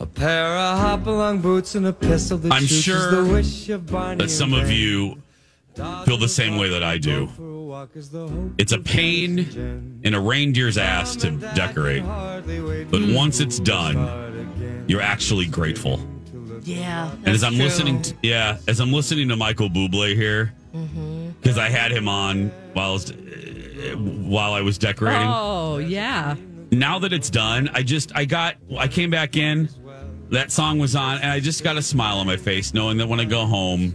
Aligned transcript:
A 0.00 0.06
pair 0.06 0.56
of 0.56 0.78
hop-along 0.78 1.42
boots 1.42 1.74
and 1.74 1.86
a 1.86 1.92
pistol 1.92 2.38
that 2.38 2.50
I'm 2.50 2.64
sure 2.64 3.22
the 3.22 3.30
wish 3.30 3.68
of 3.68 3.86
Barney 3.86 4.24
that 4.24 4.30
some 4.30 4.54
of 4.54 4.70
you 4.70 5.22
feel 5.76 6.16
the 6.16 6.28
same 6.28 6.56
way 6.56 6.70
that 6.70 6.82
I 6.82 6.96
do. 6.96 7.28
It's 8.58 8.72
a 8.72 8.78
pain 8.78 10.00
in 10.02 10.14
a 10.14 10.20
reindeer's 10.20 10.78
ass 10.78 11.14
to 11.16 11.30
decorate, 11.54 12.04
but 12.90 13.02
once 13.14 13.38
it's 13.40 13.60
done, 13.60 14.84
you're 14.88 15.02
actually 15.02 15.46
grateful. 15.46 16.00
Yeah. 16.62 17.12
And 17.18 17.28
as 17.28 17.44
I'm 17.44 17.58
listening, 17.58 18.00
to, 18.02 18.14
yeah, 18.22 18.58
as 18.66 18.80
I'm 18.80 18.92
listening 18.92 19.28
to 19.28 19.36
Michael 19.36 19.68
Bublé 19.68 20.16
here, 20.16 20.54
because 21.40 21.58
I 21.58 21.68
had 21.68 21.92
him 21.92 22.08
on 22.08 22.48
while 22.72 22.88
I 22.88 22.92
was, 22.92 23.10
uh, 23.10 23.14
while 23.96 24.54
I 24.54 24.62
was 24.62 24.78
decorating. 24.78 25.28
Oh, 25.28 25.78
yeah. 25.78 26.34
Now 26.70 26.98
that 27.00 27.12
it's 27.12 27.28
done, 27.28 27.68
I 27.74 27.82
just 27.82 28.16
I 28.16 28.24
got 28.24 28.56
I 28.78 28.88
came 28.88 29.10
back 29.10 29.36
in, 29.36 29.68
that 30.32 30.50
song 30.50 30.78
was 30.78 30.96
on, 30.96 31.18
and 31.18 31.30
I 31.30 31.40
just 31.40 31.62
got 31.62 31.76
a 31.76 31.82
smile 31.82 32.18
on 32.18 32.26
my 32.26 32.36
face, 32.36 32.74
knowing 32.74 32.98
that 32.98 33.08
when 33.08 33.20
I 33.20 33.24
go 33.24 33.46
home, 33.46 33.94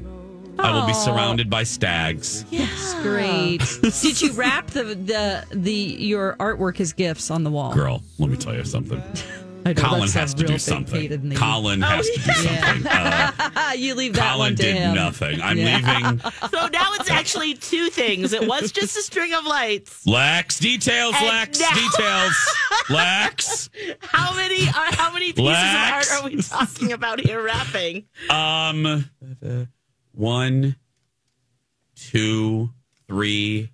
I 0.59 0.71
will 0.71 0.87
be 0.87 0.93
surrounded 0.93 1.49
by 1.49 1.63
stags. 1.63 2.43
That's 2.45 2.93
great. 3.01 3.61
Did 4.01 4.21
you 4.21 4.31
wrap 4.33 4.67
the, 4.67 4.83
the 4.83 5.45
the 5.51 5.73
your 5.73 6.35
artwork 6.39 6.79
as 6.79 6.93
gifts 6.93 7.29
on 7.29 7.43
the 7.43 7.51
wall? 7.51 7.73
Girl, 7.73 8.01
let 8.17 8.29
me 8.29 8.37
tell 8.37 8.55
you 8.55 8.63
something. 8.63 9.01
I 9.67 9.73
know, 9.73 9.81
Colin 9.81 10.09
has 10.09 10.33
to 10.35 10.43
do 10.45 10.57
something. 10.57 11.31
Colin 11.35 11.81
has 11.81 12.09
to 12.09 12.19
do 12.21 12.31
something. 12.33 12.87
Uh, 12.87 13.71
you 13.75 13.95
leave 13.95 14.13
that 14.13 14.33
Colin 14.33 14.39
one 14.39 14.55
to 14.55 14.63
did 14.63 14.75
him. 14.77 14.95
nothing. 14.95 15.41
I'm 15.41 15.57
Yeah. 15.57 15.75
leaving. 15.77 16.21
So 16.51 16.67
now 16.67 16.93
it's 16.93 17.09
actually 17.09 17.55
two 17.55 17.89
things. 17.89 18.31
It 18.33 18.47
was 18.47 18.71
just 18.71 18.95
a 18.97 19.01
string 19.01 19.33
of 19.33 19.45
lights. 19.45 20.05
Lex 20.07 20.59
details. 20.59 21.13
And 21.17 21.25
Lex 21.27 21.59
now- 21.59 21.73
details. 21.73 22.55
Lex. 22.89 23.69
How 24.01 24.33
many 24.35 24.67
are 24.69 24.95
how 24.95 25.11
many 25.11 25.33
pieces 25.33 25.45
Lex. 25.45 26.09
of 26.11 26.17
art 26.17 26.23
are 26.23 26.29
we 26.29 26.41
talking 26.41 26.91
about 26.93 27.19
here 27.19 27.41
wrapping? 27.43 28.05
Um, 28.29 29.09
one, 30.13 30.75
two, 31.95 32.69
three, 33.07 33.71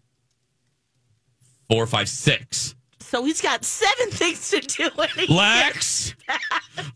four, 1.69 1.85
five, 1.87 2.09
six. 2.09 2.75
So 3.13 3.23
he's 3.23 3.41
got 3.41 3.63
seven 3.63 4.09
things 4.09 4.49
to 4.49 4.59
do. 4.59 4.85
in 4.85 5.19
a 5.19 5.21
year. 5.27 5.37
Lex, 5.37 6.15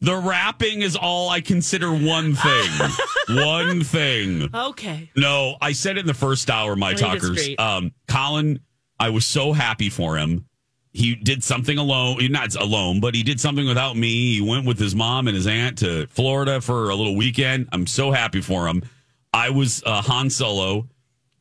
the 0.02 0.16
wrapping 0.16 0.82
is 0.82 0.96
all 0.96 1.30
I 1.30 1.42
consider 1.42 1.92
one 1.92 2.34
thing. 2.34 2.72
one 3.30 3.84
thing. 3.84 4.50
Okay. 4.52 5.12
No, 5.16 5.58
I 5.62 5.74
said 5.74 5.98
it 5.98 6.00
in 6.00 6.06
the 6.08 6.16
first 6.16 6.50
hour, 6.50 6.76
my 6.76 6.94
it's 6.94 7.02
talkers. 7.02 7.48
Um, 7.60 7.92
Colin, 8.08 8.62
I 9.00 9.12
was 9.12 9.26
so 9.26 9.54
happy 9.54 9.92
for 9.92 10.18
him. 10.18 10.48
He 10.92 11.14
did 11.14 11.44
something 11.44 11.78
alone, 11.78 12.18
not 12.32 12.56
alone, 12.56 13.00
but 13.00 13.14
he 13.14 13.22
did 13.22 13.40
something 13.40 13.68
without 13.68 13.96
me. 13.96 14.38
He 14.38 14.42
went 14.42 14.66
with 14.66 14.80
his 14.80 14.96
mom 14.96 15.28
and 15.28 15.36
his 15.36 15.46
aunt 15.46 15.78
to 15.80 16.08
Florida 16.08 16.62
for 16.62 16.90
a 16.90 16.96
little 16.96 17.16
weekend. 17.16 17.70
I'm 17.72 17.86
so 17.86 18.12
happy 18.12 18.42
for 18.42 18.68
him. 18.68 18.82
I 19.32 19.52
was 19.52 19.84
uh, 19.86 20.02
Han 20.02 20.32
Solo 20.32 20.88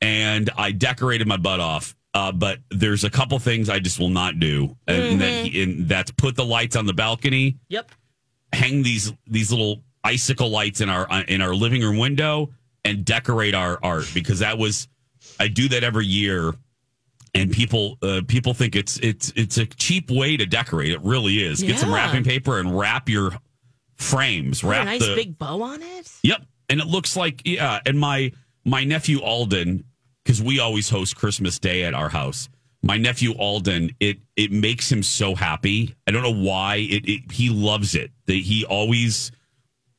and 0.02 0.50
I 0.54 0.72
decorated 0.72 1.26
my 1.26 1.38
butt 1.38 1.60
off. 1.60 1.96
Uh, 2.16 2.32
but 2.32 2.60
there's 2.70 3.04
a 3.04 3.10
couple 3.10 3.38
things 3.38 3.68
I 3.68 3.78
just 3.78 4.00
will 4.00 4.08
not 4.08 4.40
do, 4.40 4.74
and, 4.86 5.20
that 5.20 5.44
he, 5.44 5.62
and 5.62 5.86
that's 5.86 6.10
put 6.12 6.34
the 6.34 6.46
lights 6.46 6.74
on 6.74 6.86
the 6.86 6.94
balcony. 6.94 7.58
Yep. 7.68 7.90
hang 8.54 8.82
these 8.82 9.12
these 9.26 9.50
little 9.50 9.82
icicle 10.02 10.48
lights 10.48 10.80
in 10.80 10.88
our 10.88 11.06
uh, 11.10 11.24
in 11.28 11.42
our 11.42 11.54
living 11.54 11.82
room 11.82 11.98
window 11.98 12.48
and 12.86 13.04
decorate 13.04 13.54
our 13.54 13.78
art 13.82 14.10
because 14.14 14.38
that 14.38 14.56
was 14.56 14.88
I 15.38 15.48
do 15.48 15.68
that 15.68 15.84
every 15.84 16.06
year. 16.06 16.54
And 17.34 17.52
people 17.52 17.98
uh, 18.00 18.22
people 18.26 18.54
think 18.54 18.76
it's 18.76 18.96
it's 19.00 19.30
it's 19.36 19.58
a 19.58 19.66
cheap 19.66 20.10
way 20.10 20.38
to 20.38 20.46
decorate. 20.46 20.92
It 20.92 21.02
really 21.02 21.44
is. 21.44 21.62
Get 21.62 21.78
some 21.78 21.92
wrapping 21.92 22.24
paper 22.24 22.58
and 22.58 22.78
wrap 22.78 23.10
your 23.10 23.36
frames. 23.96 24.62
Put 24.62 24.68
a 24.68 24.70
wrap 24.70 24.84
nice 24.86 25.06
the 25.06 25.14
big 25.16 25.36
bow 25.36 25.60
on 25.60 25.82
it. 25.82 26.10
Yep. 26.22 26.46
And 26.70 26.80
it 26.80 26.86
looks 26.86 27.14
like 27.14 27.42
yeah, 27.44 27.80
and 27.84 28.00
my 28.00 28.32
my 28.64 28.84
nephew 28.84 29.20
Alden 29.20 29.84
cuz 30.26 30.42
we 30.42 30.58
always 30.60 30.88
host 30.90 31.16
Christmas 31.16 31.58
Day 31.58 31.84
at 31.84 31.94
our 31.94 32.08
house. 32.10 32.48
My 32.82 32.98
nephew 32.98 33.32
Alden, 33.32 33.90
it 34.00 34.18
it 34.36 34.52
makes 34.52 34.92
him 34.92 35.02
so 35.02 35.34
happy. 35.34 35.94
I 36.06 36.10
don't 36.10 36.22
know 36.22 36.30
why. 36.50 36.76
It, 36.76 37.08
it 37.08 37.32
he 37.32 37.48
loves 37.48 37.94
it. 37.94 38.10
The, 38.26 38.40
he 38.40 38.64
always 38.64 39.32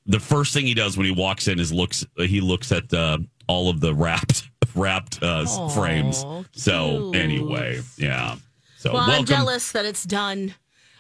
the 0.06 0.20
first 0.20 0.54
thing 0.54 0.66
he 0.66 0.74
does 0.74 0.96
when 0.96 1.06
he 1.06 1.12
walks 1.12 1.48
in 1.48 1.60
is 1.60 1.74
looks 1.74 2.06
he 2.18 2.40
looks 2.40 2.72
at 2.72 2.94
uh, 2.94 3.18
all 3.48 3.70
of 3.70 3.80
the 3.82 3.94
wrapped 3.94 4.50
wrapped 4.76 5.22
uh, 5.24 5.46
Aw, 5.48 5.70
frames. 5.70 6.24
So 6.54 7.12
anyway, 7.14 7.82
yeah. 7.98 8.36
So 8.78 8.94
Well, 8.94 9.09
I'm 9.09 9.26
jealous 9.26 9.72
that 9.72 9.86
it's 9.86 10.04
done. 10.04 10.54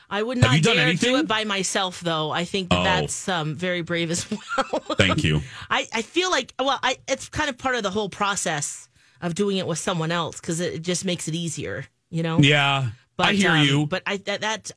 I 0.09 0.23
would 0.23 0.37
not 0.37 0.61
dare 0.61 0.93
do 0.93 1.17
it 1.17 1.27
by 1.27 1.43
myself, 1.43 1.99
though. 1.99 2.31
I 2.31 2.45
think 2.45 2.69
that 2.69 2.79
Oh. 2.79 2.83
that's 2.83 3.27
um, 3.27 3.55
very 3.55 3.81
brave 3.81 4.09
as 4.09 4.25
well. 4.31 4.79
Thank 4.97 5.23
you. 5.23 5.41
I, 5.69 5.85
I 5.93 6.01
feel 6.01 6.31
like 6.31 6.53
well, 6.59 6.79
I, 6.81 6.97
it's 7.07 7.27
kind 7.29 7.49
of 7.49 7.57
part 7.57 7.75
of 7.75 7.83
the 7.83 7.91
whole 7.91 8.09
process 8.09 8.86
of 9.21 9.35
doing 9.35 9.57
it 9.57 9.67
with 9.67 9.79
someone 9.79 10.11
else 10.11 10.39
because 10.39 10.59
it 10.59 10.81
just 10.81 11.05
makes 11.05 11.27
it 11.27 11.35
easier, 11.35 11.85
you 12.09 12.23
know. 12.23 12.39
Yeah. 12.39 12.89
But, 13.17 13.27
I 13.27 13.33
hear 13.33 13.51
um, 13.51 13.65
you. 13.65 13.87
But 13.87 14.03
I 14.05 14.17
that, 14.17 14.41
that 14.41 14.71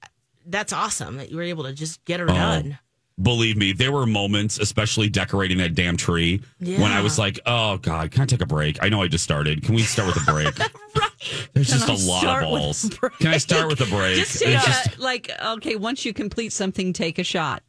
that's 0.47 0.73
awesome 0.73 1.17
that 1.19 1.31
you 1.31 1.37
were 1.37 1.43
able 1.43 1.65
to 1.65 1.73
just 1.73 2.05
get 2.05 2.21
her 2.21 2.27
Oh. 2.31 2.35
done. 2.35 2.79
believe 3.23 3.57
me, 3.59 3.73
there 3.73 3.93
were 3.93 4.07
moments, 4.07 4.59
especially 4.59 5.11
decorating 5.11 5.59
that 5.59 5.75
damn 5.75 5.97
tree, 5.99 6.41
when 6.59 6.91
I 6.91 7.03
was 7.03 7.19
like, 7.19 7.39
"Oh 7.45 7.77
God, 7.77 8.11
can 8.11 8.23
I 8.23 8.27
take 8.27 8.41
a 8.41 8.47
break?" 8.47 8.79
I 8.83 8.89
know 8.89 9.03
I 9.03 9.09
just 9.09 9.25
started. 9.25 9.63
Can 9.63 9.75
we 9.75 9.83
start 9.83 10.09
with 10.15 10.27
a 10.27 10.33
break? 10.33 10.55
There's 11.53 11.69
just 11.69 11.87
a 11.89 11.93
I 11.93 11.97
lot 11.97 12.43
of 12.43 12.51
with 12.51 12.61
balls. 12.61 12.99
Can 13.19 13.29
I 13.29 13.37
start 13.37 13.69
with 13.69 13.81
a 13.83 13.87
break? 13.87 14.17
Just 14.17 14.39
take 14.39 14.49
a, 14.57 14.65
just- 14.65 14.99
like 14.99 15.31
okay. 15.45 15.77
Once 15.77 16.05
you 16.07 16.15
complete 16.15 16.51
something, 16.53 16.95
take 16.95 17.19
a 17.19 17.25
shot. 17.25 17.63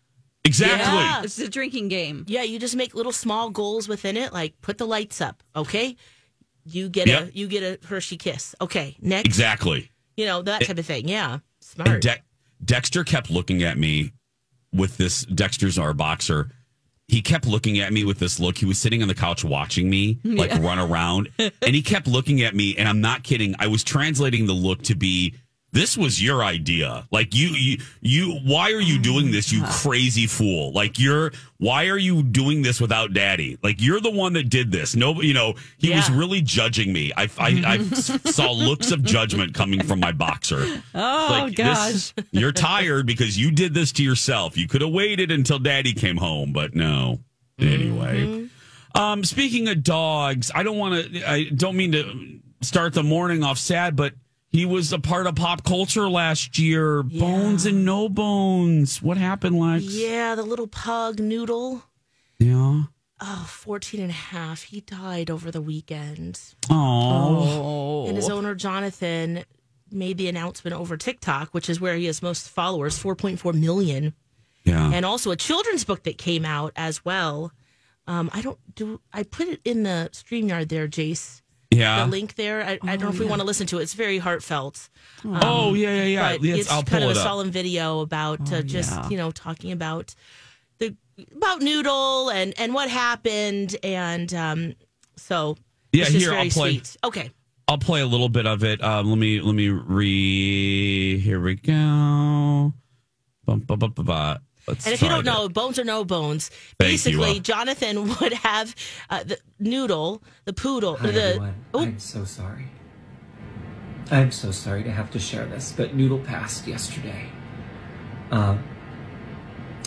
exactly. 0.45 0.79
Yeah. 0.87 1.23
It's 1.23 1.37
a 1.37 1.49
drinking 1.49 1.89
game. 1.89 2.23
Yeah, 2.29 2.43
you 2.43 2.57
just 2.57 2.77
make 2.77 2.95
little 2.95 3.11
small 3.11 3.49
goals 3.49 3.89
within 3.89 4.15
it, 4.15 4.31
like 4.31 4.53
put 4.61 4.77
the 4.77 4.87
lights 4.87 5.19
up. 5.19 5.43
Okay, 5.53 5.97
you 6.65 6.89
get 6.89 7.07
Yep. 7.07 7.29
a 7.33 7.37
you 7.37 7.47
get 7.47 7.63
a 7.63 7.85
Hershey 7.87 8.17
kiss. 8.17 8.55
Okay, 8.61 8.95
next, 9.01 9.25
Exactly. 9.27 9.91
you 10.17 10.25
know 10.25 10.41
that 10.41 10.65
type 10.65 10.77
of 10.77 10.85
thing. 10.85 11.07
Yeah, 11.07 11.39
smart. 11.59 12.01
De- 12.01 12.21
Dexter 12.63 13.03
kept 13.03 13.29
looking 13.31 13.63
at 13.63 13.77
me 13.77 14.11
with 14.73 14.97
this. 14.97 15.25
Dexter's 15.25 15.77
our 15.79 15.93
boxer. 15.93 16.51
He 17.07 17.21
kept 17.21 17.45
looking 17.45 17.79
at 17.79 17.91
me 17.91 18.05
with 18.05 18.19
this 18.19 18.39
look. 18.39 18.57
He 18.57 18.65
was 18.65 18.77
sitting 18.77 19.01
on 19.01 19.09
the 19.09 19.15
couch 19.15 19.43
watching 19.43 19.89
me 19.89 20.19
like 20.23 20.51
run 20.61 20.79
around, 20.79 21.27
and 21.37 21.75
he 21.75 21.81
kept 21.81 22.07
looking 22.07 22.41
at 22.41 22.55
me. 22.55 22.77
And 22.77 22.87
I'm 22.87 23.01
not 23.01 23.23
kidding. 23.23 23.53
I 23.59 23.67
was 23.67 23.83
translating 23.83 24.45
the 24.45 24.53
look 24.53 24.81
to 24.83 24.95
be. 24.95 25.35
This 25.73 25.95
was 25.95 26.21
your 26.21 26.43
idea. 26.43 27.07
Like 27.11 27.33
you, 27.33 27.49
you, 27.49 27.77
you. 28.01 28.39
Why 28.43 28.73
are 28.73 28.81
you 28.81 28.99
doing 28.99 29.31
this, 29.31 29.53
you 29.53 29.63
crazy 29.65 30.27
fool? 30.27 30.73
Like 30.73 30.99
you're. 30.99 31.31
Why 31.59 31.87
are 31.87 31.97
you 31.97 32.23
doing 32.23 32.61
this 32.61 32.81
without 32.81 33.13
daddy? 33.13 33.57
Like 33.63 33.79
you're 33.79 34.01
the 34.01 34.11
one 34.11 34.33
that 34.33 34.49
did 34.49 34.71
this. 34.71 34.95
No, 34.95 35.21
you 35.21 35.33
know 35.33 35.53
he 35.77 35.91
was 35.91 36.09
really 36.11 36.41
judging 36.41 36.91
me. 36.91 37.13
I, 37.15 37.29
I, 37.37 37.63
I 37.65 37.77
saw 38.31 38.51
looks 38.51 38.91
of 38.91 39.03
judgment 39.03 39.53
coming 39.53 39.81
from 39.83 39.99
my 39.99 40.11
boxer. 40.11 40.81
Oh 40.93 41.27
Like, 41.29 41.55
this- 41.55 42.13
you're 42.31 42.51
tired 42.51 43.05
because 43.05 43.37
you 43.37 43.51
did 43.51 43.73
this 43.73 43.91
to 43.93 44.03
yourself. 44.03 44.57
You 44.57 44.67
could 44.67 44.81
have 44.81 44.91
waited 44.91 45.31
until 45.31 45.57
daddy 45.59 45.93
came 45.93 46.17
home, 46.17 46.51
but 46.51 46.75
no. 46.75 47.19
Anyway. 47.59 48.49
Um, 48.95 49.23
speaking 49.23 49.69
of 49.69 49.83
dogs, 49.83 50.51
I 50.53 50.63
don't 50.63 50.77
want 50.77 51.13
to, 51.13 51.29
I 51.29 51.45
don't 51.45 51.77
mean 51.77 51.93
to 51.93 52.39
start 52.61 52.93
the 52.93 53.03
morning 53.03 53.43
off 53.43 53.57
sad, 53.57 53.95
but 53.95 54.13
He 54.51 54.65
was 54.65 54.91
a 54.91 54.99
part 54.99 55.27
of 55.27 55.35
pop 55.35 55.63
culture 55.63 56.09
last 56.09 56.59
year. 56.59 57.03
Bones 57.03 57.65
and 57.65 57.85
no 57.85 58.09
bones. 58.09 59.01
What 59.01 59.17
happened, 59.17 59.57
Lex? 59.57 59.83
Yeah, 59.85 60.35
the 60.35 60.43
little 60.43 60.67
pug 60.67 61.19
noodle. 61.19 61.83
Yeah. 62.37 62.83
Oh, 63.21 63.45
14 63.47 64.01
and 64.01 64.09
a 64.09 64.13
half. 64.13 64.63
He 64.63 64.81
died 64.81 65.29
over 65.29 65.51
the 65.51 65.61
weekend. 65.61 66.41
Oh. 66.69 68.05
And 68.07 68.17
his 68.17 68.29
owner, 68.29 68.55
Jonathan, 68.55 69.45
made 69.91 70.17
the 70.17 70.27
announcement 70.27 70.75
over 70.75 70.97
TikTok, 70.97 71.53
which 71.53 71.69
is 71.69 71.79
where 71.79 71.95
he 71.95 72.05
has 72.05 72.21
most 72.21 72.49
followers 72.49 73.01
4.4 73.01 73.53
million. 73.53 74.13
Yeah. 74.63 74.91
And 74.91 75.05
also 75.05 75.31
a 75.31 75.35
children's 75.35 75.85
book 75.85 76.03
that 76.03 76.17
came 76.17 76.43
out 76.45 76.73
as 76.75 77.05
well. 77.05 77.51
Um, 78.07 78.29
I 78.33 78.41
don't 78.41 78.59
do, 78.75 78.99
I 79.13 79.23
put 79.23 79.47
it 79.47 79.61
in 79.63 79.83
the 79.83 80.09
StreamYard 80.11 80.69
there, 80.69 80.87
Jace. 80.87 81.40
Yeah. 81.71 82.03
The 82.05 82.11
link 82.11 82.35
there. 82.35 82.63
I, 82.63 82.79
I 82.83 82.95
don't 82.97 83.01
know 83.01 83.09
if 83.09 83.19
we 83.19 83.25
want 83.25 83.39
to 83.41 83.45
listen 83.47 83.65
to 83.67 83.79
it. 83.79 83.83
It's 83.83 83.93
very 83.93 84.17
heartfelt. 84.19 84.89
oh 85.25 85.73
yeah, 85.73 85.95
yeah, 85.95 86.03
yeah. 86.03 86.31
but 86.33 86.43
Yes, 86.43 86.59
it's 86.59 86.71
I'll 86.71 86.83
kind 86.83 87.01
pull 87.03 87.09
of 87.11 87.15
a 87.15 87.19
it 87.19 87.21
up. 87.21 87.23
solemn 87.23 87.51
video 87.51 88.01
about 88.01 88.51
uh, 88.51 88.61
just 88.61 88.91
yeah. 88.91 89.09
you 89.09 89.17
know 89.17 89.31
talking 89.31 89.71
about 89.71 90.13
the 90.79 90.95
about 91.35 91.61
Noodle 91.61 92.29
and 92.29 92.53
and 92.59 92.73
what 92.73 92.89
happened 92.89 93.75
and 93.83 94.33
um 94.33 94.73
so 95.15 95.57
Yeah, 95.93 96.03
it's 96.03 96.11
just 96.11 96.21
here, 96.23 96.31
very 96.31 96.43
I'll 96.43 96.49
play. 96.49 96.71
sweet. 96.73 96.97
Okay, 97.03 97.31
I'll 97.67 97.77
play 97.77 98.01
a 98.01 98.07
little 98.07 98.29
bit 98.29 98.45
of 98.47 98.63
it. 98.63 98.83
Um, 98.83 99.07
let 99.09 99.17
me 99.17 99.39
let 99.41 99.53
me 99.55 99.69
re. 99.69 101.19
Here 101.19 101.39
we 101.39 101.55
go. 101.55 102.73
Bum, 103.45 103.59
ba, 103.65 103.77
ba, 103.77 103.87
ba, 103.87 104.03
ba. 104.03 104.41
Let's 104.67 104.85
and 104.85 104.93
if 104.93 105.01
you 105.01 105.09
don't 105.09 105.25
that. 105.25 105.33
know, 105.33 105.49
bones 105.49 105.79
or 105.79 105.83
no 105.83 106.05
bones, 106.05 106.49
Thank 106.49 106.59
you, 106.79 106.85
basically 106.93 107.37
uh, 107.37 107.41
Jonathan 107.41 108.07
would 108.21 108.33
have 108.33 108.75
uh, 109.09 109.23
the 109.23 109.39
Noodle, 109.59 110.21
the 110.45 110.53
poodle, 110.53 110.95
Hi, 110.97 111.11
the 111.11 111.53
oh, 111.73 111.81
I'm 111.81 111.99
so 111.99 112.25
sorry. 112.25 112.67
I'm 114.11 114.31
so 114.31 114.51
sorry 114.51 114.83
to 114.83 114.91
have 114.91 115.09
to 115.11 115.19
share 115.19 115.45
this, 115.45 115.73
but 115.75 115.95
Noodle 115.95 116.19
passed 116.19 116.67
yesterday. 116.67 117.29
Um, 118.29 118.63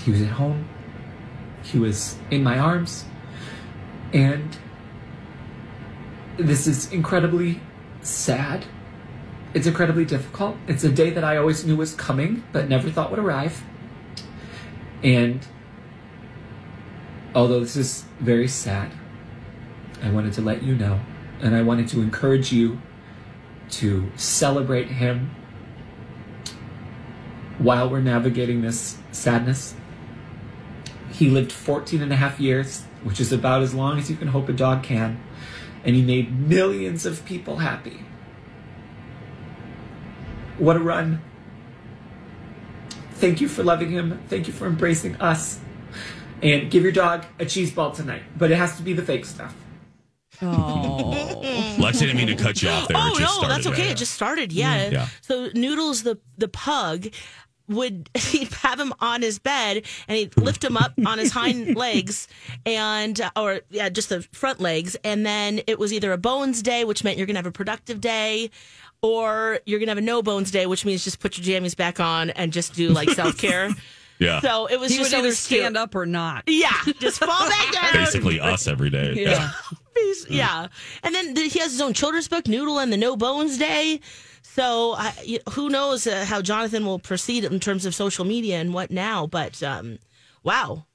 he 0.02 0.10
was 0.10 0.22
at 0.22 0.28
home. 0.28 0.68
He 1.62 1.78
was 1.78 2.16
in 2.30 2.42
my 2.42 2.58
arms, 2.58 3.04
and 4.12 4.56
this 6.36 6.66
is 6.66 6.90
incredibly 6.92 7.60
sad. 8.00 8.66
It's 9.54 9.66
incredibly 9.66 10.04
difficult. 10.04 10.56
It's 10.66 10.84
a 10.84 10.90
day 10.90 11.10
that 11.10 11.22
I 11.24 11.36
always 11.36 11.64
knew 11.64 11.76
was 11.76 11.94
coming, 11.94 12.42
but 12.52 12.68
never 12.68 12.90
thought 12.90 13.10
would 13.10 13.20
arrive. 13.20 13.62
And 15.04 15.46
although 17.34 17.60
this 17.60 17.76
is 17.76 18.04
very 18.20 18.48
sad, 18.48 18.90
I 20.02 20.10
wanted 20.10 20.32
to 20.34 20.40
let 20.40 20.62
you 20.62 20.74
know, 20.74 21.00
and 21.40 21.54
I 21.54 21.60
wanted 21.60 21.88
to 21.88 22.00
encourage 22.00 22.52
you 22.52 22.80
to 23.70 24.10
celebrate 24.16 24.88
him 24.88 25.30
while 27.58 27.88
we're 27.88 28.00
navigating 28.00 28.62
this 28.62 28.96
sadness. 29.12 29.74
He 31.12 31.28
lived 31.28 31.52
14 31.52 32.02
and 32.02 32.12
a 32.12 32.16
half 32.16 32.40
years, 32.40 32.84
which 33.02 33.20
is 33.20 33.30
about 33.30 33.62
as 33.62 33.74
long 33.74 33.98
as 33.98 34.10
you 34.10 34.16
can 34.16 34.28
hope 34.28 34.48
a 34.48 34.52
dog 34.52 34.82
can, 34.82 35.22
and 35.84 35.94
he 35.94 36.02
made 36.02 36.48
millions 36.48 37.04
of 37.04 37.24
people 37.26 37.58
happy. 37.58 38.00
What 40.56 40.76
a 40.76 40.80
run. 40.80 41.20
Thank 43.14 43.40
you 43.40 43.48
for 43.48 43.62
loving 43.62 43.90
him. 43.90 44.20
Thank 44.28 44.46
you 44.46 44.52
for 44.52 44.66
embracing 44.66 45.16
us. 45.16 45.60
And 46.42 46.70
give 46.70 46.82
your 46.82 46.92
dog 46.92 47.24
a 47.38 47.46
cheese 47.46 47.72
ball 47.72 47.92
tonight, 47.92 48.22
but 48.36 48.50
it 48.50 48.56
has 48.56 48.76
to 48.76 48.82
be 48.82 48.92
the 48.92 49.02
fake 49.02 49.24
stuff. 49.24 49.54
Oh, 50.42 51.40
Lex, 51.78 51.98
I 52.02 52.06
didn't 52.06 52.16
mean 52.16 52.26
to 52.26 52.36
cut 52.36 52.60
you 52.60 52.68
off 52.68 52.88
there. 52.88 52.96
oh 53.00 53.14
It 53.14 53.18
just 53.20 53.40
no, 53.40 53.48
that's 53.48 53.66
okay. 53.68 53.84
Yeah. 53.86 53.90
It 53.92 53.96
just 53.96 54.12
started. 54.12 54.52
Yeah. 54.52 54.88
Yeah. 54.90 55.08
So 55.22 55.48
Noodles, 55.54 56.02
the 56.02 56.18
the 56.36 56.48
pug, 56.48 57.06
would 57.68 58.10
he'd 58.18 58.52
have 58.52 58.78
him 58.78 58.92
on 59.00 59.22
his 59.22 59.38
bed 59.38 59.84
and 60.08 60.18
he'd 60.18 60.36
lift 60.36 60.62
him 60.62 60.76
up 60.76 60.92
on 61.06 61.18
his 61.18 61.32
hind 61.32 61.76
legs 61.76 62.28
and 62.66 63.20
uh, 63.20 63.30
or 63.36 63.60
yeah, 63.70 63.88
just 63.88 64.08
the 64.08 64.22
front 64.32 64.60
legs, 64.60 64.96
and 65.04 65.24
then 65.24 65.60
it 65.66 65.78
was 65.78 65.92
either 65.92 66.12
a 66.12 66.18
bones 66.18 66.62
day, 66.62 66.84
which 66.84 67.04
meant 67.04 67.16
you're 67.16 67.26
gonna 67.26 67.38
have 67.38 67.46
a 67.46 67.52
productive 67.52 68.00
day. 68.00 68.50
Or 69.04 69.60
you're 69.66 69.78
gonna 69.80 69.90
have 69.90 69.98
a 69.98 70.00
no 70.00 70.22
bones 70.22 70.50
day, 70.50 70.64
which 70.64 70.86
means 70.86 71.04
just 71.04 71.20
put 71.20 71.36
your 71.36 71.44
jammies 71.60 71.76
back 71.76 72.00
on 72.00 72.30
and 72.30 72.54
just 72.54 72.72
do 72.74 72.88
like 72.88 73.10
self 73.20 73.36
care. 73.36 73.68
Yeah. 74.18 74.40
So 74.40 74.64
it 74.66 74.80
was 74.80 74.90
he 74.90 74.96
just 74.98 75.12
would 75.12 75.18
either 75.18 75.32
stand 75.34 75.76
up 75.76 75.94
or 75.94 76.06
not. 76.06 76.44
Yeah, 76.46 76.70
just 77.00 77.18
fall 77.18 77.48
back 77.48 77.72
down. 77.72 77.92
Basically, 77.92 78.40
us 78.40 78.66
every 78.66 78.88
day. 78.88 79.12
Yeah. 79.14 79.50
He's- 79.94 80.26
yeah. 80.30 80.68
And 81.02 81.14
then 81.14 81.34
the, 81.34 81.42
he 81.48 81.58
has 81.58 81.72
his 81.72 81.82
own 81.82 81.92
children's 81.92 82.28
book, 82.28 82.48
Noodle 82.48 82.78
and 82.78 82.90
the 82.90 82.96
No 82.96 83.14
Bones 83.14 83.58
Day. 83.58 84.00
So 84.42 84.94
I, 84.96 85.12
y- 85.28 85.40
who 85.52 85.68
knows 85.68 86.06
uh, 86.06 86.24
how 86.26 86.40
Jonathan 86.40 86.86
will 86.86 86.98
proceed 86.98 87.44
in 87.44 87.60
terms 87.60 87.84
of 87.84 87.94
social 87.94 88.24
media 88.24 88.58
and 88.58 88.72
what 88.72 88.90
now? 88.90 89.26
But 89.26 89.62
um, 89.62 89.98
wow, 90.42 90.86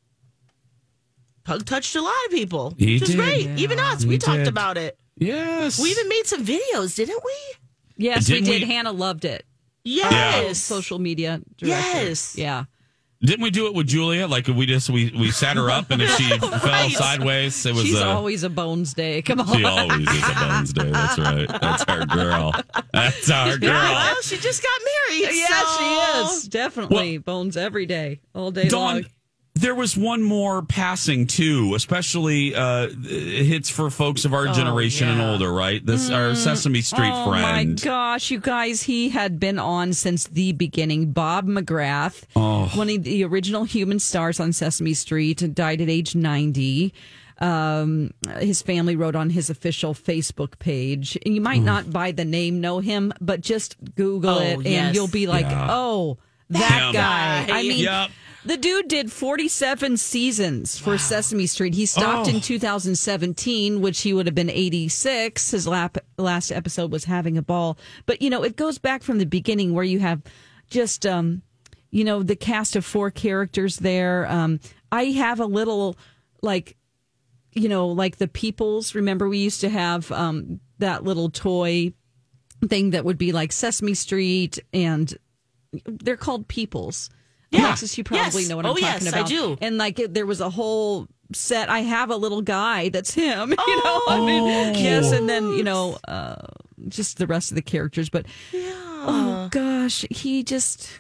Pug 1.44 1.66
touched 1.66 1.96
a 1.96 2.02
lot 2.02 2.14
of 2.26 2.32
people, 2.32 2.74
He 2.78 2.94
which 2.96 3.04
is 3.04 3.10
did. 3.10 3.18
great. 3.18 3.48
Even 3.60 3.80
us, 3.80 4.06
we 4.06 4.16
He 4.16 4.18
talked 4.20 4.48
about 4.48 4.78
it. 4.78 4.98
Yes. 5.18 5.80
We 5.80 5.90
even 5.92 6.08
made 6.10 6.26
some 6.26 6.46
videos, 6.46 6.96
didn't 6.96 7.22
we? 7.24 7.32
Yes, 8.00 8.28
we 8.28 8.36
Didn't 8.36 8.50
did. 8.50 8.62
we- 8.68 8.74
Hannah 8.74 8.92
loved 8.94 9.26
it. 9.26 9.46
Yes. 9.84 10.58
Social 10.58 10.98
media 11.00 11.42
director. 11.58 11.66
Yes. 11.68 12.36
Yeah. 12.38 12.66
Didn't 13.22 13.44
we 13.44 13.50
do 13.52 13.68
it 13.68 13.74
with 13.74 13.88
Julia? 13.88 14.28
Like 14.28 14.48
we 14.48 14.66
just 14.66 14.90
we 14.90 15.12
we 15.18 15.30
sat 15.32 15.58
her 15.58 15.70
up, 15.70 15.92
and 15.92 16.02
if 16.02 16.10
she 16.16 16.38
fell 16.40 16.90
sideways, 16.90 17.66
it 17.66 17.74
was 17.76 17.84
She's 17.84 18.00
uh, 18.00 18.08
always 18.16 18.44
a 18.44 18.50
bones 18.50 18.94
day. 18.94 19.22
Come 19.22 19.42
on. 19.42 19.58
She 19.58 19.66
always 19.66 20.08
is 20.10 20.24
a 20.30 20.34
bones 20.36 20.72
day. 20.74 20.90
That's 20.90 21.20
right. 21.20 21.48
That's 21.62 21.84
our 21.84 22.06
girl. 22.06 22.54
That's 22.94 23.30
our 23.30 23.58
girl. 23.58 23.72
Well, 23.72 24.22
she 24.22 24.38
just 24.38 24.64
got 24.64 24.82
married. 25.10 25.36
yeah, 25.38 25.48
so- 25.48 25.78
she 25.78 26.36
is. 26.38 26.48
Definitely. 26.48 27.18
bones 27.18 27.58
every 27.58 27.86
day, 27.86 28.22
all 28.34 28.52
day 28.52 28.70
Dawn, 28.70 28.94
long. 28.96 29.06
There 29.60 29.76
was 29.76 29.98
one 29.98 30.22
more 30.24 30.62
passing 30.62 31.28
too, 31.28 31.74
especially 31.76 32.56
uh, 32.56 32.88
hits 32.90 33.70
for 33.70 33.90
folks 33.90 34.26
of 34.26 34.34
our 34.34 34.48
generation 34.48 35.08
and 35.10 35.22
older, 35.22 35.52
right? 35.52 35.86
This 35.86 36.10
our 36.10 36.36
Sesame 36.36 36.82
Street 36.82 37.00
friend. 37.26 37.28
Oh 37.28 37.30
my 37.32 37.64
gosh, 37.66 38.32
you 38.32 38.40
guys, 38.40 38.84
he 38.84 39.10
had 39.10 39.40
been 39.40 39.60
on 39.60 39.94
since 39.94 40.26
the 40.28 40.54
beginning. 40.54 41.12
Bob 41.12 41.46
McGrath, 41.48 42.24
Oh. 42.36 42.68
one 42.76 42.90
of 42.90 43.04
the 43.04 43.24
original 43.26 43.64
human 43.66 44.00
stars 44.00 44.40
on 44.40 44.54
Sesame 44.54 44.94
Street, 44.94 45.54
died 45.54 45.82
at 45.82 45.90
age 45.90 46.16
90. 46.16 46.94
Um, 47.40 48.12
his 48.40 48.62
family 48.62 48.96
wrote 48.98 49.16
on 49.16 49.30
his 49.30 49.50
official 49.50 49.94
Facebook 49.94 50.60
page. 50.60 51.18
And 51.26 51.34
you 51.34 51.40
might 51.42 51.62
not 51.62 51.90
by 51.90 52.12
the 52.12 52.26
name 52.26 52.60
know 52.60 52.80
him, 52.80 53.14
but 53.22 53.42
just 53.42 53.78
Google 53.96 54.32
Oh, 54.38 54.42
it 54.42 54.54
and 54.58 54.66
yes. 54.66 54.96
you'll 54.96 55.08
be 55.08 55.26
like, 55.28 55.46
Yeah. 55.46 55.68
oh, 55.70 56.18
that 56.50 56.88
Him. 56.88 56.94
guy. 56.94 57.46
I 57.50 57.62
mean, 57.64 57.80
Yep. 57.80 58.10
The 58.46 58.58
dude 58.58 58.88
did 58.88 59.12
47 59.12 59.98
seasons 59.98 60.78
for 60.78 60.98
Sesame 60.98 61.46
Street. 61.46 61.74
He 61.76 61.86
stopped 61.86 62.28
Oh. 62.28 62.32
in 62.36 62.42
2017, 62.42 63.82
which 63.82 64.02
he 64.02 64.14
would 64.14 64.26
have 64.26 64.36
been 64.36 64.50
86. 64.50 65.52
His 65.52 65.68
lap, 65.68 65.98
last 66.18 66.52
episode 66.52 66.92
was 66.92 67.06
Having 67.06 67.38
a 67.38 67.42
Ball. 67.42 67.78
But, 68.06 68.22
you 68.22 68.30
know, 68.30 68.44
it 68.44 68.56
goes 68.56 68.78
back 68.78 69.04
from 69.04 69.18
the 69.20 69.26
beginning 69.26 69.74
where 69.74 69.84
you 69.84 70.00
have 70.00 70.22
just, 70.70 71.06
um, 71.06 71.42
you 71.92 72.04
know, 72.04 72.24
the 72.24 72.36
cast 72.36 72.76
of 72.76 72.86
four 72.86 73.12
characters 73.12 73.78
there. 73.78 74.26
Um, 74.30 74.60
I 74.92 75.06
have 75.06 75.40
a 75.40 75.46
little, 75.46 75.98
like, 76.42 76.78
you 77.54 77.68
know, 77.68 77.88
like 77.88 78.18
the 78.18 78.28
Peoples. 78.28 78.96
Remember, 78.96 79.28
we 79.28 79.40
used 79.40 79.62
to 79.62 79.70
have 79.70 80.12
um, 80.12 80.60
that 80.78 81.04
little 81.04 81.30
toy 81.30 81.94
thing 82.68 82.92
that 82.92 83.06
would 83.06 83.18
be 83.18 83.32
like 83.32 83.52
Sesame 83.52 83.94
Street, 83.96 84.60
and 84.74 85.14
they're 85.86 86.18
called 86.18 86.48
Peoples. 86.48 87.10
Yeah. 87.52 87.68
Alexis, 87.68 87.98
you 87.98 88.04
probably 88.04 88.42
Yes. 88.44 88.50
know 88.50 88.58
what 88.58 88.66
Oh, 88.66 88.70
I'm 88.72 88.78
talking 88.78 89.06
yes, 89.06 89.14
I 89.14 89.24
do. 89.24 89.58
And 89.62 89.78
like, 89.78 89.98
it- 90.00 90.14
there 90.14 90.26
was 90.26 90.40
a 90.42 90.50
whole 90.50 91.08
set. 91.34 91.70
I 91.70 91.80
have 91.80 92.10
a 92.12 92.16
little 92.16 92.42
guy 92.42 92.90
that's 92.90 93.14
him. 93.14 93.50
You 93.68 93.84
know, 93.84 94.02
I 94.08 94.20
mean, 94.26 94.76
yes, 94.76 95.12
and 95.12 95.28
then 95.28 95.54
you 95.54 95.64
know, 95.64 95.98
uh, 96.08 96.36
just 96.88 97.18
the 97.18 97.28
rest 97.28 97.52
of 97.52 97.56
the 97.56 97.62
characters. 97.62 98.10
But 98.10 98.26
yeah. 98.52 98.72
oh 98.74 99.48
gosh, 99.52 100.06
he 100.12 100.44
just 100.44 101.00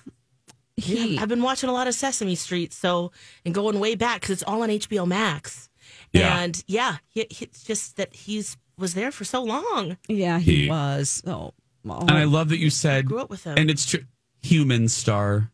he. 0.75 1.15
Yeah, 1.15 1.21
I've 1.21 1.29
been 1.29 1.43
watching 1.43 1.69
a 1.69 1.73
lot 1.73 1.87
of 1.87 1.93
Sesame 1.93 2.35
Street, 2.35 2.73
so 2.73 3.11
and 3.45 3.53
going 3.53 3.79
way 3.79 3.95
back 3.95 4.21
because 4.21 4.31
it's 4.31 4.43
all 4.43 4.63
on 4.63 4.69
HBO 4.69 5.05
Max. 5.07 5.69
Yeah. 6.13 6.39
And 6.41 6.63
yeah, 6.67 6.97
he, 7.09 7.27
he- 7.29 7.45
it's 7.45 7.63
just 7.63 7.97
that 7.97 8.15
he's 8.15 8.57
was 8.77 8.93
there 8.95 9.11
for 9.11 9.23
so 9.25 9.43
long. 9.43 9.97
yeah, 10.07 10.39
he, 10.39 10.63
He- 10.63 10.69
was. 10.69 11.21
Oh, 11.27 11.53
oh. 11.87 11.99
And 12.01 12.11
I 12.11 12.23
love 12.23 12.49
that 12.49 12.57
you 12.59 12.69
said, 12.69 13.05
Grew 13.05 13.19
up 13.19 13.29
with 13.29 13.43
him. 13.43 13.55
and 13.57 13.69
it's 13.69 13.85
true. 13.85 14.05
Human 14.41 14.87
star, 14.87 15.51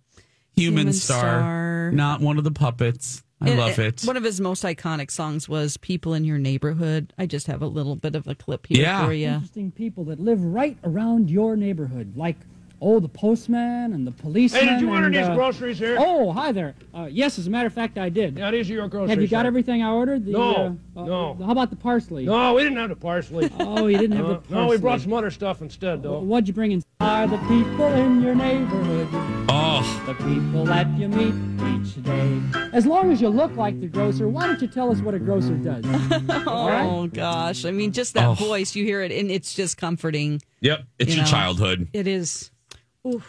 human, 0.55 0.79
Human 0.79 0.93
star, 0.93 1.19
star. 1.19 1.91
not 1.91 2.21
one 2.21 2.37
of 2.37 2.43
the 2.43 2.51
puppets. 2.51 3.21
I 3.41 3.49
And, 3.49 3.59
love 3.59 3.77
it. 3.79 4.01
One 4.03 4.15
of 4.15 4.23
his 4.23 4.39
most 4.39 4.63
iconic 4.63 5.11
songs 5.11 5.49
was 5.49 5.75
"People 5.77 6.13
in 6.13 6.23
Your 6.23 6.37
Neighborhood." 6.37 7.13
I 7.17 7.25
just 7.25 7.47
have 7.47 7.61
a 7.61 7.67
little 7.67 7.95
bit 7.97 8.15
of 8.15 8.27
a 8.27 8.35
clip 8.35 8.65
here 8.67 8.81
Yeah. 8.81 9.05
for 9.05 9.11
you. 9.13 9.27
interesting 9.27 9.71
people 9.71 10.05
that 10.05 10.19
live 10.21 10.41
right 10.41 10.77
around 10.85 11.29
your 11.29 11.57
neighborhood, 11.57 12.15
like 12.15 12.37
oh, 12.81 12.99
the 12.99 13.07
postman 13.09 13.93
and 13.93 14.05
the 14.05 14.11
policeman. 14.11 14.61
Hey, 14.63 14.69
did 14.73 14.81
you 14.81 14.89
order 14.89 15.05
and, 15.07 15.15
these 15.15 15.25
uh, 15.27 15.35
groceries 15.35 15.79
here? 15.79 15.97
Oh, 15.99 16.31
hi 16.31 16.51
there. 16.51 16.75
Uh, 16.93 17.07
yes, 17.09 17.37
as 17.39 17.47
a 17.47 17.49
matter 17.49 17.67
of 17.67 17.73
fact, 17.73 17.97
I 17.97 18.09
did. 18.09 18.37
Yeah, 18.37 18.51
these 18.51 18.69
are 18.69 18.73
your 18.73 18.87
groceries. 18.87 19.11
Have 19.11 19.21
you 19.21 19.27
got 19.27 19.43
sir. 19.43 19.47
everything 19.47 19.81
I 19.83 19.91
ordered? 19.91 20.25
The, 20.25 20.31
No, 20.31 20.77
uh, 20.95 20.99
uh, 21.01 21.05
no. 21.05 21.37
How 21.45 21.51
about 21.51 21.69
the 21.69 21.75
parsley? 21.75 22.25
No, 22.25 22.53
we 22.53 22.63
didn't 22.63 22.77
have 22.77 22.89
the 22.89 22.95
parsley. 22.95 23.49
Oh, 23.59 23.87
you 23.87 23.97
didn't 23.97 24.17
have 24.17 24.25
Uh, 24.25 24.29
the 24.29 24.35
parsley. 24.35 24.55
no, 24.57 24.67
we 24.67 24.77
brought 24.77 25.01
some 25.01 25.13
other 25.13 25.31
stuff 25.31 25.61
instead, 25.61 26.03
though. 26.03 26.19
What'd 26.19 26.47
you 26.47 26.53
bring 26.53 26.71
in? 26.71 26.83
Are 26.99 27.27
the 27.27 27.37
people 27.39 27.85
in 27.93 28.21
your 28.21 28.35
neighborhood 28.35 29.07
Oh, 29.49 30.03
the 30.05 30.13
people 30.13 30.63
that 30.65 30.87
you 30.97 31.09
meet 31.09 31.33
each 31.81 32.01
day? 32.03 32.39
As 32.73 32.85
long 32.85 33.11
as 33.11 33.21
you 33.21 33.27
look 33.29 33.55
like 33.57 33.79
the 33.81 33.87
grocer, 33.87 34.27
why 34.29 34.47
don't 34.47 34.61
you 34.61 34.67
tell 34.67 34.91
us 34.91 34.99
what 35.01 35.13
a 35.13 35.19
grocer 35.19 35.55
does? 35.55 35.83
All 36.47 36.69
right? 36.69 36.85
Oh 36.85 37.07
gosh, 37.07 37.65
I 37.65 37.71
mean, 37.71 37.91
just 37.91 38.13
that 38.13 38.27
Oh. 38.29 38.33
voice, 38.33 38.75
you 38.75 38.85
hear 38.85 39.01
it, 39.01 39.11
and 39.11 39.29
it's 39.29 39.53
just 39.53 39.77
comforting. 39.77 40.41
yep. 40.61 40.85
It's 40.99 41.09
You 41.11 41.17
your 41.17 41.25
know. 41.25 41.31
childhood. 41.31 41.87
It 41.93 42.07
is. 42.07 42.51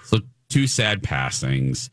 So 0.04 0.20
two 0.48 0.66
sad 0.66 1.02
passings. 1.02 1.90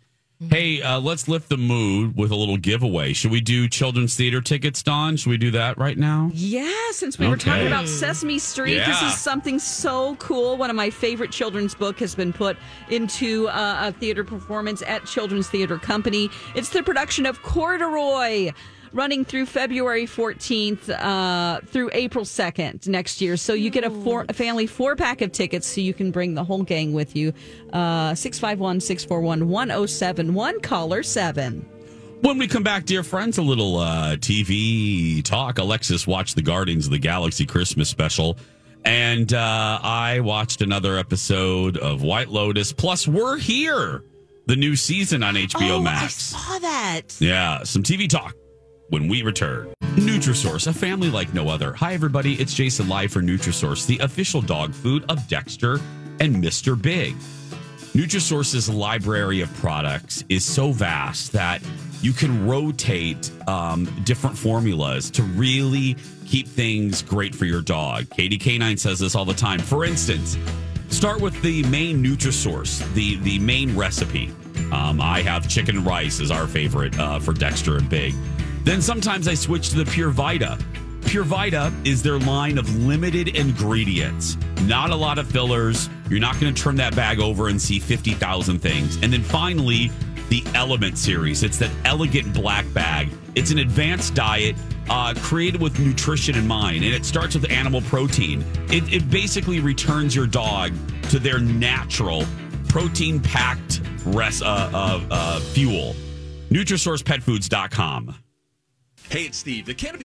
Hey, 0.49 0.81
uh, 0.81 0.99
let's 0.99 1.29
lift 1.29 1.47
the 1.47 1.57
mood 1.57 2.17
with 2.17 2.31
a 2.31 2.35
little 2.35 2.57
giveaway. 2.57 3.13
Should 3.13 3.31
we 3.31 3.39
do 3.39 3.69
children's 3.69 4.15
theater 4.15 4.41
tickets, 4.41 4.83
Don? 4.83 5.15
Should 5.15 5.29
we 5.29 5.37
do 5.37 5.51
that 5.51 5.77
right 5.77 5.97
now? 5.97 6.31
Yeah, 6.33 6.69
since 6.91 7.17
we 7.17 7.27
were 7.29 7.37
talking 7.37 7.67
about 7.67 7.87
Sesame 7.87 8.39
Street, 8.39 8.77
this 8.77 9.01
is 9.03 9.17
something 9.17 9.57
so 9.57 10.15
cool. 10.15 10.57
One 10.57 10.69
of 10.69 10.75
my 10.75 10.89
favorite 10.89 11.31
children's 11.31 11.73
book 11.75 11.99
has 11.99 12.13
been 12.13 12.33
put 12.33 12.57
into 12.89 13.47
uh, 13.49 13.87
a 13.87 13.91
theater 13.93 14.25
performance 14.25 14.81
at 14.81 15.05
Children's 15.05 15.47
Theater 15.47 15.77
Company. 15.77 16.29
It's 16.55 16.69
the 16.69 16.83
production 16.83 17.25
of 17.25 17.41
Corduroy. 17.41 18.51
Running 18.93 19.25
through 19.25 19.47
February 19.47 20.05
14th 20.05 20.87
uh, 20.87 21.61
through 21.65 21.89
April 21.93 22.25
2nd 22.25 22.87
next 22.87 23.21
year. 23.21 23.37
So 23.37 23.53
you 23.53 23.71
get 23.71 23.83
a, 23.83 23.89
four, 23.89 24.23
a 24.29 24.33
family 24.33 24.67
four 24.67 24.95
pack 24.95 25.21
of 25.21 25.31
tickets 25.31 25.65
so 25.65 25.81
you 25.81 25.95
can 25.95 26.11
bring 26.11 26.35
the 26.35 26.43
whole 26.43 26.61
gang 26.61 26.93
with 26.93 27.15
you. 27.15 27.33
Uh, 27.71 28.13
651 28.13 28.79
641 28.81 29.49
1071, 29.49 30.59
caller 30.59 31.01
7. 31.01 31.67
When 32.21 32.37
we 32.37 32.47
come 32.47 32.61
back, 32.61 32.85
dear 32.85 33.01
friends, 33.01 33.39
a 33.39 33.41
little 33.41 33.77
uh, 33.77 34.15
TV 34.17 35.23
talk. 35.23 35.57
Alexis 35.57 36.05
watched 36.05 36.35
the 36.35 36.43
Guardians 36.43 36.85
of 36.85 36.91
the 36.91 36.99
Galaxy 36.99 37.47
Christmas 37.47 37.89
special, 37.89 38.37
and 38.85 39.33
uh, 39.33 39.79
I 39.81 40.19
watched 40.19 40.61
another 40.61 40.99
episode 40.99 41.77
of 41.77 42.03
White 42.03 42.29
Lotus. 42.29 42.71
Plus, 42.71 43.07
we're 43.07 43.37
here, 43.37 44.03
the 44.45 44.55
new 44.55 44.75
season 44.75 45.23
on 45.23 45.33
HBO 45.33 45.71
oh, 45.71 45.81
Max. 45.81 46.33
I 46.33 46.37
saw 46.37 46.59
that. 46.59 47.01
Yeah, 47.19 47.63
some 47.63 47.81
TV 47.81 48.07
talk 48.07 48.35
when 48.89 49.07
we 49.07 49.21
return. 49.21 49.73
Nutrisource, 49.95 50.67
a 50.67 50.73
family 50.73 51.09
like 51.09 51.33
no 51.33 51.49
other. 51.49 51.73
Hi, 51.73 51.93
everybody. 51.93 52.33
It's 52.35 52.53
Jason 52.53 52.87
live 52.87 53.11
for 53.11 53.21
Nutrisource, 53.21 53.85
the 53.85 53.99
official 53.99 54.41
dog 54.41 54.73
food 54.73 55.05
of 55.09 55.27
Dexter 55.27 55.79
and 56.19 56.35
Mr. 56.35 56.79
Big. 56.79 57.15
Nutrisource's 57.93 58.67
library 58.67 59.41
of 59.41 59.53
products 59.55 60.23
is 60.27 60.43
so 60.43 60.71
vast 60.71 61.31
that 61.33 61.61
you 62.01 62.11
can 62.11 62.47
rotate 62.47 63.31
um, 63.47 63.85
different 64.03 64.37
formulas 64.37 65.11
to 65.11 65.21
really 65.23 65.95
keep 66.25 66.47
things 66.47 67.03
great 67.03 67.35
for 67.35 67.45
your 67.45 67.61
dog. 67.61 68.09
Katie 68.09 68.39
Canine 68.39 68.77
says 68.77 68.97
this 68.99 69.13
all 69.13 69.25
the 69.25 69.33
time. 69.33 69.59
For 69.59 69.85
instance, 69.85 70.37
start 70.89 71.21
with 71.21 71.39
the 71.43 71.61
main 71.63 72.03
Nutrisource, 72.03 72.81
the 72.95 73.17
the 73.17 73.37
main 73.37 73.75
recipe. 73.75 74.33
Um, 74.71 74.99
I 74.99 75.21
have 75.21 75.47
chicken 75.47 75.83
rice 75.83 76.19
is 76.19 76.31
our 76.31 76.47
favorite 76.47 76.97
uh, 76.97 77.19
for 77.19 77.31
Dexter 77.33 77.77
and 77.77 77.87
Big. 77.87 78.15
Then 78.63 78.81
sometimes 78.81 79.27
I 79.27 79.33
switch 79.33 79.69
to 79.69 79.83
the 79.83 79.85
Pure 79.85 80.11
Vita. 80.11 80.57
Pure 81.05 81.25
Vita 81.25 81.71
is 81.83 82.01
their 82.01 82.17
line 82.17 82.57
of 82.57 82.73
limited 82.77 83.35
ingredients, 83.35 84.37
not 84.61 84.89
a 84.89 84.95
lot 84.95 85.19
of 85.19 85.27
fillers. 85.27 85.89
You're 86.09 86.21
not 86.21 86.39
going 86.39 86.53
to 86.53 86.61
turn 86.61 86.75
that 86.77 86.95
bag 86.95 87.19
over 87.19 87.49
and 87.49 87.61
see 87.61 87.77
50,000 87.77 88.59
things. 88.59 88.95
And 89.03 89.11
then 89.11 89.21
finally, 89.21 89.91
the 90.29 90.43
Element 90.55 90.97
series. 90.97 91.43
It's 91.43 91.59
that 91.59 91.69
elegant 91.85 92.33
black 92.33 92.65
bag. 92.73 93.09
It's 93.35 93.51
an 93.51 93.59
advanced 93.59 94.15
diet 94.15 94.55
uh, 94.89 95.13
created 95.17 95.61
with 95.61 95.79
nutrition 95.79 96.35
in 96.35 96.47
mind, 96.47 96.83
and 96.83 96.93
it 96.93 97.05
starts 97.05 97.35
with 97.35 97.49
animal 97.51 97.81
protein. 97.81 98.43
It, 98.69 98.91
it 98.91 99.09
basically 99.09 99.59
returns 99.59 100.15
your 100.15 100.27
dog 100.27 100.73
to 101.09 101.19
their 101.19 101.39
natural 101.39 102.25
protein 102.69 103.19
packed 103.19 103.81
res- 104.05 104.41
uh, 104.41 104.71
uh, 104.73 105.01
uh, 105.11 105.39
fuel. 105.39 105.95
NutrisourcePetFoods.com. 106.49 108.22
Hey, 109.09 109.25
it's 109.25 109.37
Steve. 109.37 109.65
The 109.65 109.73
canopy. 109.73 110.03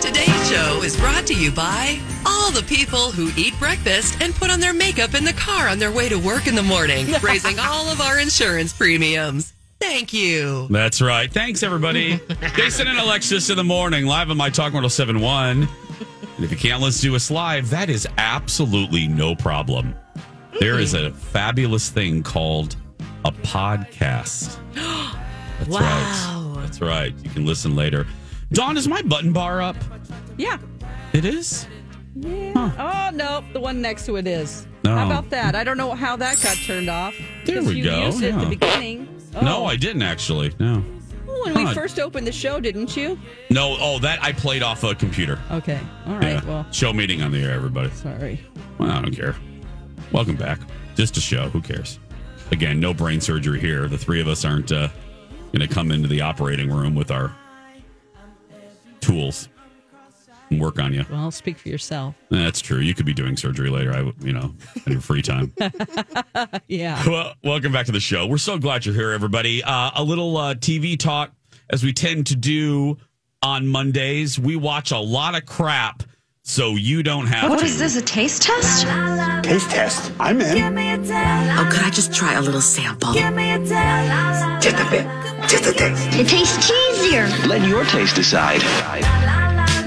Today's 0.00 0.48
show 0.50 0.82
is 0.82 0.96
brought 0.96 1.26
to 1.26 1.34
you 1.34 1.50
by 1.50 1.98
all 2.26 2.50
the 2.50 2.62
people 2.62 3.10
who 3.10 3.30
eat 3.40 3.58
breakfast 3.58 4.16
and 4.22 4.34
put 4.34 4.50
on 4.50 4.60
their 4.60 4.72
makeup 4.74 5.14
in 5.14 5.24
the 5.24 5.32
car 5.34 5.68
on 5.68 5.78
their 5.78 5.92
way 5.92 6.08
to 6.08 6.16
work 6.18 6.46
in 6.46 6.54
the 6.54 6.62
morning, 6.62 7.06
raising 7.22 7.58
all 7.58 7.88
of 7.88 8.00
our 8.00 8.18
insurance 8.18 8.72
premiums. 8.72 9.52
Thank 9.80 10.12
you. 10.14 10.68
That's 10.70 11.02
right. 11.02 11.30
Thanks, 11.30 11.62
everybody. 11.62 12.18
Jason 12.56 12.86
and 12.88 12.98
Alexis 12.98 13.50
in 13.50 13.56
the 13.56 13.64
morning, 13.64 14.06
live 14.06 14.30
on 14.30 14.36
My 14.38 14.48
Talk 14.48 14.72
Mortal 14.72 14.88
1071. 14.88 15.68
And 16.36 16.44
if 16.44 16.50
you 16.50 16.56
can't 16.56 16.80
listen 16.82 17.10
to 17.10 17.16
us 17.16 17.30
live, 17.30 17.68
that 17.70 17.90
is 17.90 18.08
absolutely 18.16 19.06
no 19.06 19.34
problem. 19.34 19.94
There 20.60 20.78
is 20.78 20.94
a 20.94 21.10
fabulous 21.10 21.90
thing 21.90 22.22
called 22.22 22.76
a 23.26 23.32
podcast. 23.32 24.58
That's 24.74 25.68
Wow. 25.68 25.80
right. 25.80 26.40
That's 26.64 26.80
right. 26.80 27.14
You 27.22 27.28
can 27.28 27.44
listen 27.44 27.76
later. 27.76 28.06
Dawn, 28.52 28.78
is 28.78 28.88
my 28.88 29.02
button 29.02 29.34
bar 29.34 29.60
up? 29.60 29.76
Yeah. 30.38 30.58
It 31.12 31.26
is? 31.26 31.66
Oh, 32.24 33.10
no. 33.12 33.44
The 33.52 33.60
one 33.60 33.82
next 33.82 34.06
to 34.06 34.16
it 34.16 34.26
is. 34.26 34.66
No. 34.82 34.96
How 34.96 35.04
about 35.04 35.28
that? 35.28 35.54
I 35.54 35.62
don't 35.62 35.76
know 35.76 35.92
how 35.94 36.16
that 36.16 36.40
got 36.42 36.56
turned 36.56 36.88
off. 36.88 37.14
There 37.44 37.62
we 37.62 37.74
you 37.74 37.84
go, 37.84 38.06
used 38.06 38.22
it 38.22 38.32
at 38.32 38.40
the 38.40 38.46
beginning. 38.46 39.08
Oh. 39.36 39.42
No, 39.42 39.64
I 39.66 39.76
didn't 39.76 40.02
actually. 40.02 40.54
No. 40.58 40.82
When 41.44 41.54
we 41.54 41.74
first 41.74 42.00
opened 42.00 42.26
the 42.26 42.32
show, 42.32 42.60
didn't 42.60 42.96
you? 42.96 43.18
No, 43.50 43.76
oh, 43.78 43.98
that 43.98 44.22
I 44.22 44.32
played 44.32 44.62
off 44.62 44.84
a 44.84 44.94
computer. 44.94 45.38
Okay. 45.50 45.78
All 46.06 46.14
right. 46.14 46.42
Yeah. 46.42 46.44
Well, 46.46 46.66
Show 46.72 46.94
meeting 46.94 47.20
on 47.20 47.30
the 47.30 47.42
air, 47.42 47.50
everybody. 47.50 47.90
sorry. 47.90 48.40
Well, 48.78 48.90
I 48.90 49.02
don't 49.02 49.14
care. 49.14 49.36
Welcome 50.12 50.36
back. 50.36 50.60
Just 50.94 51.18
a 51.18 51.20
show. 51.20 51.50
Who 51.50 51.60
cares? 51.60 51.98
Again, 52.52 52.80
no 52.80 52.94
brain 52.94 53.20
surgery 53.20 53.60
here. 53.60 53.86
The 53.88 53.98
three 53.98 54.20
of 54.22 54.28
us 54.28 54.44
aren't 54.46 54.72
uh, 54.72 54.88
going 55.54 55.68
to 55.68 55.72
come 55.74 55.90
into 55.90 56.08
the 56.08 56.20
operating 56.20 56.70
room 56.70 56.94
with 56.94 57.10
our 57.10 57.32
tools 59.00 59.48
and 60.50 60.60
work 60.60 60.78
on 60.80 60.92
you. 60.92 61.04
Well, 61.10 61.30
speak 61.30 61.58
for 61.58 61.68
yourself. 61.68 62.14
That's 62.30 62.60
true. 62.60 62.78
You 62.78 62.94
could 62.94 63.06
be 63.06 63.14
doing 63.14 63.36
surgery 63.36 63.70
later. 63.70 63.92
I, 63.92 64.12
you 64.24 64.32
know, 64.32 64.52
in 64.86 64.92
your 64.92 65.00
free 65.00 65.22
time. 65.22 65.52
Yeah. 66.66 67.02
well, 67.08 67.34
welcome 67.44 67.72
back 67.72 67.86
to 67.86 67.92
the 67.92 68.00
show. 68.00 68.26
We're 68.26 68.38
so 68.38 68.58
glad 68.58 68.84
you're 68.84 68.94
here, 68.94 69.10
everybody. 69.12 69.62
Uh, 69.62 69.90
a 69.94 70.02
little 70.02 70.36
uh, 70.36 70.54
TV 70.54 70.98
talk, 70.98 71.30
as 71.70 71.84
we 71.84 71.92
tend 71.92 72.26
to 72.28 72.36
do 72.36 72.96
on 73.42 73.66
Mondays. 73.68 74.38
We 74.38 74.56
watch 74.56 74.90
a 74.90 74.98
lot 74.98 75.36
of 75.36 75.46
crap, 75.46 76.02
so 76.42 76.70
you 76.70 77.02
don't 77.02 77.26
have 77.26 77.50
What 77.50 77.60
to. 77.60 77.64
is 77.66 77.78
this, 77.78 77.96
a 77.96 78.02
taste 78.02 78.42
test? 78.42 78.86
Taste 79.44 79.70
test. 79.70 80.12
I'm 80.18 80.40
in. 80.40 80.62
Oh, 81.08 81.68
could 81.70 81.82
I 81.84 81.90
just 81.90 82.12
try 82.12 82.32
a 82.34 82.40
little 82.40 82.60
sample? 82.62 83.12
Just 83.12 84.76
a 84.76 84.90
bit. 84.90 85.33
Just 85.48 85.66
a 85.66 85.72
taste. 85.72 86.06
It 86.18 86.28
tastes 86.28 86.70
cheesier. 86.70 87.28
Let 87.46 87.66
your 87.68 87.84
taste 87.84 88.16
decide. 88.16 88.60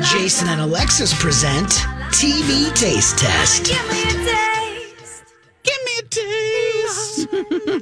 Jason 0.04 0.48
and 0.50 0.62
Alexis 0.62 1.14
present 1.20 1.68
TV 2.12 2.72
Taste 2.76 3.18
Test. 3.18 3.66
Give 3.66 3.90
me 3.90 4.04
a 4.04 4.14
taste. 4.24 5.24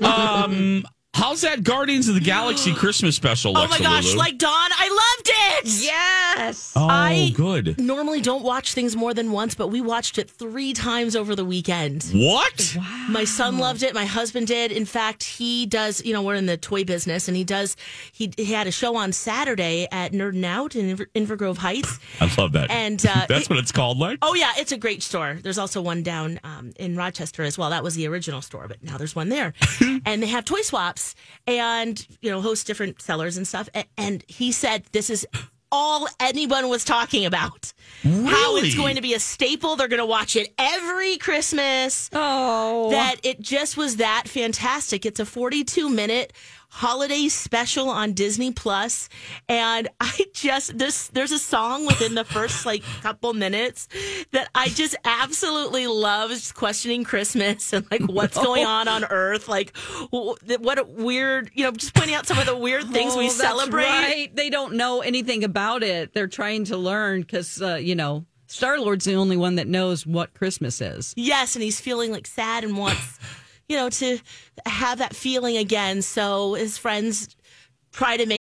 um, 0.04 0.86
how's 1.16 1.42
that 1.42 1.64
Guardians 1.64 2.08
of 2.10 2.16
the 2.16 2.22
Galaxy 2.22 2.74
Christmas 2.76 3.16
special? 3.16 3.58
Oh 3.58 3.68
my 3.68 3.80
gosh, 3.80 4.06
Lulu? 4.08 4.18
like 4.18 4.38
Dawn, 4.38 4.52
I 4.52 4.90
loved 4.90 5.30
it. 5.66 5.84
Yes. 5.84 6.74
oh, 6.76 6.88
I- 6.88 7.32
good. 7.34 7.80
Normally 7.80 8.22
don't 8.22 8.44
watch 8.44 8.74
things 8.74 8.96
more 8.96 9.14
than 9.14 9.32
once, 9.32 9.56
but 9.56 9.68
we 9.70 9.80
watched 9.82 10.18
it 10.18 10.30
three 10.30 10.74
times 10.74 11.16
over 11.16 11.36
the 11.36 11.46
weekend. 11.46 12.04
What? 12.14 12.76
My 13.10 13.24
son 13.24 13.58
loved 13.58 13.82
it. 13.84 13.94
My 13.94 14.06
husband 14.06 14.48
did. 14.48 14.72
In 14.72 14.86
fact, 14.86 15.24
he 15.24 15.66
does. 15.66 16.04
You 16.04 16.14
know, 16.14 16.22
we're 16.22 16.36
in 16.36 16.46
the 16.46 16.58
toy 16.58 16.84
business, 16.84 17.28
and 17.28 17.38
he 17.38 17.44
does. 17.44 17.78
He, 18.12 18.32
he 18.36 18.46
had 18.46 18.68
a 18.68 18.72
show 18.72 18.96
on 18.98 19.12
Saturday 19.14 19.88
at 19.92 20.12
Nerdin' 20.12 20.44
Out 20.44 20.76
in 20.76 20.96
Inver, 20.98 21.08
Inver 21.16 21.38
Grove 21.38 21.58
Heights. 21.60 21.98
I 22.20 22.30
love 22.38 22.52
that. 22.54 22.70
And, 22.70 23.04
uh, 23.10 23.26
that's 23.28 23.46
it- 23.46 23.50
what 23.50 23.60
it's 23.60 23.72
called, 23.72 23.98
like. 23.98 24.20
Oh 24.22 24.34
yeah, 24.34 24.52
it's 24.58 24.72
a 24.74 24.78
great 24.78 25.02
store. 25.02 25.40
There's 25.42 25.58
also 25.58 25.82
one 25.82 26.04
down 26.04 26.40
um, 26.44 26.74
in 26.78 26.96
Rochester 26.98 27.44
as 27.44 27.58
well. 27.58 27.70
That 27.70 27.84
was 27.84 27.96
the 27.96 28.08
original 28.08 28.42
store, 28.42 28.68
but 28.68 28.84
now 28.84 28.98
there's 28.98 29.16
one 29.16 29.30
there, 29.30 29.54
and 30.06 30.22
they 30.22 30.28
have 30.28 30.44
toy 30.46 30.62
swaps 30.62 31.05
and 31.46 32.06
you 32.22 32.32
know 32.32 32.42
host 32.42 32.66
different 32.66 33.02
sellers 33.02 33.38
and 33.38 33.48
stuff. 33.48 33.68
A- 33.76 33.86
And 33.98 34.24
he 34.28 34.52
said 34.52 34.86
this 34.94 35.10
is 35.10 35.28
all 35.72 36.08
anyone 36.20 36.70
was 36.70 36.86
talking 36.86 37.26
about. 37.26 37.74
How 38.04 38.56
it's 38.58 38.76
going 38.76 38.96
to 38.96 39.02
be 39.02 39.14
a 39.14 39.20
staple. 39.20 39.76
They're 39.76 39.88
going 39.90 40.00
to 40.00 40.06
watch 40.06 40.36
it 40.36 40.54
every 40.58 41.18
Christmas. 41.18 42.10
Oh. 42.14 42.92
That 42.92 43.16
it 43.24 43.42
just 43.42 43.76
was 43.76 43.98
that 43.98 44.24
fantastic. 44.28 45.06
It's 45.06 45.20
a 45.20 45.26
42 45.26 45.90
minute 45.90 46.32
holiday 46.76 47.28
special 47.30 47.90
on 47.90 48.14
Disney 48.14 48.52
Plus, 48.52 49.10
and 49.48 49.88
I 50.00 50.26
just 50.34 50.78
this 50.78 51.08
there's 51.08 51.32
a 51.32 51.40
song 51.40 51.86
within 51.86 52.16
the 52.16 52.26
first 52.26 52.66
like 52.66 52.84
couple 53.02 53.34
minutes 53.34 53.88
that 54.32 54.50
I 54.54 54.68
just 54.70 54.96
absolutely 55.06 55.88
love. 55.88 56.32
Questioning 56.54 57.04
Christmas 57.04 57.72
and 57.74 57.86
like 57.92 58.02
what's 58.08 58.38
going 58.38 58.66
on 58.66 58.88
on 58.88 59.06
Earth, 59.06 59.48
like 59.48 59.76
what 60.10 60.80
a 60.80 60.84
weird, 60.84 61.52
you 61.54 61.64
know, 61.64 61.72
just 61.72 61.94
pointing 61.94 62.16
out 62.16 62.26
some 62.26 62.38
of 62.38 62.46
the 62.46 62.56
weird 62.56 62.90
things 62.90 63.16
Oh, 63.16 63.20
we 63.20 63.30
celebrate. 63.30 63.86
Right. 63.86 64.36
They 64.36 64.50
don't 64.50 64.74
know 64.74 65.02
anything 65.02 65.44
about 65.44 65.84
it. 65.84 66.14
They're 66.14 66.28
trying 66.28 66.66
to 66.66 66.78
learn 66.78 67.22
because, 67.22 67.62
uh, 67.62 67.76
you 67.76 67.96
know, 67.96 68.26
Star 68.48 68.80
Lord's 68.80 69.06
the 69.06 69.16
only 69.16 69.38
one 69.38 69.56
that 69.56 69.68
knows 69.68 70.06
what 70.06 70.34
Christmas 70.34 70.82
is. 70.82 71.14
Yes, 71.16 71.56
and 71.56 71.64
he's 71.64 71.80
feeling 71.80 72.12
like 72.12 72.28
sad 72.28 72.64
and 72.64 72.78
wants, 72.78 73.20
you 73.68 73.78
know, 73.78 73.90
to 73.90 74.20
have 74.66 75.00
that 75.00 75.16
feeling 75.16 75.58
again. 75.58 76.02
So 76.02 76.54
his 76.54 76.78
friends 76.78 77.36
try 77.92 78.18
to 78.18 78.26
make. 78.26 78.40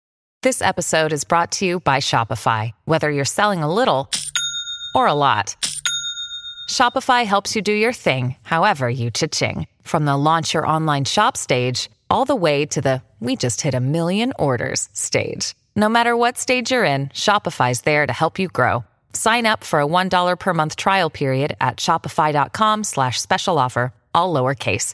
This 0.44 0.62
episode 0.62 1.14
is 1.14 1.24
brought 1.24 1.52
to 1.54 1.66
you 1.66 1.80
by 1.80 1.98
Shopify. 1.98 2.72
Whether 2.86 3.10
you're 3.12 3.26
selling 3.26 3.64
a 3.64 3.74
little 3.74 4.10
or 4.94 5.08
a 5.08 5.14
lot, 5.14 5.56
Shopify 6.70 7.26
helps 7.26 7.56
you 7.56 7.62
do 7.62 7.74
your 7.74 7.94
thing, 7.94 8.36
however 8.44 8.90
you 8.90 9.10
cha-ching. 9.10 9.68
From 9.82 10.06
the 10.06 10.16
launch 10.16 10.54
your 10.54 10.68
online 10.68 11.06
shop 11.06 11.36
stage, 11.36 11.90
all 12.10 12.26
the 12.26 12.36
way 12.36 12.66
to 12.68 12.82
the 12.82 13.02
we 13.20 13.36
just 13.36 13.62
hit 13.62 13.74
a 13.74 13.80
million 13.80 14.32
orders 14.38 14.90
stage. 14.94 15.56
No 15.76 15.90
matter 15.90 16.16
what 16.16 16.38
stage 16.38 16.72
you're 16.72 16.84
in, 16.84 17.08
Shopify's 17.08 17.82
there 17.82 18.06
to 18.06 18.14
help 18.14 18.38
you 18.38 18.48
grow. 18.48 18.86
Sign 19.14 19.46
up 19.48 19.64
for 19.64 19.82
a 19.82 19.88
$1 19.88 20.40
per 20.40 20.54
month 20.54 20.76
trial 20.76 21.10
period 21.10 21.56
at 21.60 21.78
shopify.com 21.78 22.84
slash 22.84 23.20
special 23.20 23.58
offer, 23.58 23.92
all 24.14 24.34
lowercase. 24.34 24.94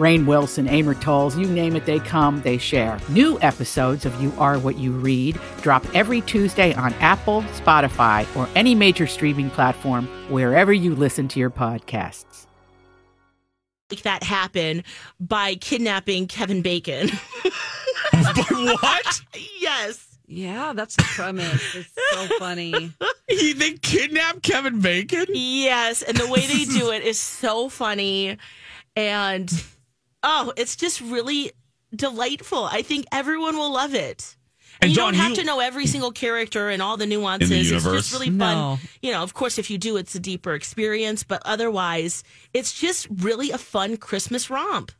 Rainn 0.00 0.24
Wilson, 0.24 0.66
Amor 0.66 0.94
Towles, 0.94 1.36
you 1.36 1.46
name 1.46 1.76
it, 1.76 1.84
they 1.84 1.98
come, 1.98 2.40
they 2.40 2.56
share. 2.56 2.98
New 3.10 3.38
episodes 3.42 4.06
of 4.06 4.22
You 4.22 4.32
Are 4.38 4.58
What 4.58 4.78
You 4.78 4.92
Read 4.92 5.38
drop 5.60 5.84
every 5.94 6.22
Tuesday 6.22 6.72
on 6.72 6.94
Apple, 6.94 7.42
Spotify, 7.42 8.24
or 8.34 8.48
any 8.54 8.74
major 8.74 9.06
streaming 9.06 9.50
platform 9.50 10.06
wherever 10.30 10.72
you 10.72 10.94
listen 10.94 11.28
to 11.28 11.38
your 11.38 11.50
podcasts. 11.50 12.46
Make 13.90 14.02
that 14.04 14.22
happen 14.22 14.84
by 15.20 15.56
kidnapping 15.56 16.28
Kevin 16.28 16.62
Bacon. 16.62 17.10
what? 18.12 19.22
yes. 19.58 20.16
Yeah, 20.26 20.72
that's 20.72 20.96
the 20.96 21.02
premise. 21.02 21.74
It's 21.74 21.92
so 22.12 22.26
funny. 22.38 22.90
He, 23.28 23.52
they 23.52 23.72
kidnapped 23.72 24.44
Kevin 24.44 24.80
Bacon? 24.80 25.26
Yes, 25.28 26.00
and 26.00 26.16
the 26.16 26.26
way 26.26 26.46
they 26.46 26.64
do 26.64 26.90
it 26.90 27.02
is 27.02 27.20
so 27.20 27.68
funny, 27.68 28.38
and 28.96 29.52
oh, 30.22 30.52
it's 30.56 30.76
just 30.76 31.00
really 31.00 31.52
delightful. 31.94 32.64
I 32.64 32.82
think 32.82 33.06
everyone 33.12 33.56
will 33.56 33.72
love 33.72 33.94
it. 33.94 34.36
And, 34.82 34.88
And 34.88 34.90
you 34.92 34.96
Dawn, 34.96 35.12
don't 35.12 35.20
have 35.22 35.30
you- 35.30 35.36
to 35.36 35.44
know 35.44 35.60
every 35.60 35.86
single 35.86 36.12
character 36.12 36.68
and 36.70 36.80
all 36.80 36.96
the 36.96 37.06
nuances. 37.06 37.50
It's 37.50 37.68
universe? 37.70 38.08
just 38.08 38.12
really 38.12 38.36
fun. 38.36 38.78
You 39.02 39.12
know, 39.12 39.22
of 39.22 39.34
course, 39.34 39.58
if 39.58 39.70
you 39.70 39.76
do, 39.78 39.96
it's 39.96 40.14
a 40.14 40.20
deeper 40.20 40.54
experience, 40.54 41.22
but 41.22 41.42
otherwise, 41.44 42.22
it's 42.54 42.72
just 42.72 43.06
really 43.10 43.50
a 43.50 43.58
fun 43.58 43.96
Christmas 43.96 44.48
romp. 44.48 44.92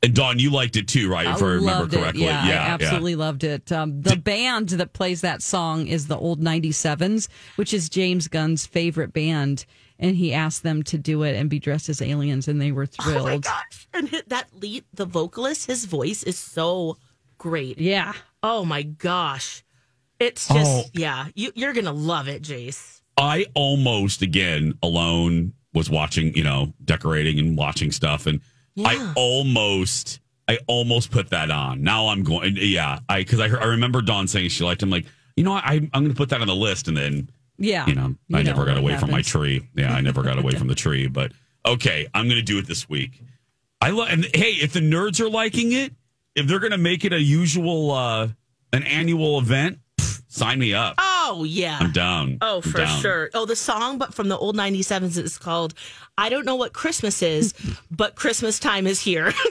And 0.00 0.14
Dawn, 0.14 0.38
you 0.38 0.50
liked 0.52 0.76
it 0.76 0.86
too, 0.86 1.10
right? 1.10 1.26
If 1.26 1.42
I, 1.42 1.46
remember 1.46 1.60
loved 1.80 1.94
it. 1.94 1.98
correctly. 1.98 2.24
Yeah, 2.26 2.40
I 2.40 2.68
absolutely 2.68 3.16
loved 3.16 3.42
it. 3.42 3.72
Um, 3.72 4.00
the 4.02 4.14
band 4.16 4.68
that 4.68 4.92
plays 4.92 5.22
that 5.22 5.42
song 5.42 5.88
is 5.88 6.06
the 6.06 6.16
Old 6.16 6.40
97s, 6.40 7.26
which 7.56 7.74
is 7.74 7.88
James 7.88 8.28
Gunn's 8.28 8.64
favorite 8.64 9.12
band. 9.12 9.64
And 9.98 10.14
he 10.16 10.32
asked 10.32 10.62
them 10.62 10.84
to 10.84 10.98
do 10.98 11.24
it 11.24 11.34
and 11.34 11.50
be 11.50 11.58
dressed 11.58 11.88
as 11.88 12.00
aliens, 12.00 12.46
and 12.46 12.60
they 12.60 12.70
were 12.72 12.86
thrilled. 12.86 13.18
Oh 13.20 13.24
my 13.24 13.38
gosh! 13.38 13.88
And 13.92 14.08
that 14.28 14.46
lead, 14.54 14.84
the 14.94 15.06
vocalist, 15.06 15.66
his 15.66 15.86
voice 15.86 16.22
is 16.22 16.38
so 16.38 16.98
great. 17.36 17.78
Yeah. 17.80 18.12
Oh 18.42 18.64
my 18.64 18.82
gosh! 18.82 19.64
It's 20.20 20.48
oh. 20.50 20.54
just 20.54 20.86
Oh. 20.86 20.90
yeah. 20.94 21.26
You, 21.34 21.50
you're 21.54 21.72
gonna 21.72 21.92
love 21.92 22.28
it, 22.28 22.42
Jace. 22.42 23.00
I 23.16 23.46
almost 23.54 24.22
again 24.22 24.74
alone 24.82 25.52
was 25.74 25.90
watching, 25.90 26.34
you 26.34 26.44
know, 26.44 26.72
decorating 26.84 27.38
and 27.40 27.56
watching 27.56 27.90
stuff, 27.90 28.26
and 28.26 28.40
I 28.84 29.12
almost, 29.16 30.20
I 30.46 30.58
almost 30.66 31.10
put 31.10 31.30
that 31.30 31.50
on. 31.50 31.82
Now 31.82 32.08
I'm 32.08 32.22
going, 32.22 32.56
yeah, 32.56 33.00
I 33.08 33.20
because 33.20 33.40
I, 33.40 33.48
heard- 33.48 33.62
I 33.62 33.66
remember 33.66 34.00
Dawn 34.00 34.28
saying 34.28 34.50
she 34.50 34.64
liked 34.64 34.82
him. 34.82 34.90
Like, 34.90 35.06
you 35.36 35.44
know, 35.44 35.52
what, 35.52 35.64
I 35.64 35.74
I'm 35.74 35.88
going 35.90 36.08
to 36.08 36.14
put 36.14 36.28
that 36.30 36.40
on 36.40 36.46
the 36.46 36.54
list, 36.54 36.88
and 36.88 36.96
then 36.96 37.30
Yeah. 37.58 37.86
you 37.86 37.94
know, 37.94 38.14
I 38.32 38.38
You 38.38 38.44
never 38.44 38.64
got 38.64 38.74
what 38.74 38.80
away 38.80 38.96
from 38.98 39.10
my 39.10 39.22
tree. 39.22 39.68
Yeah, 39.74 39.92
I 39.92 40.00
never 40.00 40.22
got 40.22 40.38
away 40.38 40.52
from 40.56 40.68
the 40.68 40.74
tree. 40.74 41.08
But 41.08 41.32
okay, 41.66 42.06
I'm 42.14 42.26
going 42.26 42.38
to 42.38 42.42
do 42.42 42.58
it 42.58 42.66
this 42.66 42.88
week. 42.88 43.20
I 43.80 43.90
love, 43.90 44.08
and 44.10 44.24
hey, 44.34 44.52
if 44.52 44.72
the 44.72 44.80
nerds 44.80 45.20
are 45.20 45.28
liking 45.28 45.72
it, 45.72 45.92
if 46.34 46.46
they're 46.46 46.60
going 46.60 46.72
to 46.72 46.78
make 46.78 47.04
it 47.04 47.12
a 47.12 47.20
usual, 47.20 47.90
uh 47.90 48.28
an 48.72 48.82
annual 48.82 49.38
event, 49.38 49.78
pff, 49.98 50.22
sign 50.28 50.58
me 50.58 50.74
up. 50.74 50.94
Oh 50.98 51.44
yeah. 51.46 51.78
I'm 51.80 51.92
down. 51.92 52.38
Oh, 52.40 52.56
I'm 52.56 52.62
for 52.62 52.78
down. 52.78 53.00
sure. 53.00 53.30
Oh, 53.34 53.46
the 53.46 53.56
song, 53.56 53.98
but 53.98 54.14
from 54.14 54.28
the 54.28 54.36
old 54.36 54.56
97s 54.56 55.16
is 55.18 55.38
called 55.38 55.74
I 56.16 56.28
Don't 56.28 56.44
Know 56.44 56.56
What 56.56 56.72
Christmas 56.72 57.22
Is, 57.22 57.54
but 57.90 58.14
Christmas 58.14 58.58
Time 58.58 58.86
is 58.86 59.00
Here. 59.00 59.32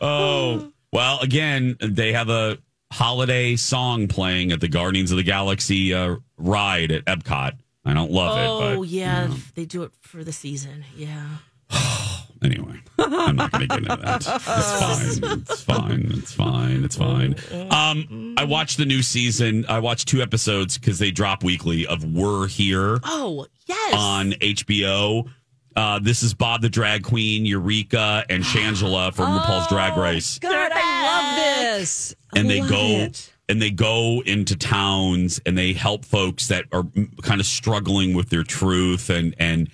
oh, 0.00 0.72
well, 0.92 1.20
again, 1.20 1.76
they 1.80 2.12
have 2.12 2.28
a 2.28 2.58
holiday 2.92 3.56
song 3.56 4.08
playing 4.08 4.52
at 4.52 4.60
the 4.60 4.68
Guardians 4.68 5.10
of 5.10 5.16
the 5.16 5.22
Galaxy 5.22 5.92
uh, 5.94 6.16
ride 6.36 6.90
at 6.92 7.04
Epcot. 7.04 7.52
I 7.84 7.94
don't 7.94 8.10
love 8.10 8.38
it, 8.38 8.76
oh, 8.78 8.82
yeah. 8.82 9.28
They 9.54 9.64
do 9.64 9.82
it 9.82 9.92
for 10.00 10.22
the 10.24 10.32
season. 10.32 10.84
Yeah. 10.96 11.26
anyway, 12.42 12.80
I'm 12.98 13.36
not 13.36 13.50
going 13.52 13.62
to 13.62 13.66
get 13.68 13.78
into 13.78 13.96
that. 13.96 14.16
It's 14.16 14.26
fine. 14.44 15.40
It's 15.40 15.62
fine. 15.62 16.10
It's 16.14 16.32
fine. 16.34 16.84
It's 16.84 16.96
fine. 16.96 17.34
Um, 17.70 18.34
I 18.36 18.44
watched 18.44 18.76
the 18.78 18.84
new 18.84 19.02
season. 19.02 19.64
I 19.68 19.78
watched 19.80 20.08
two 20.08 20.20
episodes 20.22 20.76
because 20.78 20.98
they 20.98 21.10
drop 21.10 21.42
weekly 21.42 21.86
of 21.86 22.04
We're 22.04 22.46
Here 22.46 22.98
Oh, 23.04 23.46
yes. 23.66 23.94
on 23.94 24.32
HBO. 24.32 25.30
Uh, 25.76 25.98
this 26.00 26.22
is 26.22 26.34
Bob 26.34 26.60
the 26.62 26.68
Drag 26.68 27.04
Queen, 27.04 27.46
Eureka, 27.46 28.24
and 28.28 28.42
Shangela 28.44 29.14
from 29.14 29.38
RuPaul's 29.38 29.68
Drag 29.68 29.96
Race. 29.96 30.38
God, 30.38 30.70
I 30.74 31.02
love 31.06 31.36
this. 31.78 32.14
I 32.34 32.40
and 32.40 32.50
they 32.50 32.60
go 32.60 32.76
it. 33.04 33.32
and 33.48 33.62
they 33.62 33.70
go 33.70 34.22
into 34.26 34.56
towns 34.56 35.40
and 35.46 35.56
they 35.56 35.72
help 35.72 36.04
folks 36.04 36.48
that 36.48 36.64
are 36.72 36.84
kind 37.22 37.40
of 37.40 37.46
struggling 37.46 38.14
with 38.14 38.28
their 38.30 38.42
truth 38.44 39.08
and 39.10 39.34
and 39.38 39.70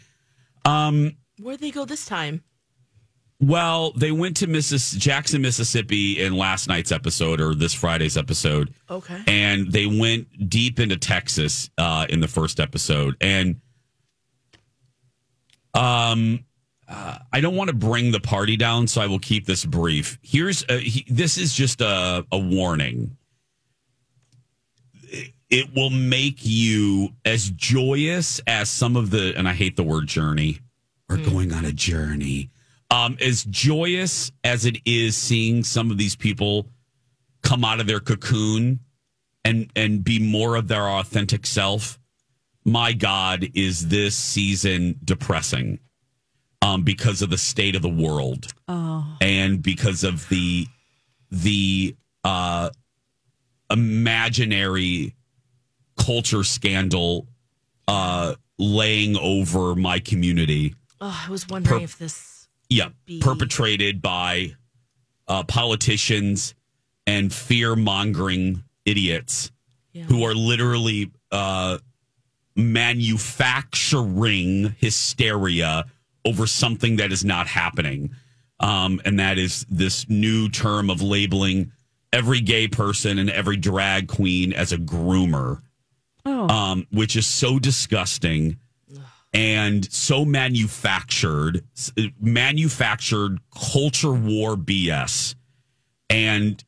um 0.65 1.17
Where'd 1.41 1.61
they 1.61 1.71
go 1.71 1.85
this 1.85 2.05
time? 2.07 2.43
well 3.41 3.91
they 3.97 4.13
went 4.13 4.37
to 4.39 4.47
Missis 4.47 4.93
Jackson 4.93 5.43
Mississippi 5.43 6.23
in 6.23 6.37
last 6.37 6.69
night's 6.69 6.93
episode 6.93 7.41
or 7.41 7.55
this 7.55 7.75
Friday's 7.75 8.17
episode 8.17 8.73
Okay. 8.89 9.21
and 9.27 9.71
they 9.73 9.87
went 9.87 10.49
deep 10.49 10.79
into 10.79 10.97
Texas 10.97 11.69
uh 11.77 12.07
in 12.09 12.21
the 12.21 12.29
first 12.29 12.61
episode 12.61 13.17
and 13.21 13.61
um 15.75 16.45
uh, 16.87 17.19
I 17.33 17.41
don't 17.41 17.57
want 17.57 17.69
to 17.69 17.75
bring 17.75 18.11
the 18.13 18.21
party 18.21 18.57
down, 18.57 18.87
so 18.87 19.01
I 19.01 19.07
will 19.07 19.19
keep 19.19 19.47
this 19.47 19.65
brief. 19.65 20.19
Here's 20.23 20.65
a, 20.69 20.79
he, 20.79 21.07
this 21.09 21.39
is 21.39 21.55
just 21.55 21.81
a, 21.81 22.27
a 22.31 22.39
warning. 22.39 23.17
It- 25.51 25.73
will 25.75 25.91
make 25.91 26.39
you 26.41 27.11
as 27.25 27.51
joyous 27.51 28.41
as 28.47 28.69
some 28.69 28.97
of 28.97 29.11
the, 29.11 29.35
and 29.37 29.49
I 29.49 29.53
hate 29.53 29.77
the 29.77 29.85
word 29.85 30.09
journey. 30.09 30.59
We're 31.09 31.19
going 31.19 31.53
on 31.53 31.65
a 31.65 31.73
journey. 31.73 32.51
Um, 32.91 33.17
as 33.21 33.45
joyous 33.45 34.33
as 34.43 34.65
it 34.65 34.79
is 34.85 35.17
seeing 35.17 35.63
some 35.63 35.91
of 35.93 35.99
these 35.99 36.17
people 36.17 36.67
come 37.43 37.65
out 37.65 37.79
of 37.79 37.87
their 37.87 38.01
cocoon 38.01 38.81
and 39.45 39.71
and 39.77 40.03
be 40.03 40.19
more 40.19 40.57
of 40.57 40.67
their 40.67 40.89
authentic 40.89 41.47
self. 41.47 42.01
My 42.65 42.93
God, 42.93 43.47
is 43.55 43.89
this 43.89 44.17
season 44.17 44.99
depressing? 45.05 45.81
Um, 46.63 46.83
because 46.83 47.21
of 47.21 47.29
the 47.29 47.37
state 47.39 47.77
of 47.77 47.83
the 47.83 47.91
world 47.91 48.47
Oh. 48.69 49.17
and 49.21 49.63
because 49.63 50.03
of 50.03 50.27
the 50.31 50.67
the 51.31 51.95
uh 52.23 52.71
imaginary 53.71 55.15
culture 55.97 56.43
scandal 56.45 57.27
uh 57.89 58.35
laying 58.59 59.17
over 59.19 59.75
my 59.75 59.99
community 59.99 60.75
Oh, 61.01 61.25
I 61.27 61.31
was 61.31 61.47
wondering 61.49 61.81
Per- 61.81 61.85
if 61.85 61.99
this. 61.99 62.49
yeah 62.71 62.89
be- 63.05 63.21
perpetrated 63.21 64.01
by 64.01 64.55
uh 65.29 65.43
politicians 65.45 66.55
and 67.07 67.31
fear 67.33 67.77
mongering 67.77 68.65
idiots 68.87 69.51
who 70.09 70.25
are 70.25 70.35
literally 70.35 71.11
uh 71.31 71.79
manufacturing 73.45 74.75
hysteria 74.79 75.85
over 76.25 76.47
something 76.47 76.97
that 76.97 77.13
is 77.13 77.25
not 77.25 77.47
happening. 77.47 78.11
Um, 78.61 79.01
and 79.05 79.19
that 79.19 79.37
is 79.39 79.67
this 79.69 80.09
new 80.09 80.49
term 80.49 80.89
of 80.91 81.03
labeling 81.03 81.73
every 82.13 82.41
gay 82.41 82.69
person 82.69 83.19
and 83.19 83.29
every 83.29 83.57
drag 83.57 84.09
queen 84.09 84.53
as 84.53 84.73
a 84.73 84.79
groomer, 84.79 85.61
Oh. 86.25 86.49
um, 86.49 86.87
which 86.91 87.17
is 87.17 87.27
so 87.27 87.59
disgusting 87.59 88.59
and 89.33 89.93
so 89.93 90.25
manufactured, 90.25 91.65
manufactured 92.21 93.41
culture 93.53 94.13
war 94.13 94.57
BS. 94.57 95.35
And 96.09 96.63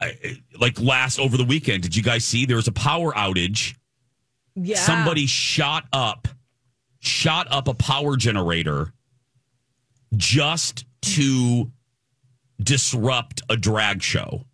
I- 0.00 0.38
like 0.58 0.80
last 0.80 1.18
over 1.18 1.36
the 1.36 1.44
weekend, 1.44 1.82
did 1.82 1.94
you 1.94 2.02
guys 2.02 2.24
see 2.24 2.46
there 2.46 2.56
was 2.56 2.66
a 2.68 2.72
power 2.72 3.12
outage? 3.12 3.74
Yeah. 4.64 4.76
Somebody 4.76 5.26
shot 5.26 5.86
up, 5.92 6.28
shot 7.00 7.46
up 7.50 7.68
a 7.68 7.74
power 7.74 8.16
generator 8.16 8.92
just 10.16 10.84
to 11.02 11.70
disrupt 12.62 13.42
a 13.48 13.56
drag 13.56 14.02
show, 14.02 14.44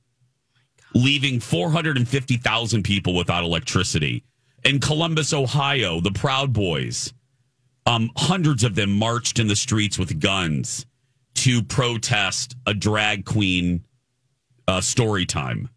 leaving 0.95 1.41
450,000 1.41 2.83
people 2.83 3.15
without 3.15 3.45
electricity. 3.45 4.25
In 4.65 4.81
Columbus, 4.81 5.33
Ohio, 5.33 6.01
the 6.01 6.13
Proud 6.13 6.53
Boys, 6.53 7.13
um, 7.87 8.11
hundreds 8.17 8.65
of 8.65 8.75
them 8.75 8.91
marched 8.91 9.39
in 9.39 9.47
the 9.47 9.57
streets 9.57 9.99
with 9.99 10.21
guns 10.21 10.87
to 11.35 11.63
protest 11.63 12.57
a 12.67 12.73
drag 12.73 13.25
queen 13.25 13.85
uh, 14.67 14.81
story 14.81 15.27
time. 15.27 15.69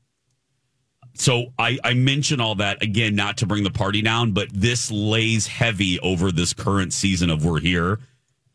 So 1.20 1.48
I, 1.58 1.80
I 1.84 1.94
mention 1.96 2.40
all 2.40 2.56
that 2.56 2.82
again, 2.84 3.16
not 3.16 3.38
to 3.38 3.48
bring 3.48 3.64
the 3.64 3.72
party 3.72 4.02
down, 4.02 4.34
but 4.34 4.50
this 4.54 4.92
lays 4.92 5.48
heavy 5.48 6.00
over 6.02 6.32
this 6.32 6.54
current 6.54 6.94
season 6.94 7.30
of 7.32 7.44
We're 7.44 7.60
Here, 7.60 8.00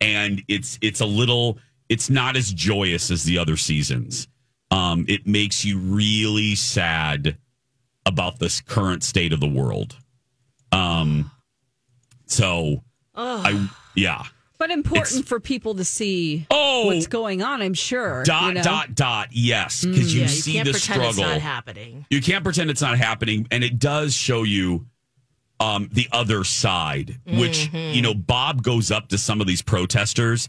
and 0.01 0.43
it's 0.49 0.79
it's 0.81 1.01
a 1.01 1.07
little 1.07 1.59
it's 1.89 2.09
not 2.09 2.37
as 2.37 2.53
joyous 2.53 3.11
as 3.11 3.25
the 3.25 3.39
other 3.39 3.57
seasons. 3.57 4.29
Um, 4.71 5.05
it 5.09 5.27
makes 5.27 5.65
you 5.65 5.79
really 5.79 6.55
sad 6.55 7.37
about 8.07 8.39
this 8.39 8.61
current 8.61 9.03
state 9.03 9.33
of 9.33 9.41
the 9.41 9.49
world. 9.49 9.97
Um, 10.71 11.31
so 12.27 12.83
I 13.15 13.69
yeah. 13.95 14.25
But 14.63 14.71
important 14.71 15.27
for 15.27 15.41
people 15.41 15.75
to 15.75 15.85
see 15.85 16.47
Oh! 16.49 16.87
what's 16.87 17.09
going 17.09 17.43
on, 17.43 17.63
I'm 17.63 17.75
sure. 17.75 18.23
Dot 18.23 18.45
you 18.47 18.55
know? 18.55 18.63
dot 18.63 18.95
dot. 18.95 19.29
Yes, 19.33 19.85
because 19.85 20.13
Mm. 20.13 20.15
you 20.15 20.21
Yeah, 20.21 20.23
you 20.23 20.29
see 20.29 20.53
can't 20.53 20.67
the 20.67 20.71
pretend 20.71 21.03
it's 21.03 21.19
not 21.19 21.41
happening. 21.41 22.07
You 22.11 22.21
can't 22.21 22.45
pretend 22.45 22.71
it's 22.71 22.81
not 22.81 22.97
happening, 22.97 23.49
and 23.51 23.65
it 23.65 23.81
does 23.81 24.15
show 24.15 24.45
you 24.45 24.87
um, 25.59 25.89
the 25.93 26.09
other 26.13 26.45
side. 26.45 27.19
Which 27.27 27.71
Mhm. 27.73 27.93
you 27.95 28.03
know, 28.03 28.15
Bob 28.15 28.63
goes 28.63 28.93
up 28.93 29.09
to 29.09 29.19
some 29.19 29.41
of 29.41 29.49
these 29.49 29.63
protesters, 29.63 30.49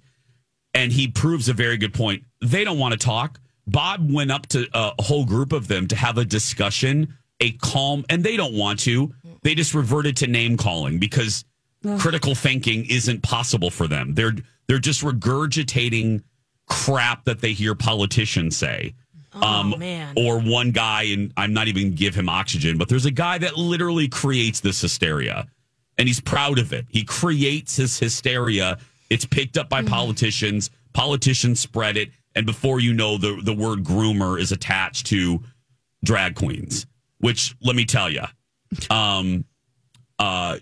and 0.76 0.91
he 0.91 1.08
proves 1.08 1.49
a 1.49 1.54
very 1.54 1.78
good 1.78 1.93
point. 1.95 2.23
They 2.39 2.63
don't 2.63 2.78
want 2.78 2.91
to 2.93 2.97
talk. 2.99 3.39
Bob 3.65 4.12
went 4.12 4.32
up 4.32 4.45
to 4.49 4.67
a 4.76 4.93
whole 5.02 5.26
group 5.26 5.54
of 5.54 5.67
them 5.67 5.88
to 5.88 5.95
have 5.95 6.19
a 6.19 6.26
discussion, 6.26 7.15
a 7.39 7.52
calm, 7.54 8.06
and 8.10 8.23
they 8.23 8.38
don't 8.38 8.54
want 8.54 8.80
to. 8.82 9.12
They 9.41 9.56
just 9.56 9.73
reverted 9.73 10.17
to 10.17 10.28
name 10.28 10.56
calling 10.58 10.99
because 10.99 11.45
critical 12.00 12.36
thinking 12.36 12.86
isn't 12.89 13.22
possible 13.24 13.69
for 13.69 13.88
them. 13.88 14.13
They're 14.13 14.34
they're 14.67 14.80
just 14.80 15.02
regurgitating 15.02 16.24
crap 16.67 17.26
that 17.26 17.41
they 17.41 17.54
hear 17.54 17.76
politicians 17.76 18.56
say. 18.58 18.93
um, 19.34 19.76
man. 19.78 20.13
Or 20.15 20.39
one 20.39 20.72
guy, 20.72 21.04
and 21.04 21.34
I'm 21.36 21.54
not 21.54 21.67
even 21.67 21.96
give 21.96 22.15
him 22.15 22.30
oxygen, 22.30 22.78
but 22.78 22.88
there's 22.88 23.06
a 23.06 23.12
guy 23.12 23.38
that 23.39 23.58
literally 23.58 24.08
creates 24.08 24.60
this 24.60 24.80
hysteria, 24.80 25.48
and 25.98 26.08
he's 26.08 26.19
proud 26.22 26.60
of 26.60 26.72
it. 26.72 26.86
He 26.89 27.04
creates 27.04 27.76
his 27.76 27.98
hysteria. 28.00 28.78
It's 29.10 29.26
picked 29.26 29.58
up 29.58 29.69
by 29.69 29.82
politicians. 29.84 30.69
Politicians 30.93 31.60
spread 31.60 31.98
it, 31.98 32.12
and 32.36 32.46
before 32.46 32.80
you 32.80 32.93
know, 32.93 33.17
the 33.17 33.41
the 33.43 33.54
word 33.54 33.84
groomer 33.84 34.39
is 34.39 34.52
attached 34.52 35.08
to 35.08 35.41
drag 36.04 36.36
queens. 36.36 36.86
Which 37.19 37.56
let 37.62 37.76
me 37.76 37.86
tell 37.86 38.10
you, 38.10 38.24
um, 38.89 39.46
uh, 40.19 40.58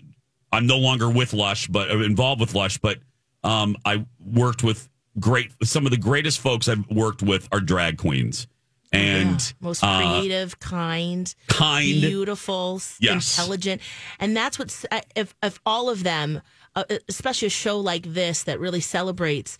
I'm 0.52 0.66
no 0.66 0.76
longer 0.78 1.08
with 1.08 1.32
Lush, 1.32 1.66
but 1.68 1.90
uh, 1.90 1.98
involved 2.00 2.40
with 2.40 2.54
Lush. 2.54 2.78
But 2.78 2.98
um, 3.42 3.76
I 3.84 4.04
worked 4.20 4.62
with 4.62 4.88
great. 5.18 5.50
Some 5.64 5.86
of 5.86 5.90
the 5.90 5.96
greatest 5.98 6.40
folks 6.40 6.68
I've 6.68 6.88
worked 6.90 7.22
with 7.22 7.48
are 7.52 7.60
drag 7.60 7.96
queens, 7.98 8.46
and 8.92 9.52
Most 9.60 9.82
uh, 9.82 9.98
creative, 10.18 10.60
kind, 10.60 11.34
kind. 11.48 11.84
beautiful, 12.00 12.80
Yes. 13.00 13.38
intelligent, 13.38 13.80
and 14.20 14.36
that's 14.36 14.58
what's 14.58 14.84
uh, 14.90 15.00
if 15.16 15.34
if 15.42 15.58
all 15.64 15.88
of 15.88 16.04
them, 16.04 16.42
uh, 16.76 16.84
especially 17.08 17.46
a 17.46 17.50
show 17.50 17.80
like 17.80 18.12
this 18.12 18.42
that 18.44 18.60
really 18.60 18.80
celebrates. 18.80 19.58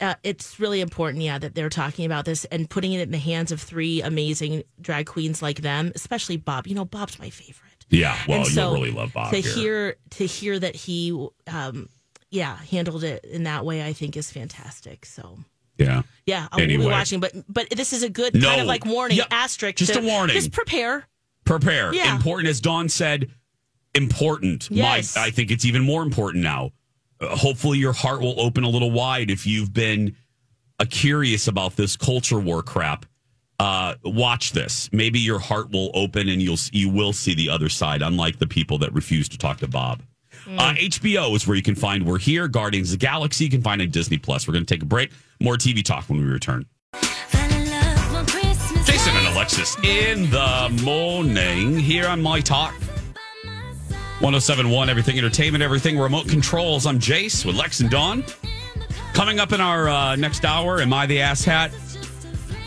Uh, 0.00 0.14
it's 0.22 0.58
really 0.58 0.80
important, 0.80 1.22
yeah, 1.22 1.38
that 1.38 1.54
they're 1.54 1.68
talking 1.68 2.06
about 2.06 2.24
this 2.24 2.46
and 2.46 2.70
putting 2.70 2.92
it 2.94 3.00
in 3.02 3.10
the 3.10 3.18
hands 3.18 3.52
of 3.52 3.60
three 3.60 4.00
amazing 4.00 4.62
drag 4.80 5.04
queens 5.06 5.42
like 5.42 5.60
them, 5.60 5.92
especially 5.94 6.36
Bob. 6.38 6.66
You 6.66 6.74
know, 6.74 6.84
Bob's 6.86 7.18
my 7.18 7.28
favorite. 7.28 7.71
Yeah. 7.92 8.18
Well, 8.26 8.44
so 8.44 8.60
you'll 8.62 8.74
really 8.74 8.90
love 8.90 9.12
Bob 9.12 9.30
to 9.32 9.40
here. 9.40 9.52
hear 9.54 9.96
to 10.10 10.26
hear 10.26 10.58
that 10.58 10.74
he, 10.74 11.12
um, 11.46 11.88
yeah, 12.30 12.56
handled 12.56 13.04
it 13.04 13.24
in 13.24 13.44
that 13.44 13.64
way. 13.64 13.84
I 13.86 13.92
think 13.92 14.16
is 14.16 14.30
fantastic. 14.32 15.06
So 15.06 15.38
yeah. 15.78 16.02
yeah, 16.26 16.48
I'll 16.50 16.60
Anyway. 16.60 16.84
be 16.84 16.90
watching. 16.90 17.20
But 17.20 17.32
but 17.48 17.70
this 17.70 17.92
is 17.92 18.02
a 18.02 18.08
good 18.08 18.34
No. 18.34 18.48
kind 18.48 18.60
of 18.60 18.66
like 18.66 18.84
warning 18.84 19.18
Yeah, 19.18 19.24
asterisk. 19.30 19.76
just 19.76 19.92
to- 19.92 20.00
a 20.00 20.02
warning. 20.02 20.34
Just 20.34 20.50
prepare. 20.52 21.04
prepare. 21.44 21.94
Yeah. 21.94 22.14
Important, 22.16 22.48
as 22.48 22.60
Dawn 22.60 22.88
said, 22.88 23.30
important. 23.94 24.68
Yes. 24.70 25.16
My, 25.16 25.24
I 25.24 25.30
think 25.30 25.50
it's 25.50 25.64
even 25.64 25.82
more 25.84 26.02
important 26.02 26.42
now. 26.44 26.70
Uh, 27.20 27.36
hopefully, 27.36 27.78
your 27.78 27.92
heart 27.92 28.20
will 28.20 28.40
open 28.40 28.64
a 28.64 28.68
little 28.68 28.90
wide 28.90 29.30
if 29.30 29.46
you've 29.46 29.72
been 29.72 30.16
uh, 30.80 30.84
curious 30.88 31.46
about 31.48 31.76
this 31.76 31.96
culture 31.96 32.38
war 32.38 32.62
crap. 32.62 33.06
Uh, 33.62 33.94
watch 34.02 34.50
this. 34.50 34.90
Maybe 34.92 35.20
your 35.20 35.38
heart 35.38 35.70
will 35.70 35.92
open 35.94 36.28
and 36.28 36.42
you'll 36.42 36.58
you 36.72 36.88
will 36.88 37.12
see 37.12 37.32
the 37.32 37.48
other 37.48 37.68
side. 37.68 38.02
Unlike 38.02 38.40
the 38.40 38.48
people 38.48 38.78
that 38.78 38.92
refuse 38.92 39.28
to 39.28 39.38
talk 39.38 39.58
to 39.58 39.68
Bob. 39.68 40.02
Uh, 40.58 40.74
HBO 40.74 41.36
is 41.36 41.46
where 41.46 41.56
you 41.56 41.62
can 41.62 41.76
find 41.76 42.04
We're 42.04 42.18
Here, 42.18 42.48
Guardians 42.48 42.92
of 42.92 42.98
the 42.98 43.06
Galaxy. 43.06 43.44
You 43.44 43.50
can 43.50 43.62
find 43.62 43.80
it 43.80 43.92
Disney 43.92 44.18
Plus. 44.18 44.48
We're 44.48 44.54
going 44.54 44.66
to 44.66 44.74
take 44.74 44.82
a 44.82 44.86
break. 44.86 45.12
More 45.40 45.54
TV 45.54 45.84
talk 45.84 46.08
when 46.08 46.18
we 46.18 46.24
return. 46.24 46.66
Jason 48.84 49.14
and 49.14 49.28
Alexis 49.28 49.76
in 49.84 50.28
the 50.30 50.80
morning 50.82 51.78
here 51.78 52.08
on 52.08 52.20
My 52.20 52.40
Talk. 52.40 52.74
1071, 54.18 54.90
everything 54.90 55.18
entertainment, 55.18 55.62
everything 55.62 55.96
remote 55.96 56.28
controls. 56.28 56.84
I'm 56.84 56.98
Jace 56.98 57.44
with 57.44 57.54
Lex 57.54 57.78
and 57.78 57.90
Dawn. 57.90 58.24
Coming 59.12 59.38
up 59.38 59.52
in 59.52 59.60
our 59.60 59.88
uh, 59.88 60.16
next 60.16 60.44
hour, 60.44 60.80
Am 60.80 60.92
I 60.92 61.06
the 61.06 61.20
Ass 61.20 61.44
Hat? 61.44 61.70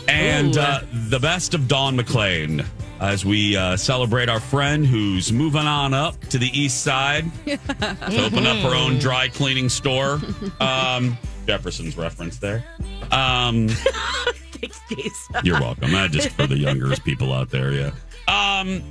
And 0.07 0.57
uh, 0.57 0.81
the 1.09 1.19
best 1.19 1.53
of 1.53 1.67
Dawn 1.67 1.95
McLean 1.95 2.63
as 2.99 3.25
we 3.25 3.57
uh, 3.57 3.75
celebrate 3.75 4.29
our 4.29 4.39
friend 4.39 4.85
who's 4.85 5.31
moving 5.31 5.61
on 5.61 5.93
up 5.93 6.19
to 6.27 6.37
the 6.37 6.47
east 6.57 6.83
side 6.83 7.25
to 7.45 8.23
open 8.25 8.45
up 8.47 8.57
her 8.59 8.75
own 8.75 8.97
dry 8.99 9.27
cleaning 9.27 9.69
store. 9.69 10.21
Um, 10.59 11.17
Jefferson's 11.45 11.97
reference 11.97 12.37
there. 12.37 12.63
Um, 13.11 13.67
Thanks, 13.69 14.79
Jason. 14.89 15.35
you're 15.43 15.59
welcome. 15.59 15.93
Uh, 15.93 16.07
just 16.07 16.29
for 16.29 16.47
the 16.47 16.57
younger 16.57 16.95
people 16.97 17.33
out 17.33 17.49
there, 17.49 17.71
yeah. 17.71 17.91
Um, 18.27 18.81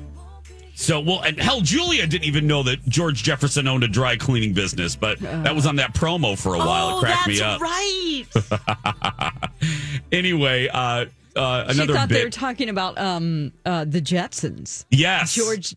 so 0.75 1.01
well, 1.01 1.23
and 1.23 1.39
hell, 1.39 1.61
Julia 1.61 2.07
didn't 2.07 2.25
even 2.25 2.47
know 2.47 2.63
that 2.65 2.85
George 2.89 3.23
Jefferson 3.23 3.67
owned 3.69 3.85
a 3.85 3.89
dry 3.89 4.17
cleaning 4.17 4.53
business, 4.55 4.97
but 4.97 5.19
that 5.21 5.55
was 5.55 5.67
on 5.67 5.77
that 5.77 5.95
promo 5.95 6.39
for 6.39 6.55
a 6.55 6.59
while. 6.59 6.97
oh, 6.97 6.99
it 6.99 7.01
cracked 7.01 7.29
me 7.29 7.41
up. 7.41 7.61
right. 7.61 8.25
Anyway, 10.13 10.69
uh, 10.69 11.07
uh, 11.37 11.65
She 11.73 11.79
another 11.81 11.95
thought 11.95 12.09
they 12.09 12.25
were 12.25 12.31
talking 12.31 12.69
about 12.69 12.99
um, 12.99 13.53
uh, 13.65 13.85
the 13.85 14.01
Jetsons. 14.01 14.85
Yes. 14.91 15.35
George 15.35 15.75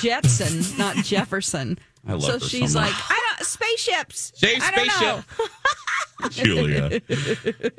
Jetson, 0.00 0.62
not 0.78 0.96
Jefferson. 0.96 1.78
I 2.06 2.12
love 2.12 2.22
so 2.22 2.32
her 2.32 2.38
so 2.40 2.46
she's 2.46 2.74
much. 2.74 2.90
like, 2.90 2.94
I 3.10 3.34
don't 3.36 3.46
spaceships. 3.46 4.32
I 4.42 4.70
don't 4.74 5.00
know. 5.00 6.28
Julia. 6.30 7.00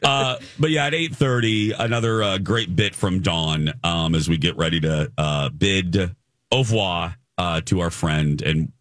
uh, 0.03 0.37
but 0.59 0.69
yeah, 0.69 0.85
at 0.85 0.93
eight 0.93 1.15
thirty, 1.15 1.71
another 1.71 2.21
uh, 2.21 2.37
great 2.37 2.75
bit 2.75 2.93
from 2.93 3.21
Dawn 3.21 3.73
um, 3.83 4.13
as 4.13 4.29
we 4.29 4.37
get 4.37 4.55
ready 4.57 4.79
to 4.81 5.11
uh, 5.17 5.49
bid 5.49 6.15
au 6.51 6.59
revoir 6.59 7.15
uh, 7.37 7.61
to 7.61 7.79
our 7.81 7.89
friend 7.91 8.41
and 8.41 8.71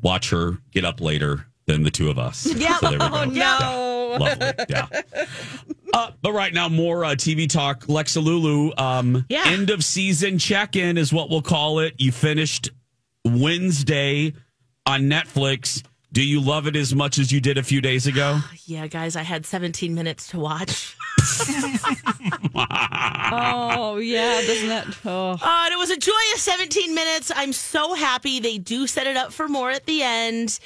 watch 0.00 0.30
her 0.30 0.58
get 0.70 0.84
up 0.84 1.00
later 1.00 1.46
than 1.66 1.82
the 1.82 1.90
two 1.90 2.08
of 2.10 2.18
us. 2.18 2.46
Yeah. 2.56 2.76
So 2.78 2.96
oh 3.00 3.24
no. 3.24 4.16
Lovely. 4.18 4.52
Yeah. 4.68 4.86
Uh, 5.92 6.12
but 6.22 6.32
right 6.32 6.54
now, 6.54 6.68
more 6.68 7.04
uh, 7.04 7.10
TV 7.16 7.48
talk. 7.50 7.86
Lexa 7.86 8.22
Lulu, 8.22 8.70
um, 8.78 9.26
Yeah. 9.28 9.42
end 9.46 9.70
of 9.70 9.82
season 9.84 10.38
check 10.38 10.76
in 10.76 10.96
is 10.96 11.12
what 11.12 11.28
we'll 11.30 11.42
call 11.42 11.80
it. 11.80 11.94
You 11.98 12.12
finished 12.12 12.70
Wednesday 13.24 14.32
on 14.86 15.02
Netflix. 15.02 15.82
Do 16.12 16.24
you 16.24 16.40
love 16.40 16.66
it 16.66 16.74
as 16.76 16.94
much 16.94 17.18
as 17.18 17.30
you 17.30 17.40
did 17.40 17.56
a 17.58 17.62
few 17.62 17.80
days 17.80 18.06
ago? 18.06 18.40
Yeah, 18.66 18.86
guys, 18.86 19.16
I 19.16 19.22
had 19.22 19.46
17 19.46 19.96
minutes 19.96 20.28
to 20.28 20.38
watch. 20.38 20.96
oh 22.54 23.96
yeah, 24.00 24.40
doesn't 24.42 24.68
that? 24.68 24.86
Oh. 25.04 25.32
Uh, 25.32 25.38
and 25.64 25.72
it 25.72 25.78
was 25.78 25.90
a 25.90 25.96
joyous 25.96 26.40
17 26.42 26.94
minutes. 26.94 27.32
I'm 27.34 27.52
so 27.52 27.94
happy 27.94 28.38
they 28.38 28.58
do 28.58 28.86
set 28.86 29.08
it 29.08 29.16
up 29.16 29.32
for 29.32 29.48
more 29.48 29.72
at 29.72 29.86
the 29.86 30.02
end. 30.04 30.60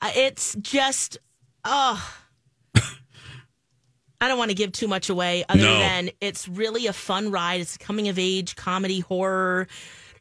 Uh, 0.00 0.10
it's 0.14 0.54
just, 0.60 1.18
oh, 1.64 2.14
I 2.76 4.28
don't 4.28 4.38
want 4.38 4.50
to 4.50 4.56
give 4.56 4.70
too 4.70 4.86
much 4.86 5.08
away 5.10 5.44
other 5.48 5.62
No. 5.62 5.78
than 5.80 6.10
it's 6.20 6.46
really 6.48 6.86
a 6.86 6.92
fun 6.92 7.32
ride. 7.32 7.60
It's 7.60 7.74
a 7.74 7.78
coming 7.80 8.06
of 8.08 8.18
age 8.20 8.54
comedy 8.54 9.00
horror. 9.00 9.66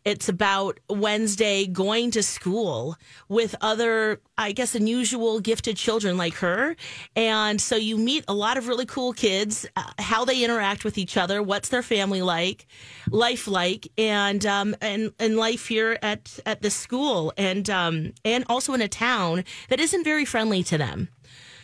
It's 0.08 0.30
about 0.30 0.80
Wednesday 0.90 1.68
going 1.68 2.12
to 2.12 2.24
school 2.24 2.96
with 3.28 3.56
other, 3.60 4.22
I 4.38 4.54
guess, 4.54 4.74
unusual 4.74 5.42
gifted 5.42 5.76
children 5.76 6.16
like 6.16 6.36
her. 6.36 6.78
And 7.18 7.60
so 7.60 7.76
you 7.76 7.98
meet 7.98 8.24
a 8.30 8.34
lot 8.34 8.56
of 8.56 8.70
really 8.70 8.86
cool 8.86 9.12
kids, 9.12 9.68
uh, 9.76 9.84
how 10.00 10.24
they 10.24 10.46
interact 10.46 10.86
with 10.86 10.98
each 10.98 11.18
other, 11.18 11.44
what's 11.44 11.68
their 11.68 11.84
family 11.84 12.22
like, 12.22 12.68
life 13.12 13.50
like, 13.50 13.90
and 13.98 14.46
um, 14.46 14.78
and 14.80 15.12
and 15.20 15.36
life 15.36 15.68
here 15.68 16.00
at 16.02 16.40
at 16.46 16.62
the 16.62 16.70
school, 16.70 17.34
and 17.38 17.70
um, 17.70 18.14
and 18.24 18.46
also 18.48 18.74
in 18.74 18.82
a 18.82 18.88
town 18.88 19.44
that 19.68 19.82
isn't 19.82 20.06
very 20.06 20.24
friendly 20.24 20.64
to 20.64 20.78
them. 20.78 21.10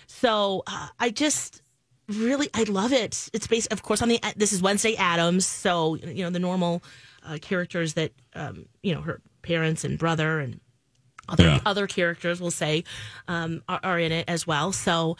So 0.07 0.63
uh, 0.67 0.89
I 0.99 1.11
just 1.11 1.61
really 2.09 2.49
I 2.53 2.63
love 2.63 2.91
it. 2.91 3.29
It's 3.31 3.47
based, 3.47 3.71
of 3.71 3.83
course, 3.83 4.01
on 4.01 4.09
the 4.09 4.19
this 4.35 4.51
is 4.51 4.61
Wednesday 4.61 4.97
Addams, 4.97 5.45
so 5.45 5.95
you 5.95 6.25
know 6.25 6.29
the 6.29 6.39
normal 6.39 6.83
uh, 7.25 7.37
characters 7.41 7.93
that 7.93 8.11
um, 8.35 8.65
you 8.81 8.93
know 8.93 9.01
her 9.01 9.21
parents 9.41 9.83
and 9.83 9.97
brother 9.99 10.39
and 10.39 10.59
other 11.29 11.43
Yeah. 11.45 11.59
other 11.65 11.87
characters 11.87 12.39
will 12.41 12.51
say 12.51 12.83
um, 13.27 13.63
are, 13.69 13.79
are 13.83 13.99
in 13.99 14.11
it 14.11 14.25
as 14.27 14.45
well. 14.47 14.71
So. 14.71 15.17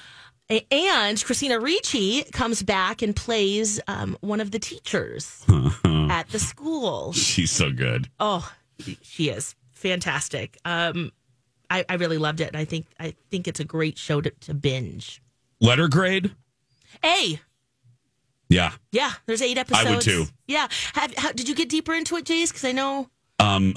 And 0.70 1.24
Christina 1.24 1.58
Ricci 1.60 2.24
comes 2.26 2.62
back 2.62 3.02
and 3.02 3.16
plays 3.16 3.80
um, 3.88 4.18
one 4.20 4.42
of 4.42 4.52
the 4.52 4.60
teachers 4.60 5.44
at 5.86 6.28
the 6.30 6.38
school. 6.38 7.14
She's 7.14 7.50
so 7.50 7.72
good. 7.72 8.10
Oh, 8.20 8.52
she 9.02 9.30
is 9.30 9.56
fantastic. 9.72 10.58
Um, 10.66 11.12
I, 11.70 11.86
I 11.88 11.96
really 11.96 12.18
loved 12.18 12.42
it, 12.42 12.50
and 12.50 12.58
I 12.58 12.66
think 12.66 12.88
I 13.00 13.16
think 13.32 13.48
it's 13.48 13.62
a 13.62 13.64
great 13.66 13.98
show 13.98 14.20
to, 14.20 14.30
to 14.42 14.54
binge. 14.54 15.24
Letter 15.62 15.88
grade? 15.88 16.36
A, 17.04 17.40
Yeah. 18.54 18.72
yeah, 18.92 19.14
there's 19.26 19.42
eight 19.42 19.58
episodes. 19.58 19.86
I 19.88 19.92
would 19.92 20.02
too. 20.02 20.26
Yeah, 20.48 20.68
Have, 20.94 21.14
how, 21.18 21.32
did 21.32 21.50
you 21.50 21.56
get 21.56 21.70
deeper 21.70 21.94
into 21.94 22.16
it, 22.18 22.26
Jace? 22.26 22.50
Because 22.50 22.64
I 22.66 22.72
know. 22.72 23.10
Um, 23.40 23.76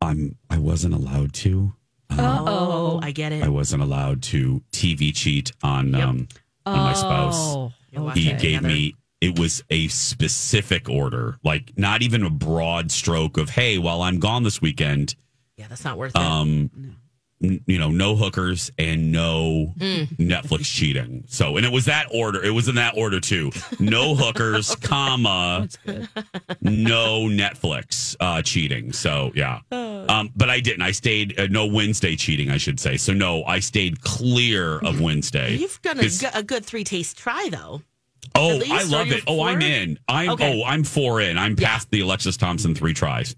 I'm. 0.00 0.36
I 0.50 0.58
wasn't 0.58 0.94
allowed 0.94 1.32
to. 1.34 1.72
Oh, 2.10 3.00
I 3.02 3.10
get 3.12 3.32
it. 3.32 3.42
I 3.42 3.48
wasn't 3.48 3.82
allowed 3.82 4.22
to 4.24 4.62
TV 4.72 5.14
cheat 5.14 5.52
on 5.62 5.94
um 5.94 6.28
on 6.64 6.78
my 6.78 6.92
spouse. 6.92 7.36
Oh, 7.36 7.72
He 8.14 8.32
okay. 8.32 8.36
gave 8.38 8.62
me. 8.62 8.94
It 9.20 9.38
was 9.38 9.62
a 9.70 9.88
specific 9.88 10.88
order, 10.90 11.38
like 11.42 11.72
not 11.78 12.02
even 12.02 12.22
a 12.22 12.30
broad 12.30 12.90
stroke 12.92 13.38
of 13.38 13.48
"Hey, 13.50 13.78
while 13.78 14.02
I'm 14.02 14.18
gone 14.20 14.42
this 14.42 14.60
weekend, 14.60 15.14
Yeah, 15.56 15.68
that's 15.68 15.84
not 15.84 15.96
worth 15.96 16.14
it. 16.14 16.20
um, 16.20 16.70
n- 16.76 16.96
you 17.40 17.78
know, 17.78 17.90
no 17.90 18.16
hookers 18.16 18.70
and 18.78 19.12
no 19.12 19.74
Mm. 19.78 20.06
Netflix 20.16 20.64
cheating." 20.64 21.24
So, 21.28 21.56
and 21.56 21.66
it 21.66 21.72
was 21.72 21.84
that 21.86 22.06
order. 22.12 22.42
It 22.42 22.50
was 22.50 22.68
in 22.68 22.76
that 22.76 22.96
order 22.96 23.20
too. 23.20 23.50
No 23.78 24.14
hookers, 24.16 24.74
comma, 24.76 25.68
no 26.62 27.26
Netflix 27.28 28.16
uh, 28.20 28.42
cheating. 28.42 28.92
So, 28.92 29.32
yeah. 29.34 29.60
Um, 29.70 30.30
but 30.36 30.48
I 30.50 30.60
didn't. 30.60 30.82
I 30.82 30.92
stayed. 30.92 31.38
Uh, 31.38 31.46
no 31.48 31.66
Wednesday 31.66 32.16
cheating, 32.16 32.50
I 32.50 32.56
should 32.58 32.78
say. 32.80 32.96
So, 32.96 33.12
no, 33.12 33.44
I 33.44 33.60
stayed 33.60 34.00
clear 34.02 34.78
of 34.78 35.00
Wednesday. 35.00 35.56
You've 35.56 35.80
done 35.82 35.98
a, 36.00 36.08
go- 36.20 36.30
a 36.34 36.42
good 36.42 36.64
three 36.64 36.84
taste 36.84 37.18
try 37.18 37.48
though. 37.50 37.82
Oh, 38.34 38.56
least, 38.56 38.70
I 38.72 38.82
love 38.84 39.12
it. 39.12 39.24
Oh, 39.26 39.42
I'm 39.42 39.62
in. 39.62 39.98
I'm 40.08 40.30
Okay. 40.30 40.60
oh, 40.60 40.64
I'm 40.66 40.84
four 40.84 41.20
in. 41.20 41.38
I'm 41.38 41.56
past 41.56 41.90
the 41.90 42.00
Alexis 42.00 42.36
Thompson 42.36 42.74
three 42.74 42.92
tries. 42.92 43.34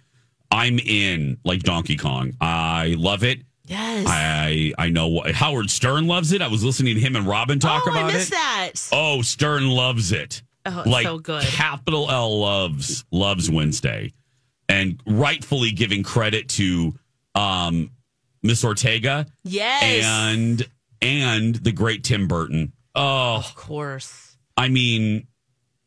I'm 0.50 0.78
in 0.78 1.38
like 1.44 1.62
Donkey 1.62 1.96
Kong. 1.96 2.32
I 2.40 2.94
love 2.98 3.22
it. 3.22 3.40
Yes. 3.68 4.06
I 4.08 4.72
I 4.78 4.88
know 4.88 5.08
what 5.08 5.32
Howard 5.34 5.70
Stern 5.70 6.06
loves 6.06 6.32
it. 6.32 6.42
I 6.42 6.48
was 6.48 6.64
listening 6.64 6.94
to 6.94 7.00
him 7.00 7.16
and 7.16 7.26
Robin 7.26 7.58
talk 7.58 7.84
oh, 7.86 7.90
about 7.90 8.04
I 8.10 8.12
missed 8.14 8.28
it. 8.28 8.32
that. 8.32 8.72
Oh, 8.92 9.22
Stern 9.22 9.68
loves 9.68 10.10
it. 10.12 10.42
Oh, 10.66 10.82
like 10.86 11.06
so 11.06 11.18
good. 11.18 11.44
capital 11.44 12.10
L 12.10 12.40
loves 12.40 13.04
loves 13.12 13.50
Wednesday, 13.50 14.12
and 14.68 15.00
rightfully 15.06 15.70
giving 15.70 16.02
credit 16.02 16.48
to 16.50 16.94
um 17.34 17.90
Miss 18.42 18.64
Ortega 18.64 19.26
Yes. 19.44 20.04
and 20.04 20.66
and 21.02 21.54
the 21.54 21.72
great 21.72 22.04
Tim 22.04 22.26
Burton. 22.26 22.72
Oh, 22.94 23.36
Of 23.36 23.54
course. 23.54 24.36
I 24.56 24.68
mean, 24.68 25.28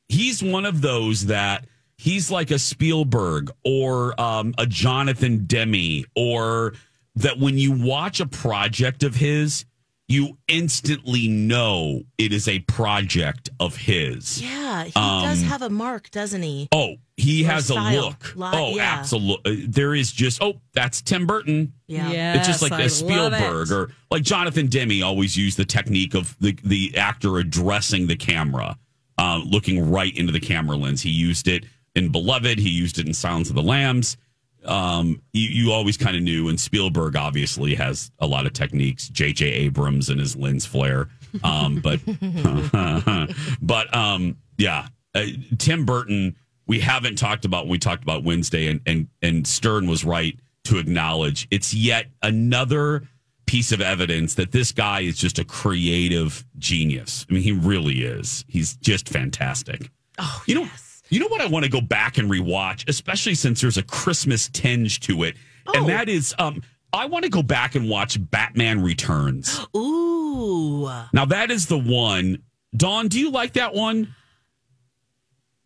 he's 0.07 0.41
one 0.41 0.65
of 0.65 0.81
those 0.81 1.25
that 1.25 1.65
he's 1.97 2.31
like 2.31 2.51
a 2.51 2.57
Spielberg 2.59 3.51
or 3.65 4.19
um, 4.19 4.53
a 4.57 4.65
Jonathan 4.65 5.45
Demme, 5.45 6.05
or 6.15 6.73
that 7.15 7.39
when 7.39 7.57
you 7.57 7.71
watch 7.71 8.19
a 8.19 8.25
project 8.25 9.03
of 9.03 9.15
his, 9.15 9.65
you 10.07 10.37
instantly 10.49 11.27
know 11.29 12.01
it 12.17 12.33
is 12.33 12.47
a 12.47 12.59
project 12.59 13.49
of 13.61 13.77
his. 13.77 14.41
Yeah, 14.41 14.83
he 14.83 14.91
Um, 14.95 15.23
does 15.23 15.41
have 15.43 15.61
a 15.61 15.69
mark, 15.69 16.11
doesn't 16.11 16.41
he? 16.41 16.67
Oh, 16.73 16.95
he 17.15 17.43
Or 17.45 17.47
has 17.47 17.69
a 17.69 17.73
style. 17.73 18.01
look. 18.01 18.33
Li- 18.35 18.49
oh, 18.51 18.75
yeah. 18.75 18.97
absolutely. 18.99 19.65
There 19.67 19.95
is 19.95 20.11
just 20.11 20.41
oh, 20.43 20.59
that's 20.73 21.01
Tim 21.01 21.25
Burton. 21.25 21.71
Yeah. 21.87 22.35
it's 22.35 22.47
just 22.47 22.61
like 22.61 22.71
Yes, 22.71 23.01
a 23.01 23.05
I 23.05 23.07
love 23.15 23.33
Spielberg 23.33 23.71
or 23.71 23.93
like 24.09 24.23
Jonathan 24.23 24.67
Demme 24.67 25.01
always 25.03 25.37
used 25.37 25.57
the 25.57 25.65
technique 25.65 26.13
of 26.13 26.35
the 26.39 26.57
the 26.63 26.97
actor 26.97 27.37
addressing 27.37 28.07
the 28.07 28.15
camera, 28.17 28.77
uh, 29.17 29.41
looking 29.45 29.89
right 29.91 30.15
into 30.17 30.33
the 30.33 30.39
camera 30.41 30.75
lens. 30.75 31.01
He 31.01 31.09
used 31.09 31.47
it 31.47 31.65
in 31.95 32.11
Beloved. 32.11 32.57
He 32.59 32.69
used 32.69 32.99
it 32.99 33.07
in 33.07 33.13
Silence 33.13 33.49
of 33.49 33.55
the 33.55 33.63
Lambs. 33.63 34.17
Um, 34.65 35.21
you, 35.33 35.49
you 35.49 35.71
always 35.71 35.97
kind 35.97 36.15
of 36.15 36.21
knew, 36.21 36.47
and 36.49 36.59
Spielberg 36.59 37.15
obviously 37.15 37.75
has 37.75 38.11
a 38.19 38.27
lot 38.27 38.45
of 38.45 38.53
techniques. 38.53 39.09
J.J. 39.09 39.45
Abrams 39.47 40.09
and 40.09 40.19
his 40.19 40.35
lens 40.35 40.65
flare, 40.65 41.07
um, 41.43 41.81
but 41.81 41.99
but 43.61 43.95
um, 43.95 44.37
yeah, 44.57 44.87
uh, 45.15 45.25
Tim 45.57 45.85
Burton. 45.85 46.35
We 46.67 46.79
haven't 46.79 47.17
talked 47.17 47.43
about 47.43 47.65
when 47.65 47.71
we 47.71 47.79
talked 47.79 48.03
about 48.03 48.23
Wednesday, 48.23 48.67
and 48.67 48.81
and 48.85 49.07
and 49.21 49.45
Stern 49.47 49.87
was 49.87 50.05
right 50.05 50.39
to 50.65 50.77
acknowledge 50.77 51.47
it's 51.51 51.73
yet 51.73 52.05
another 52.21 53.03
piece 53.47 53.71
of 53.71 53.81
evidence 53.81 54.35
that 54.35 54.51
this 54.51 54.71
guy 54.71 55.01
is 55.01 55.17
just 55.17 55.37
a 55.39 55.43
creative 55.43 56.45
genius. 56.57 57.25
I 57.29 57.33
mean, 57.33 57.43
he 57.43 57.51
really 57.51 58.03
is. 58.03 58.45
He's 58.47 58.75
just 58.75 59.09
fantastic. 59.09 59.89
Oh, 60.19 60.43
You 60.45 60.55
know, 60.55 60.69
you 61.11 61.19
know 61.19 61.27
what 61.27 61.41
I 61.41 61.45
want 61.45 61.65
to 61.65 61.69
go 61.71 61.81
back 61.81 62.17
and 62.17 62.29
rewatch, 62.31 62.87
especially 62.89 63.35
since 63.35 63.61
there's 63.61 63.77
a 63.77 63.83
Christmas 63.83 64.49
tinge 64.49 64.99
to 65.01 65.23
it, 65.23 65.35
Oh. 65.67 65.73
and 65.75 65.87
that 65.89 66.09
is, 66.09 66.33
um, 66.39 66.63
I 66.93 67.05
want 67.05 67.23
to 67.25 67.29
go 67.29 67.43
back 67.43 67.75
and 67.75 67.87
watch 67.87 68.17
Batman 68.31 68.81
Returns. 68.81 69.59
Ooh. 69.77 70.89
Now 71.13 71.25
that 71.25 71.51
is 71.51 71.67
the 71.67 71.77
one. 71.77 72.41
Dawn, 72.75 73.07
do 73.09 73.19
you 73.19 73.29
like 73.31 73.53
that 73.53 73.73
one? 73.75 74.15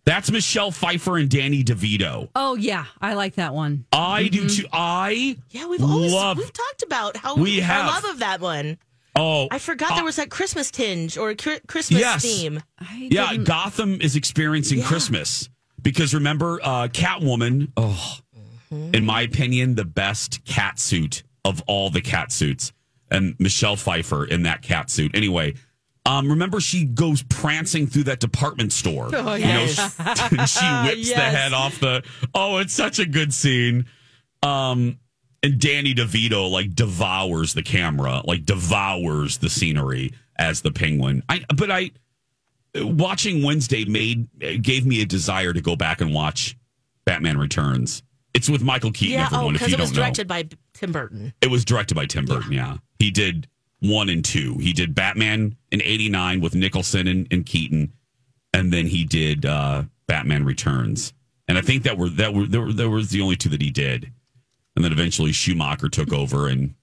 That's 0.05 0.29
Michelle 0.29 0.69
Pfeiffer 0.69 1.17
and 1.17 1.27
Danny 1.29 1.63
DeVito. 1.63 2.29
Oh 2.35 2.55
yeah, 2.55 2.85
I 3.01 3.15
like 3.15 3.35
that 3.35 3.55
one. 3.55 3.85
I 3.91 4.27
do 4.27 4.47
too. 4.47 4.67
I 4.71 5.37
Yeah, 5.49 5.65
we've 5.65 5.81
always 5.81 6.13
love. 6.13 6.37
we've 6.37 6.53
talked 6.53 6.83
about 6.83 7.17
how 7.17 7.35
We 7.35 7.59
our 7.59 7.65
have. 7.65 7.87
love 8.03 8.05
of 8.13 8.19
that 8.19 8.39
one. 8.39 8.77
Oh, 9.15 9.47
I 9.51 9.59
forgot 9.59 9.91
uh, 9.91 9.95
there 9.95 10.03
was 10.03 10.15
that 10.17 10.29
Christmas 10.29 10.71
tinge 10.71 11.17
or 11.17 11.33
cri- 11.35 11.59
Christmas 11.67 11.99
Yes. 11.99 12.21
theme. 12.23 12.61
I 12.79 13.07
Yeah, 13.11 13.31
didn't- 13.31 13.45
Gotham 13.45 13.99
is 14.01 14.15
experiencing 14.15 14.79
Yeah. 14.79 14.85
Christmas 14.87 15.49
because 15.81 16.13
remember, 16.13 16.59
uh, 16.63 16.87
Catwoman. 16.89 17.71
Oh, 17.77 18.17
Mm-hmm. 18.73 18.95
in 18.95 19.05
my 19.05 19.21
opinion, 19.21 19.75
the 19.75 19.85
best 19.85 20.43
cat 20.43 20.79
suit 20.79 21.21
of 21.45 21.61
all 21.67 21.91
the 21.91 22.01
cat 22.01 22.31
suits, 22.31 22.73
and 23.11 23.35
Michelle 23.37 23.75
Pfeiffer 23.75 24.25
in 24.25 24.41
that 24.43 24.63
cat 24.63 24.89
suit. 24.89 25.11
Anyway, 25.13 25.53
um, 26.07 26.27
remember 26.27 26.59
she 26.59 26.83
goes 26.83 27.21
prancing 27.21 27.85
through 27.85 28.05
that 28.05 28.19
department 28.19 28.73
store. 28.73 29.09
Oh, 29.13 29.35
You 29.35 29.45
know, 29.45 29.61
yes. 29.65 29.95
she 30.59 30.65
whips 30.65 31.09
the 31.13 31.15
head 31.21 31.53
off 31.53 31.79
the. 31.79 32.03
Oh, 32.33 32.57
it's 32.57 32.73
such 32.73 32.97
a 32.97 33.05
good 33.05 33.35
scene. 33.35 33.85
Um, 34.41 34.97
and 35.43 35.59
Danny 35.59 35.93
DeVito 35.93 36.49
like 36.49 36.73
devours 36.73 37.53
the 37.53 37.63
camera, 37.63 38.21
like 38.25 38.45
devours 38.45 39.37
the 39.37 39.49
scenery 39.49 40.13
as 40.37 40.61
the 40.61 40.71
penguin. 40.71 41.23
I 41.29 41.45
but 41.55 41.71
I 41.71 41.91
watching 42.75 43.43
Wednesday 43.43 43.85
made 43.85 44.27
gave 44.61 44.85
me 44.85 45.01
a 45.01 45.05
desire 45.05 45.53
to 45.53 45.61
go 45.61 45.75
back 45.75 46.01
and 46.01 46.13
watch 46.13 46.57
Batman 47.05 47.37
Returns. 47.37 48.03
It's 48.33 48.49
with 48.49 48.61
Michael 48.61 48.91
Keaton, 48.91 49.13
yeah, 49.13 49.29
oh, 49.31 49.35
everyone. 49.35 49.55
if 49.55 49.61
because 49.61 49.73
it 49.73 49.79
was 49.79 49.89
don't 49.91 49.97
know, 49.97 50.01
directed 50.03 50.27
by 50.27 50.47
Tim 50.73 50.91
Burton. 50.91 51.33
it 51.41 51.49
was 51.49 51.63
directed 51.63 51.95
by 51.95 52.05
Tim 52.05 52.25
Burton. 52.25 52.51
Yeah, 52.51 52.77
he 52.99 53.11
did 53.11 53.47
one 53.79 54.09
and 54.09 54.25
two. 54.25 54.57
He 54.57 54.73
did 54.73 54.93
Batman 54.93 55.55
in 55.71 55.81
'89 55.81 56.41
with 56.41 56.53
Nicholson 56.53 57.07
and, 57.07 57.27
and 57.31 57.45
Keaton, 57.45 57.93
and 58.53 58.73
then 58.73 58.87
he 58.87 59.05
did 59.05 59.45
uh, 59.45 59.83
Batman 60.07 60.43
Returns. 60.43 61.13
And 61.47 61.57
I 61.57 61.61
think 61.61 61.83
that 61.83 61.97
were 61.97 62.09
that 62.09 62.33
were 62.33 62.45
there, 62.45 62.61
were 62.61 62.73
there 62.73 62.89
was 62.89 63.09
the 63.09 63.21
only 63.21 63.35
two 63.35 63.49
that 63.49 63.61
he 63.61 63.71
did. 63.71 64.11
And 64.75 64.83
then 64.83 64.91
eventually 64.91 65.31
Schumacher 65.31 65.89
took 65.89 66.11
over 66.11 66.47
and 66.47 66.75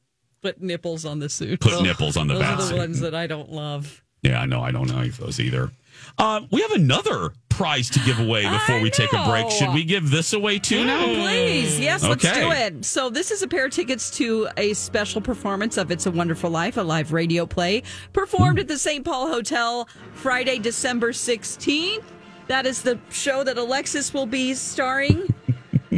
Put 0.43 0.61
nipples 0.61 1.05
on 1.05 1.21
the 1.21 1.29
suit. 1.29 1.61
Put 1.61 1.83
nipples 1.83 2.17
on 2.17 2.27
the 2.27 2.35
Those 2.35 2.71
the 2.71 2.77
ones 2.77 3.01
that 3.01 3.15
I 3.15 3.29
don't 3.29 3.53
love. 3.53 4.03
Yeah, 4.23 4.45
no, 4.45 4.61
I 4.61 4.73
don't 4.73 4.89
like 4.89 5.17
those 5.17 5.39
either. 5.39 5.71
Uh, 6.19 6.43
we 6.51 6.61
have 6.63 6.73
another 6.73 7.33
prize 7.49 7.89
to 7.91 8.01
give 8.01 8.19
away 8.19 8.49
before 8.49 8.81
we 8.81 8.91
take 8.91 9.13
a 9.13 9.25
break. 9.29 9.51
Should 9.51 9.73
we 9.73 9.85
give 9.85 10.11
this 10.11 10.33
away 10.33 10.59
too 10.59 10.85
now? 10.85 11.05
Please, 11.05 11.79
yes, 11.79 12.03
let's 12.03 12.23
do 12.23 12.51
it. 12.51 12.85
So, 12.85 13.09
this 13.09 13.31
is 13.31 13.43
a 13.43 13.49
pair 13.49 13.67
of 13.67 13.73
tickets 13.73 14.11
to 14.19 14.49
a 14.57 14.73
special 14.75 15.21
performance 15.21 15.77
of 15.77 15.91
It's 15.91 16.07
a 16.07 16.11
Wonderful 16.11 16.51
Life, 16.51 16.77
a 16.77 16.83
live 16.83 17.13
radio 17.13 17.47
play 17.47 17.83
performed 18.13 18.59
at 18.59 18.69
the 18.69 18.79
St. 18.79 19.05
Paul 19.05 19.29
Hotel 19.29 19.89
Friday, 20.15 20.59
December 20.59 21.13
16th. 21.13 22.05
That 22.49 22.67
is 22.67 22.83
the 22.83 22.99
show 23.11 23.45
that 23.45 23.59
Alexis 23.59 24.13
will 24.13 24.27
be 24.27 24.55
starring 24.55 25.33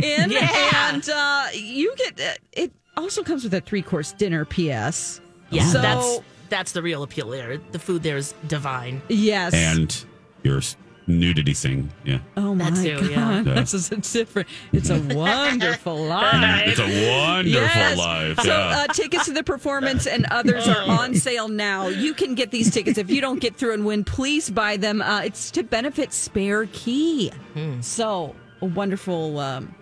in. 0.03 0.31
Yeah. 0.31 0.91
And 0.95 1.09
uh, 1.09 1.47
you 1.55 1.95
get 1.97 2.21
uh, 2.21 2.35
it, 2.53 2.73
also 2.97 3.23
comes 3.23 3.45
with 3.45 3.55
a 3.55 3.61
three 3.61 3.83
course 3.83 4.13
dinner, 4.13 4.45
P.S. 4.45 5.21
Yeah, 5.51 5.65
So, 5.67 5.81
that's 5.83 6.21
that's 6.49 6.73
the 6.73 6.83
real 6.83 7.03
appeal 7.03 7.29
there. 7.31 7.59
The 7.73 7.79
food 7.79 8.03
there 8.03 8.17
is 8.17 8.35
divine. 8.47 9.03
yes. 9.09 9.53
And 9.55 10.05
your 10.43 10.61
nudity 11.07 11.53
thing. 11.53 11.91
Yeah. 12.05 12.19
Oh 12.37 12.55
my 12.55 12.71
That 12.71 12.83
too, 12.83 13.15
god, 13.15 13.47
yeah. 13.47 13.55
this 13.55 13.75
is 13.75 13.91
a 13.93 13.97
different. 13.97 14.49
It's 14.73 14.89
a 14.91 14.99
wonderful 15.15 15.97
life. 16.07 16.67
It's 16.67 16.79
a 16.81 17.11
wonderful 17.11 17.51
Yes. 17.61 17.99
life. 17.99 18.41
So 18.41 18.49
yeah. 18.49 18.85
uh, 18.89 18.93
tickets 18.93 19.25
to 19.27 19.33
the 19.33 19.43
performance 19.43 20.07
and 20.07 20.27
others 20.31 20.67
are 20.69 20.83
on 20.89 21.15
sale 21.27 21.49
now. 21.49 21.89
You 21.89 22.15
can 22.15 22.35
get 22.35 22.51
these 22.53 22.71
tickets 22.71 22.97
if 22.99 23.11
you 23.11 23.21
don't 23.21 23.41
get 23.41 23.57
through 23.57 23.75
and 23.75 23.85
win. 23.85 24.05
Please 24.05 24.49
buy 24.51 24.77
them. 24.77 25.03
Uh, 25.03 25.23
it's 25.23 25.51
to 25.53 25.63
benefit 25.63 26.13
Spare 26.13 26.67
Key. 26.73 27.33
So 27.81 28.35
a 28.63 28.67
wonderful, 28.67 29.39
um, 29.41 29.75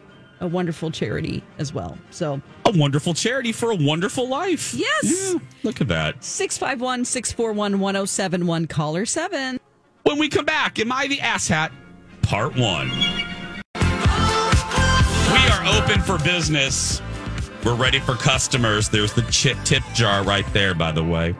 a 0.43 0.47
wonderful 0.47 0.91
charity 0.91 1.43
as 1.59 1.73
well. 1.73 1.97
So 2.11 2.43
a 2.67 2.77
wonderful 2.77 3.15
charity 3.15 3.53
for 3.53 3.71
a 3.71 3.77
wonderful 3.77 4.29
life. 4.29 4.75
Yes. 4.75 5.33
Yeah, 5.33 5.39
look 5.63 5.81
at 5.81 5.89
that. 5.89 6.23
651 6.23 7.05
641 7.05 7.79
1071, 7.79 8.67
caller 8.67 9.07
7. 9.07 9.59
When 10.03 10.19
we 10.19 10.29
come 10.29 10.45
back, 10.45 10.79
Am 10.81 10.91
I 10.91 11.07
the 11.07 11.19
Asshat? 11.19 11.71
Part 12.23 12.57
one. 12.57 12.91
We 13.79 15.39
are 15.49 15.81
open 15.81 16.01
for 16.03 16.19
business. 16.25 17.01
We're 17.65 17.77
ready 17.77 18.01
for 18.01 18.15
customers. 18.17 18.89
There's 18.89 19.13
the 19.13 19.23
chip 19.31 19.57
tip 19.65 19.85
jar 19.95 20.25
right 20.25 20.47
there, 20.53 20.75
by 20.75 20.91
the 20.91 21.05
way. 21.05 21.37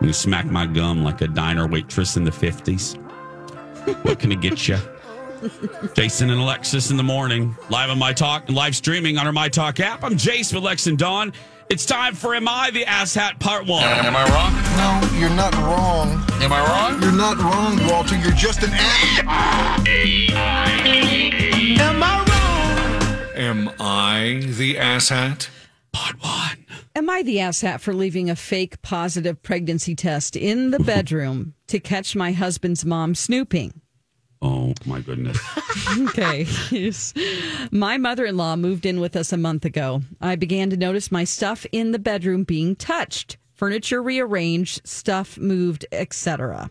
You 0.00 0.12
smack 0.12 0.46
my 0.46 0.66
gum 0.66 1.04
like 1.04 1.20
a 1.20 1.28
diner 1.28 1.68
waitress 1.68 2.16
in 2.16 2.24
the 2.24 2.32
50s. 2.32 2.96
What 4.04 4.18
can 4.18 4.32
I 4.32 4.34
get 4.34 4.66
you? 4.66 4.78
Jason 5.94 6.30
and 6.30 6.40
Alexis 6.40 6.90
in 6.90 6.96
the 6.96 7.02
morning, 7.02 7.56
live 7.68 7.90
on 7.90 7.98
My 7.98 8.12
Talk, 8.12 8.46
and 8.46 8.56
live 8.56 8.76
streaming 8.76 9.18
on 9.18 9.26
our 9.26 9.32
My 9.32 9.48
Talk 9.48 9.80
app. 9.80 10.04
I'm 10.04 10.14
Jace 10.14 10.54
with 10.54 10.62
Lex 10.62 10.86
and 10.86 10.96
Dawn. 10.96 11.32
It's 11.68 11.84
time 11.86 12.14
for 12.14 12.34
Am 12.34 12.46
I 12.46 12.70
the 12.70 12.84
Asshat 12.84 13.40
Part 13.40 13.66
1. 13.66 13.82
Am 13.82 14.14
I 14.14 14.24
wrong? 14.30 14.52
No, 14.76 15.18
you're 15.18 15.30
not 15.30 15.54
wrong. 15.56 16.24
Am 16.42 16.52
I 16.52 16.60
wrong? 16.60 17.02
You're 17.02 17.12
not 17.12 17.38
wrong, 17.38 17.78
Walter. 17.88 18.16
You're 18.16 18.32
just 18.32 18.62
an 18.62 18.70
ass. 18.72 19.20
Am 21.78 22.02
I 22.02 22.24
wrong? 22.28 23.36
Am 23.36 23.70
I 23.80 24.42
the 24.44 24.76
asshat? 24.76 25.48
Part 25.92 26.22
1. 26.22 26.66
Am 26.94 27.10
I 27.10 27.22
the 27.22 27.38
asshat 27.38 27.80
for 27.80 27.94
leaving 27.94 28.30
a 28.30 28.36
fake 28.36 28.80
positive 28.82 29.42
pregnancy 29.42 29.94
test 29.94 30.36
in 30.36 30.70
the 30.70 30.78
bedroom 30.78 31.54
to 31.66 31.80
catch 31.80 32.14
my 32.14 32.32
husband's 32.32 32.84
mom 32.84 33.14
snooping? 33.14 33.81
Oh, 34.44 34.74
my 34.84 35.00
goodness. 35.00 35.38
okay. 35.98 36.46
Yes. 36.70 37.14
My 37.70 37.96
mother 37.96 38.24
in 38.24 38.36
law 38.36 38.56
moved 38.56 38.84
in 38.84 38.98
with 38.98 39.14
us 39.14 39.32
a 39.32 39.36
month 39.36 39.64
ago. 39.64 40.02
I 40.20 40.34
began 40.34 40.68
to 40.70 40.76
notice 40.76 41.12
my 41.12 41.22
stuff 41.22 41.64
in 41.70 41.92
the 41.92 42.00
bedroom 42.00 42.42
being 42.42 42.74
touched, 42.74 43.36
furniture 43.54 44.02
rearranged, 44.02 44.86
stuff 44.86 45.38
moved, 45.38 45.86
etc. 45.92 46.70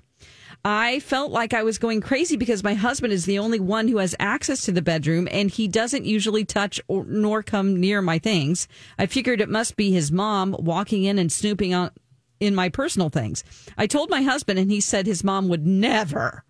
I 0.65 0.99
felt 0.99 1.31
like 1.31 1.53
I 1.53 1.63
was 1.63 1.77
going 1.77 2.01
crazy 2.01 2.35
because 2.35 2.63
my 2.63 2.73
husband 2.73 3.13
is 3.13 3.25
the 3.25 3.39
only 3.39 3.59
one 3.59 3.87
who 3.87 3.97
has 3.97 4.15
access 4.19 4.65
to 4.65 4.73
the 4.73 4.81
bedroom 4.81 5.29
and 5.31 5.49
he 5.49 5.67
doesn't 5.69 6.05
usually 6.05 6.43
touch 6.43 6.79
or 6.89 7.05
nor 7.05 7.41
come 7.41 7.79
near 7.79 8.01
my 8.01 8.19
things. 8.19 8.67
I 8.99 9.05
figured 9.05 9.39
it 9.39 9.49
must 9.49 9.77
be 9.77 9.91
his 9.91 10.11
mom 10.11 10.55
walking 10.59 11.05
in 11.05 11.17
and 11.17 11.31
snooping 11.31 11.73
on 11.73 11.91
in 12.39 12.53
my 12.53 12.69
personal 12.69 13.09
things. 13.09 13.43
I 13.77 13.87
told 13.87 14.09
my 14.09 14.23
husband 14.23 14.59
and 14.59 14.69
he 14.69 14.81
said 14.81 15.07
his 15.07 15.23
mom 15.23 15.47
would 15.47 15.65
never. 15.65 16.43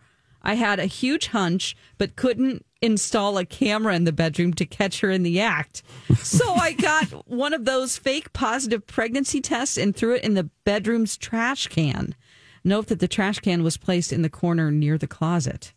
I 0.43 0.55
had 0.55 0.79
a 0.79 0.85
huge 0.85 1.27
hunch, 1.27 1.75
but 1.97 2.15
couldn't 2.15 2.65
install 2.81 3.37
a 3.37 3.45
camera 3.45 3.95
in 3.95 4.05
the 4.05 4.11
bedroom 4.11 4.53
to 4.55 4.65
catch 4.65 5.01
her 5.01 5.11
in 5.11 5.23
the 5.23 5.39
act. 5.39 5.83
So 6.17 6.53
I 6.55 6.73
got 6.79 7.27
one 7.27 7.53
of 7.53 7.65
those 7.65 7.97
fake 7.97 8.33
positive 8.33 8.87
pregnancy 8.87 9.39
tests 9.39 9.77
and 9.77 9.95
threw 9.95 10.15
it 10.15 10.23
in 10.23 10.33
the 10.33 10.49
bedroom's 10.65 11.15
trash 11.17 11.67
can. 11.67 12.15
Note 12.63 12.87
that 12.87 12.99
the 12.99 13.07
trash 13.07 13.39
can 13.39 13.63
was 13.63 13.77
placed 13.77 14.11
in 14.11 14.21
the 14.21 14.29
corner 14.29 14.71
near 14.71 14.97
the 14.97 15.07
closet. 15.07 15.73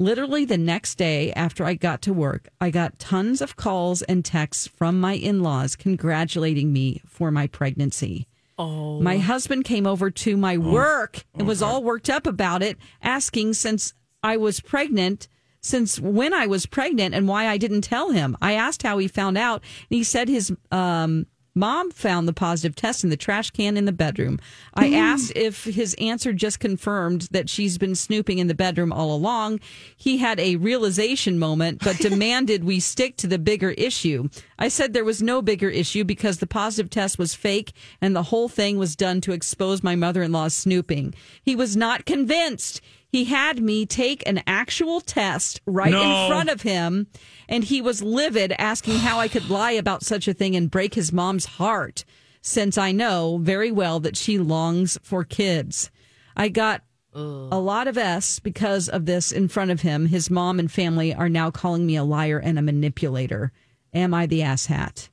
Literally 0.00 0.44
the 0.44 0.58
next 0.58 0.96
day 0.96 1.32
after 1.32 1.64
I 1.64 1.74
got 1.74 2.02
to 2.02 2.12
work, 2.12 2.48
I 2.60 2.70
got 2.70 3.00
tons 3.00 3.40
of 3.40 3.56
calls 3.56 4.02
and 4.02 4.24
texts 4.24 4.68
from 4.68 5.00
my 5.00 5.14
in 5.14 5.42
laws 5.42 5.74
congratulating 5.74 6.72
me 6.72 7.02
for 7.04 7.32
my 7.32 7.48
pregnancy. 7.48 8.27
Oh. 8.58 9.00
My 9.00 9.18
husband 9.18 9.64
came 9.64 9.86
over 9.86 10.10
to 10.10 10.36
my 10.36 10.56
work 10.58 11.24
and 11.34 11.46
was 11.46 11.62
all 11.62 11.82
worked 11.82 12.10
up 12.10 12.26
about 12.26 12.62
it, 12.62 12.76
asking 13.00 13.54
since 13.54 13.94
I 14.22 14.36
was 14.36 14.60
pregnant, 14.60 15.28
since 15.60 16.00
when 16.00 16.34
I 16.34 16.46
was 16.46 16.66
pregnant 16.66 17.14
and 17.14 17.28
why 17.28 17.46
I 17.46 17.56
didn't 17.56 17.82
tell 17.82 18.10
him. 18.10 18.36
I 18.42 18.54
asked 18.54 18.82
how 18.82 18.98
he 18.98 19.06
found 19.06 19.38
out, 19.38 19.62
and 19.90 19.96
he 19.96 20.02
said 20.02 20.28
his 20.28 20.52
um, 20.72 21.26
mom 21.58 21.90
found 21.90 22.28
the 22.28 22.32
positive 22.32 22.74
test 22.74 23.04
in 23.04 23.10
the 23.10 23.16
trash 23.16 23.50
can 23.50 23.76
in 23.76 23.84
the 23.84 23.92
bedroom. 23.92 24.38
I 24.74 24.86
mm-hmm. 24.86 24.94
asked 24.94 25.32
if 25.34 25.64
his 25.64 25.94
answer 25.94 26.32
just 26.32 26.60
confirmed 26.60 27.22
that 27.32 27.50
she's 27.50 27.78
been 27.78 27.94
snooping 27.94 28.38
in 28.38 28.46
the 28.46 28.54
bedroom 28.54 28.92
all 28.92 29.14
along. 29.14 29.60
He 29.96 30.18
had 30.18 30.38
a 30.38 30.56
realization 30.56 31.38
moment, 31.38 31.80
but 31.82 31.96
demanded 31.98 32.64
we 32.64 32.80
stick 32.80 33.16
to 33.18 33.26
the 33.26 33.38
bigger 33.38 33.70
issue. 33.70 34.28
I 34.58 34.68
said 34.68 34.92
there 34.92 35.04
was 35.04 35.22
no 35.22 35.42
bigger 35.42 35.68
issue 35.68 36.04
because 36.04 36.38
the 36.38 36.46
positive 36.46 36.90
test 36.90 37.18
was 37.18 37.34
fake 37.34 37.72
and 38.00 38.14
the 38.14 38.24
whole 38.24 38.48
thing 38.48 38.78
was 38.78 38.96
done 38.96 39.20
to 39.22 39.32
expose 39.32 39.82
my 39.82 39.96
mother 39.96 40.22
in 40.22 40.32
law's 40.32 40.54
snooping. 40.54 41.14
He 41.42 41.56
was 41.56 41.76
not 41.76 42.06
convinced. 42.06 42.80
He 43.10 43.24
had 43.24 43.60
me 43.62 43.86
take 43.86 44.22
an 44.28 44.42
actual 44.46 45.00
test 45.00 45.60
right 45.66 45.90
No. 45.92 46.02
in 46.02 46.28
front 46.30 46.50
of 46.50 46.62
him, 46.62 47.06
and 47.48 47.64
he 47.64 47.80
was 47.80 48.02
livid, 48.02 48.52
asking 48.58 48.98
how 48.98 49.18
I 49.18 49.28
could 49.28 49.48
lie 49.48 49.72
about 49.72 50.02
such 50.04 50.28
a 50.28 50.34
thing 50.34 50.54
and 50.54 50.70
break 50.70 50.94
his 50.94 51.12
mom's 51.12 51.46
heart, 51.46 52.04
since 52.42 52.76
I 52.76 52.92
know 52.92 53.38
very 53.40 53.72
well 53.72 53.98
that 54.00 54.16
she 54.16 54.38
longs 54.38 54.98
for 55.02 55.24
kids. 55.24 55.90
I 56.36 56.48
got 56.48 56.82
a 57.14 57.58
lot 57.58 57.88
of 57.88 57.98
S 57.98 58.38
because 58.38 58.88
of 58.88 59.06
this 59.06 59.32
in 59.32 59.48
front 59.48 59.70
of 59.72 59.80
him. 59.80 60.06
His 60.06 60.30
mom 60.30 60.60
and 60.60 60.70
family 60.70 61.12
are 61.12 61.28
now 61.28 61.50
calling 61.50 61.84
me 61.86 61.96
a 61.96 62.04
liar 62.04 62.38
and 62.38 62.58
a 62.58 62.62
manipulator. 62.62 63.50
Am 63.92 64.14
I 64.14 64.26
the 64.26 64.40
asshat? 64.40 65.08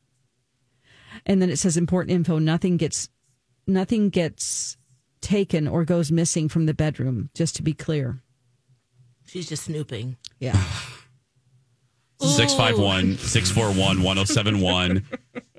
And 1.25 1.41
then 1.41 1.49
it 1.49 1.57
says 1.57 1.77
important 1.77 2.11
info. 2.11 2.37
Nothing 2.37 2.77
gets, 2.77 3.09
nothing 3.65 4.09
gets 4.09 4.77
taken 5.25 5.67
or 5.67 5.83
goes 5.83 6.11
missing 6.11 6.47
from 6.47 6.67
the 6.67 6.73
bedroom. 6.73 7.29
Just 7.33 7.55
to 7.57 7.63
be 7.63 7.73
clear. 7.73 8.21
She's 9.25 9.49
just 9.49 9.63
snooping. 9.63 10.17
Yeah. 10.39 10.53
651 12.21 13.17
641 13.17 14.03
1071. 14.03 15.05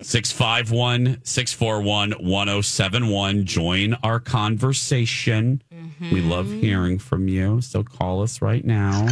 651 0.01 1.21
641 1.23 2.11
1071. 2.13 3.45
Join 3.45 3.95
our 4.03 4.21
conversation. 4.21 5.63
Mm-hmm. 5.73 6.15
We 6.15 6.23
love 6.23 6.51
hearing 6.51 6.99
from 6.99 7.29
you. 7.29 7.61
So 7.61 7.83
call 7.83 8.23
us 8.23 8.41
right 8.41 8.65
now. 8.65 9.07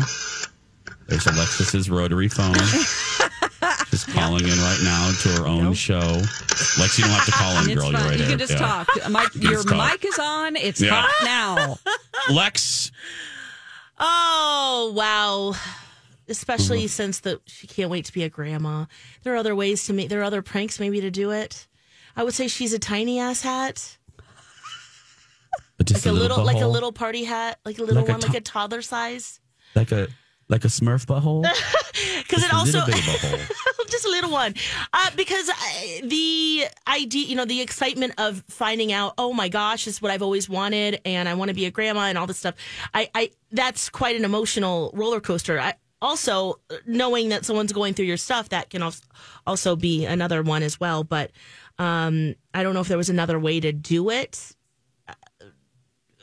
There's 1.09 1.27
Alexis's 1.27 1.91
rotary 1.91 2.29
phone. 2.29 2.55
She's 4.05 4.15
calling 4.15 4.45
in 4.45 4.59
right 4.59 4.81
now 4.85 5.11
to 5.23 5.29
her 5.41 5.47
own 5.47 5.73
show. 5.75 5.99
Lex, 6.79 6.99
you 6.99 7.05
don't 7.05 7.15
have 7.15 7.27
to 7.27 7.33
call 7.33 7.57
in, 7.59 7.75
girl. 7.75 7.91
You're 7.91 7.93
fine. 7.93 7.95
right 7.95 8.13
you 8.13 8.19
there. 8.19 8.29
can 8.31 8.39
just 8.39 8.53
Yeah. 8.53 8.59
talk. 8.59 8.89
Mike, 9.11 9.35
You 9.35 9.41
your 9.43 9.53
just 9.53 9.69
talk. 9.69 9.93
mic 9.93 10.05
is 10.05 10.19
on. 10.19 10.57
It's 10.57 10.81
Yeah. 10.81 11.01
hot 11.03 11.25
now. 11.25 11.79
Lex, 12.35 12.91
Oh 13.99 14.93
wow! 14.97 15.55
Especially 16.29 16.81
Mm-hmm. 16.81 16.87
since 16.89 17.21
the 17.21 17.41
she 17.47 17.67
can't 17.67 17.91
wait 17.91 18.05
to 18.07 18.13
be 18.13 18.23
a 18.25 18.29
grandma. 18.29 18.87
There 19.23 19.33
are 19.35 19.37
other 19.37 19.55
ways 19.55 19.85
to 19.87 19.93
make. 19.93 20.09
There 20.09 20.21
are 20.21 20.25
other 20.25 20.43
pranks 20.43 20.81
maybe 20.81 21.01
to 21.01 21.11
do 21.11 21.31
it. 21.31 21.67
I 22.17 22.25
would 22.25 22.35
say 22.35 22.49
she's 22.49 22.73
a 22.73 22.79
tiny 22.79 23.21
ass 23.21 23.43
hat, 23.43 23.97
just 25.85 26.05
like 26.07 26.13
a 26.13 26.13
little, 26.17 26.45
like 26.45 26.61
a 26.61 26.67
little 26.67 26.93
party 26.93 27.25
hat, 27.25 27.59
like 27.65 27.79
a 27.79 27.83
little 27.83 27.97
Like 28.03 28.09
a 28.09 28.13
one, 28.13 28.21
like 28.21 28.35
a 28.35 28.41
toddler 28.41 28.83
size. 28.83 29.41
like 29.75 29.93
a 29.93 30.09
like 30.55 30.65
a 30.65 30.69
Smurf 30.69 31.05
butthole. 31.07 31.45
Because 32.25 32.43
it 32.43 32.53
also 32.55 32.79
little 32.79 32.87
bit 32.87 32.99
of 32.99 33.07
a 33.07 33.27
hole. 33.29 33.87
just 33.89 34.05
a 34.07 34.09
little 34.09 34.31
one 34.31 34.55
uh, 34.93 35.11
because 35.15 35.49
uh, 35.49 35.55
the 36.03 36.65
idea 36.89 37.27
you 37.27 37.37
know 37.37 37.45
the 37.45 37.61
excitement 37.61 38.15
of 38.19 38.43
finding 38.49 38.93
out 38.93 39.13
oh 39.19 39.33
my 39.33 39.49
gosh 39.49 39.85
this 39.85 39.97
is 39.97 40.03
what 40.03 40.11
i've 40.11 40.23
always 40.23 40.49
wanted 40.49 41.01
and 41.05 41.29
i 41.29 41.35
want 41.35 41.51
to 41.51 41.55
be 41.55 41.67
a 41.67 41.71
grandma 41.71 42.01
and 42.07 42.19
all 42.19 42.27
this 42.27 42.39
stuff 42.39 42.55
i, 42.95 43.09
I 43.15 43.31
that's 43.53 43.89
quite 43.91 44.17
an 44.17 44.25
emotional 44.25 44.91
roller 44.95 45.21
coaster 45.21 45.61
I, 45.61 45.75
also 46.03 46.61
knowing 46.87 47.29
that 47.29 47.45
someone's 47.45 47.73
going 47.73 47.95
through 47.95 48.07
your 48.07 48.17
stuff 48.17 48.49
that 48.49 48.71
can 48.71 48.83
als- 48.83 49.03
also 49.47 49.77
be 49.77 50.05
another 50.07 50.43
one 50.43 50.63
as 50.65 50.81
well 50.81 51.05
but 51.05 51.31
Um, 51.79 52.35
I 52.55 52.63
don't 52.63 52.73
know 52.75 52.81
if 52.81 52.89
there 52.89 52.97
was 52.99 53.11
another 53.11 53.39
way 53.39 53.59
to 53.59 53.73
do 53.73 54.09
it. 54.11 54.54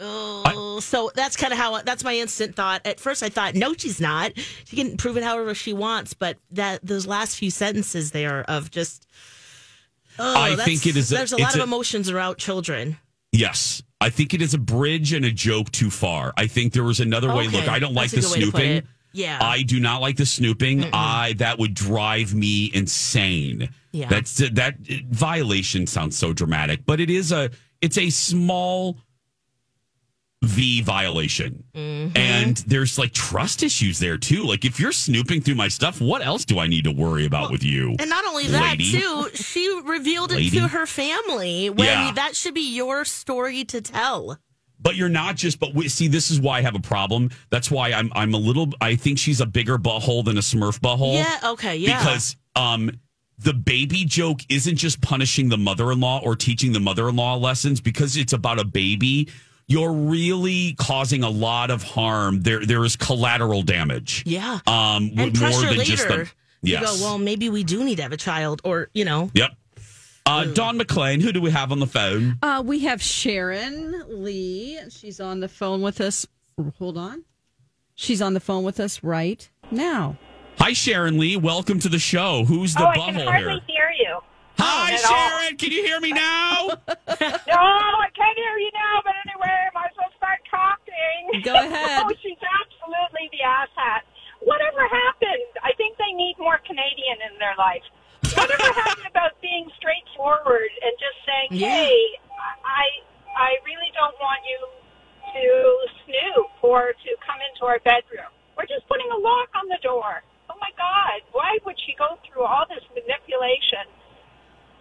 Oh, 0.04 0.80
so 0.82 1.12
that's 1.14 1.36
kind 1.36 1.54
of 1.54 1.60
how 1.60 1.82
that's 1.84 2.04
my 2.04 2.16
instant 2.16 2.56
thought. 2.56 2.82
At 2.86 3.00
first, 3.00 3.22
I 3.24 3.30
thought, 3.30 3.56
no, 3.56 3.74
she's 3.74 4.02
not. 4.02 4.32
She 4.66 4.76
can 4.76 4.98
prove 4.98 5.18
it 5.18 5.24
however 5.24 5.54
she 5.54 5.74
wants. 5.74 6.14
But 6.14 6.38
that 6.52 6.86
those 6.86 7.06
last 7.06 7.38
few 7.38 7.52
sentences 7.52 8.12
there 8.12 8.44
of 8.50 8.72
just, 8.72 9.06
oh, 10.20 10.42
I 10.42 10.56
think 10.56 10.86
it 10.88 10.98
is 10.98 11.12
a- 11.12 11.16
there's 11.16 11.32
a 11.34 11.38
lot 11.38 11.48
it's 11.48 11.56
of 11.56 11.62
a- 11.62 11.66
emotions 11.66 12.10
around 12.10 12.38
children. 12.38 12.98
Yes. 13.32 13.82
I 14.02 14.10
think 14.10 14.34
it 14.34 14.42
is 14.42 14.54
a 14.54 14.58
bridge 14.58 15.14
and 15.14 15.24
a 15.26 15.32
joke 15.32 15.72
too 15.72 15.90
far. 15.92 16.34
I 16.36 16.48
think 16.48 16.74
there 16.74 16.84
was 16.84 17.00
another 17.00 17.34
way. 17.34 17.48
Look, 17.48 17.68
I 17.68 17.78
don't 17.80 17.94
like 17.94 18.10
that's 18.12 18.32
the 18.34 18.40
a 18.40 18.46
to 18.46 18.52
put 18.52 18.60
snooping. 18.62 18.88
Yeah. 19.14 19.38
I 19.42 19.62
do 19.62 19.80
not 19.80 20.02
like 20.02 20.18
the 20.18 20.26
snooping. 20.26 20.86
I 20.92 21.34
that 21.38 21.60
would 21.60 21.74
drive 21.76 22.34
me 22.34 22.72
insane. 22.74 23.70
Yeah. 23.92 24.08
That's 24.10 24.38
that 24.38 24.78
violation 25.12 25.86
sounds 25.86 26.18
so 26.18 26.34
dramatic, 26.34 26.86
but 26.86 27.00
it 27.00 27.10
is 27.12 27.32
a 27.32 27.52
it's 27.82 27.98
a 27.98 28.10
small 28.10 28.98
V 30.44 30.82
violation. 30.82 31.64
Mm-hmm. 31.76 32.18
And 32.18 32.58
there's 32.58 32.98
like 32.98 33.14
trust 33.14 33.62
issues 33.62 34.00
there 34.00 34.18
too. 34.18 34.44
Like 34.44 34.66
if 34.66 34.80
you're 34.80 34.92
snooping 34.92 35.42
through 35.42 35.56
my 35.56 35.68
stuff, 35.68 36.02
what 36.02 36.26
else 36.26 36.46
do 36.46 36.58
I 36.58 36.66
need 36.68 36.86
to 36.86 36.92
worry 36.92 37.26
about 37.26 37.52
with 37.52 37.64
you? 37.64 37.96
And 38.00 38.10
not 38.10 38.26
only 38.26 38.48
that, 38.48 38.72
lady? 38.72 38.92
too, 38.92 39.30
she 39.36 39.82
revealed 39.86 40.32
it 40.32 40.50
to 40.52 40.68
her 40.68 40.88
family 40.88 41.70
when 41.70 41.86
Yeah. 41.86 42.12
that 42.14 42.36
should 42.36 42.56
be 42.56 42.74
your 42.76 43.06
story 43.06 43.64
to 43.66 43.82
tell. 43.82 44.40
But 44.80 44.96
you're 44.96 45.10
not 45.10 45.36
just. 45.36 45.60
But 45.60 45.76
we, 45.76 45.88
see, 45.90 46.08
this 46.08 46.32
is 46.32 46.42
why 46.42 46.58
I 46.58 46.62
have 46.62 46.74
a 46.74 46.80
problem. 46.80 47.30
That's 47.52 47.70
why 47.70 47.92
I'm. 47.94 48.12
I'm 48.16 48.34
a 48.34 48.38
little. 48.38 48.70
I 48.82 48.96
think 48.96 49.20
she's 49.20 49.40
a 49.40 49.46
bigger 49.46 49.78
butthole 49.78 50.26
than 50.26 50.38
a 50.40 50.42
Smurf 50.42 50.80
butthole. 50.80 51.14
Yeah, 51.14 51.52
okay, 51.52 51.76
yeah. 51.76 52.00
Because 52.00 52.36
um, 52.56 52.90
the 53.38 53.54
baby 53.54 54.06
joke 54.06 54.40
isn't 54.50 54.78
just 54.78 55.00
punishing 55.00 55.50
the 55.50 55.58
mother-in-law 55.60 56.22
or 56.24 56.36
teaching 56.36 56.74
the 56.74 56.80
mother-in-law 56.80 57.36
lessons 57.36 57.80
because 57.80 58.18
it's 58.18 58.34
about 58.34 58.58
a 58.60 58.66
baby. 58.66 59.30
You're 59.72 59.94
really 59.94 60.74
causing 60.74 61.24
a 61.24 61.30
lot 61.30 61.72
of 61.72 61.82
harm. 61.82 62.42
There, 62.42 62.66
there 62.66 62.84
is 62.84 62.98
collateral 62.98 63.62
damage. 63.62 64.24
Yeah. 64.26 64.60
Um, 64.68 65.12
and 65.16 65.16
more 65.16 65.32
pressure 65.32 65.62
than 65.68 65.78
later. 65.78 65.84
just 65.84 66.08
the. 66.10 66.30
You 66.64 66.74
Yes. 66.74 67.00
go, 67.00 67.06
well, 67.06 67.18
maybe 67.18 67.50
we 67.50 67.64
do 67.64 67.84
need 67.84 67.96
to 67.96 68.04
have 68.04 68.12
a 68.12 68.18
child, 68.18 68.62
or 68.66 68.90
you 68.94 69.06
know, 69.06 69.32
Yep. 69.34 69.52
Uh, 70.26 70.44
Don 70.46 70.78
McLean, 70.78 71.20
who 71.22 71.32
do 71.32 71.42
we 71.42 71.50
have 71.52 71.72
on 71.72 71.80
the 71.80 71.88
phone? 71.88 72.38
Uh, 72.44 72.62
we 72.66 72.80
have 72.82 73.02
Sharon 73.02 74.04
Lee. 74.24 74.78
She's 74.90 75.20
on 75.20 75.40
the 75.40 75.48
phone 75.48 75.82
with 75.82 76.00
us. 76.00 76.28
Hold 76.78 76.98
on. 76.98 77.24
She's 77.96 78.22
on 78.22 78.34
the 78.36 78.40
phone 78.40 78.64
with 78.64 78.80
us 78.80 79.02
right 79.04 79.50
now. 79.72 80.18
Hi, 80.60 80.74
Sharon 80.74 81.18
Lee. 81.18 81.38
Welcome 81.38 81.80
to 81.80 81.90
the 81.90 81.98
show. 81.98 82.44
Who's 82.46 82.76
the 82.76 82.84
oh, 82.84 82.88
I 82.90 82.96
can 82.96 83.16
hardly 83.16 83.28
here? 83.42 83.60
hear 83.68 83.92
you. 84.00 84.20
Hi, 84.60 84.92
At 84.92 85.06
all. 85.06 85.12
Sharon. 85.40 85.58
Can 85.58 85.72
you 85.72 85.84
hear 85.84 86.00
me 86.00 86.12
now? 86.12 86.68
no, 86.88 86.94
I 87.08 88.08
can't 88.16 88.38
hear 88.38 88.58
you 88.60 88.70
now, 88.76 89.02
but 89.04 89.14
Go 91.44 91.54
oh, 91.56 91.64
ahead. 91.64 92.04
oh, 92.06 92.12
she's 92.22 92.40
absolutely 92.42 93.30
the 93.32 93.42
asshat. 93.46 94.04
Whatever 94.42 94.84
happened? 94.88 95.54
I 95.64 95.72
think 95.78 95.98
they 95.98 96.12
need 96.18 96.36
more 96.40 96.58
Canadian 96.66 97.18
in 97.32 97.38
their 97.40 97.56
life. 97.58 97.86
Whatever 98.36 98.68
happened 98.84 99.08
about 99.10 99.40
being 99.42 99.70
straightforward 99.78 100.72
and 100.82 100.94
just 100.98 101.18
saying, 101.26 101.62
Yeah. 101.62 101.86
hey, 101.86 101.98
I, 102.66 102.86
I 103.38 103.50
really 103.66 103.92
don't 103.94 104.18
want 104.20 104.42
you 104.50 104.60
to 105.38 105.46
snoop 106.06 106.50
or 106.64 106.92
to 106.92 107.10
come 107.26 107.40
into 107.54 107.66
our 107.70 107.80
bedroom. 107.86 108.30
We're 108.58 108.66
just 108.68 108.88
putting 108.90 109.08
a 109.14 109.18
lock 109.18 109.50
on 109.56 109.70
the 109.70 109.80
door. 109.82 110.22
Oh 110.50 110.58
my 110.60 110.70
God, 110.76 111.22
why 111.32 111.58
would 111.66 111.78
she 111.86 111.96
go 111.98 112.18
through 112.28 112.44
all 112.44 112.66
this 112.68 112.84
manipulation 112.94 113.88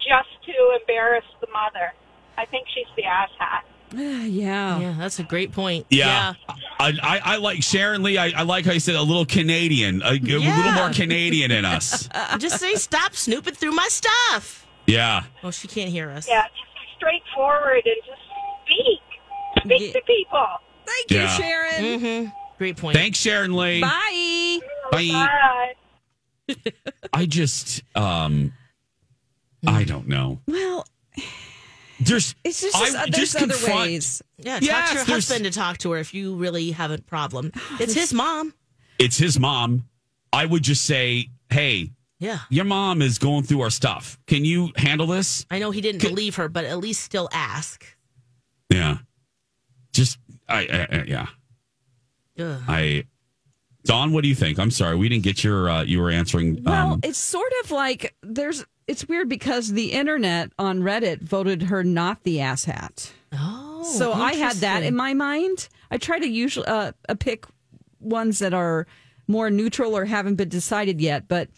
just 0.01 0.32
to 0.48 0.55
embarrass 0.80 1.24
the 1.40 1.46
mother? 1.53 1.92
I 2.36 2.46
think 2.46 2.66
she's 2.74 2.88
the 2.96 3.05
asshat. 3.05 3.62
yeah. 3.92 4.78
Yeah, 4.80 5.00
that's 5.11 5.19
a 5.19 5.25
great 5.25 5.51
point. 5.51 5.87
Yeah. 5.91 6.35
I, 6.79 6.93
I, 7.03 7.21
I 7.25 7.37
like 7.39 7.65
Sharon 7.65 8.05
Lee. 8.05 8.17
I, 8.17 8.29
I 8.29 8.43
like 8.43 8.65
how 8.65 8.71
you 8.71 8.79
said 8.79 8.95
a 8.95 9.03
little 9.03 9.27
Canadian, 9.27 10.03
a, 10.03 10.11
a 10.11 10.19
little 10.19 10.73
more 10.73 10.91
Canadian 10.91 11.51
in 11.51 11.65
us. 11.65 12.09
Just 12.39 12.61
say, 12.61 12.77
stop 12.77 13.17
snooping 13.17 13.55
through 13.55 13.73
my 13.73 13.89
stuff. 13.89 14.69
Yeah. 14.87 15.25
Oh, 15.43 15.51
she 15.51 15.67
can't 15.67 15.91
hear 15.91 16.11
us. 16.11 16.29
Yeah, 16.29 16.43
just 16.43 16.55
be 16.75 16.81
straightforward 16.97 17.83
and 17.85 17.97
just 18.07 18.21
speak. 18.65 19.65
Speak 19.65 19.93
to 19.95 20.01
people. 20.03 20.47
Thank 20.87 21.11
Yeah. 21.11 21.27
Sharon. 21.27 21.83
Mm-hmm. 21.83 22.31
Great 22.59 22.77
point. 22.77 22.97
Thanks, 22.97 23.19
Sharon 23.19 23.57
Lee. 23.57 23.81
Bye. 23.81 24.61
Bye. 24.93 25.75
Bye. 26.49 26.57
I 27.13 27.27
just, 27.27 27.83
um. 27.97 28.53
I 29.67 29.85
don't 29.85 30.09
know. 30.09 30.41
Well, 32.11 32.15
There's, 32.17 32.35
it's 32.45 32.61
just, 32.61 32.77
I 32.77 32.89
uh, 32.89 33.07
there's 33.07 33.33
just 33.33 33.37
other 33.37 33.47
confront- 33.55 33.81
ways. 33.81 34.23
Yeah, 34.39 34.55
talk 34.55 34.63
Yes, 34.63 34.89
to 34.91 34.95
your 34.97 35.05
husband 35.05 35.45
to 35.45 35.51
talk 35.51 35.79
to 35.79 35.93
her 35.93 35.99
if 35.99 36.13
you 36.13 36.35
really 36.35 36.73
have 36.73 36.91
a 36.91 36.99
problem. 36.99 37.53
It's 37.81 37.95
his 37.95 38.13
mom. 38.13 38.53
It's 38.99 39.17
his 39.17 39.39
mom. 39.39 39.85
I 40.33 40.45
would 40.47 40.63
just 40.63 40.85
say, 40.85 41.29
hey, 41.51 41.91
Yeah. 42.19 42.41
your 42.51 42.65
mom 42.65 43.01
is 43.03 43.19
going 43.19 43.45
through 43.45 43.61
our 43.63 43.71
stuff. 43.71 44.19
Can 44.27 44.45
you 44.45 44.73
handle 44.77 45.07
this? 45.07 45.47
I 45.51 45.59
know 45.59 45.71
he 45.71 45.81
didn't 45.81 46.03
believe 46.03 46.37
her, 46.37 46.49
but 46.49 46.65
at 46.65 46.79
least 46.79 47.03
still 47.03 47.29
ask. 47.33 47.87
Yeah. 48.71 48.99
Just, 49.93 50.19
I, 50.49 50.59
I, 50.67 50.97
I 50.99 51.05
yeah. 51.07 51.27
Ugh. 52.39 52.61
I, 52.69 53.05
Dawn, 53.91 54.12
what 54.12 54.22
do 54.22 54.28
you 54.28 54.36
think? 54.36 54.61
I'm 54.61 54.70
sorry, 54.70 54.95
we 54.95 55.09
didn't 55.09 55.24
get 55.24 55.43
your. 55.43 55.68
Uh, 55.68 55.82
you 55.82 56.01
were 56.01 56.11
answering. 56.11 56.62
Well, 56.62 56.93
Um, 56.93 57.01
it's 57.03 57.18
sort 57.18 57.51
of 57.64 57.72
like 57.72 58.14
there's. 58.22 58.64
It's 58.86 59.09
weird 59.09 59.28
because 59.28 59.72
the 59.72 59.91
internet 59.91 60.53
on 60.61 60.80
Reddit 60.82 61.20
voted 61.22 61.62
her 61.64 61.82
not 61.82 62.22
the 62.22 62.36
asshat. 62.36 63.11
Oh, 63.32 63.82
so 63.82 64.12
I 64.12 64.34
had 64.34 64.57
that 64.59 64.84
in 64.84 64.95
my 64.95 65.12
mind. 65.14 65.68
I 65.91 65.99
try 65.99 66.20
to 66.20 66.26
usually 66.28 66.66
uh, 66.68 66.93
uh, 67.09 67.14
pick 67.18 67.47
ones 67.99 68.38
that 68.38 68.55
are 68.55 68.86
more 69.26 69.51
neutral 69.51 69.97
or 69.97 70.05
haven't 70.05 70.36
been 70.36 70.49
decided 70.49 71.01
yet, 71.01 71.26
but 71.26 71.49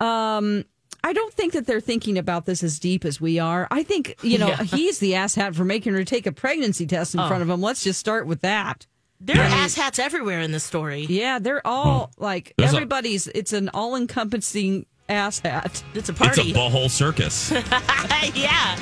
um, 0.00 0.64
I 1.04 1.12
don't 1.12 1.32
think 1.34 1.52
that 1.52 1.66
they're 1.66 1.80
thinking 1.80 2.18
about 2.18 2.44
this 2.44 2.64
as 2.64 2.80
deep 2.80 3.04
as 3.04 3.20
we 3.20 3.38
are. 3.38 3.68
I 3.70 3.84
think 3.84 4.16
you 4.22 4.38
know 4.38 4.48
Yeah. 4.48 4.62
he's 4.64 4.98
the 4.98 5.12
asshat 5.12 5.54
for 5.54 5.64
making 5.64 5.92
her 5.94 6.02
take 6.02 6.26
a 6.26 6.32
pregnancy 6.32 6.86
test 6.88 7.14
in 7.14 7.20
Oh. 7.20 7.28
front 7.28 7.42
of 7.44 7.48
him. 7.48 7.60
Let's 7.60 7.84
just 7.84 8.00
start 8.00 8.26
with 8.26 8.40
that. 8.40 8.88
There 9.20 9.36
are 9.36 9.44
ass 9.44 9.74
hats 9.74 9.98
everywhere 9.98 10.40
in 10.40 10.52
this 10.52 10.62
story. 10.64 11.06
Yeah, 11.08 11.38
they're 11.40 11.66
all 11.66 12.12
like 12.18 12.54
There's 12.56 12.72
a- 12.72 12.76
everybody's. 12.76 13.26
it's 13.28 13.52
an 13.52 13.68
all-encompassing 13.74 14.86
ass 15.08 15.40
hat. 15.40 15.82
It's 15.94 16.08
a 16.08 16.12
party. 16.12 16.42
it's 16.42 16.50
a 16.50 16.54
party. 16.54 16.76
butthole 16.76 16.90
circus 16.90 17.50
yeah. 18.34 18.76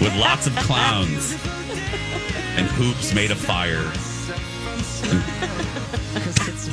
with 0.00 0.14
lots 0.18 0.46
of 0.46 0.54
clowns 0.56 1.32
and 2.56 2.66
hoops 2.68 3.12
made 3.14 3.30
of 3.32 3.38
fire. 3.38 3.90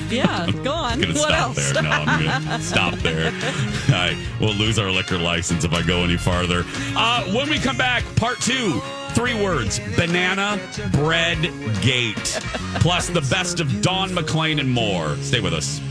Yeah, 0.09 0.49
go 0.63 0.71
on. 0.71 0.93
I'm 0.93 1.01
gonna 1.01 1.13
what 1.13 1.21
stop 1.29 1.31
else? 1.57 1.71
there. 1.73 1.83
No, 1.83 1.89
I'm 1.89 2.23
gonna 2.25 2.59
stop 2.61 2.93
there. 2.99 3.25
All 3.87 3.91
right, 3.93 4.17
we'll 4.39 4.53
lose 4.53 4.77
our 4.79 4.89
liquor 4.91 5.17
license 5.17 5.63
if 5.63 5.73
I 5.73 5.81
go 5.81 6.03
any 6.03 6.17
farther. 6.17 6.63
Uh, 6.95 7.23
when 7.33 7.49
we 7.49 7.57
come 7.59 7.75
back, 7.77 8.03
part 8.15 8.39
two. 8.39 8.81
Three 9.13 9.33
words: 9.41 9.79
banana 9.95 10.59
bread 10.91 11.41
gate. 11.81 12.39
Plus 12.79 13.07
the 13.07 13.21
best 13.29 13.59
of 13.59 13.81
Don 13.81 14.13
McLean 14.13 14.59
and 14.59 14.69
more. 14.69 15.15
Stay 15.17 15.39
with 15.39 15.53
us. 15.53 15.81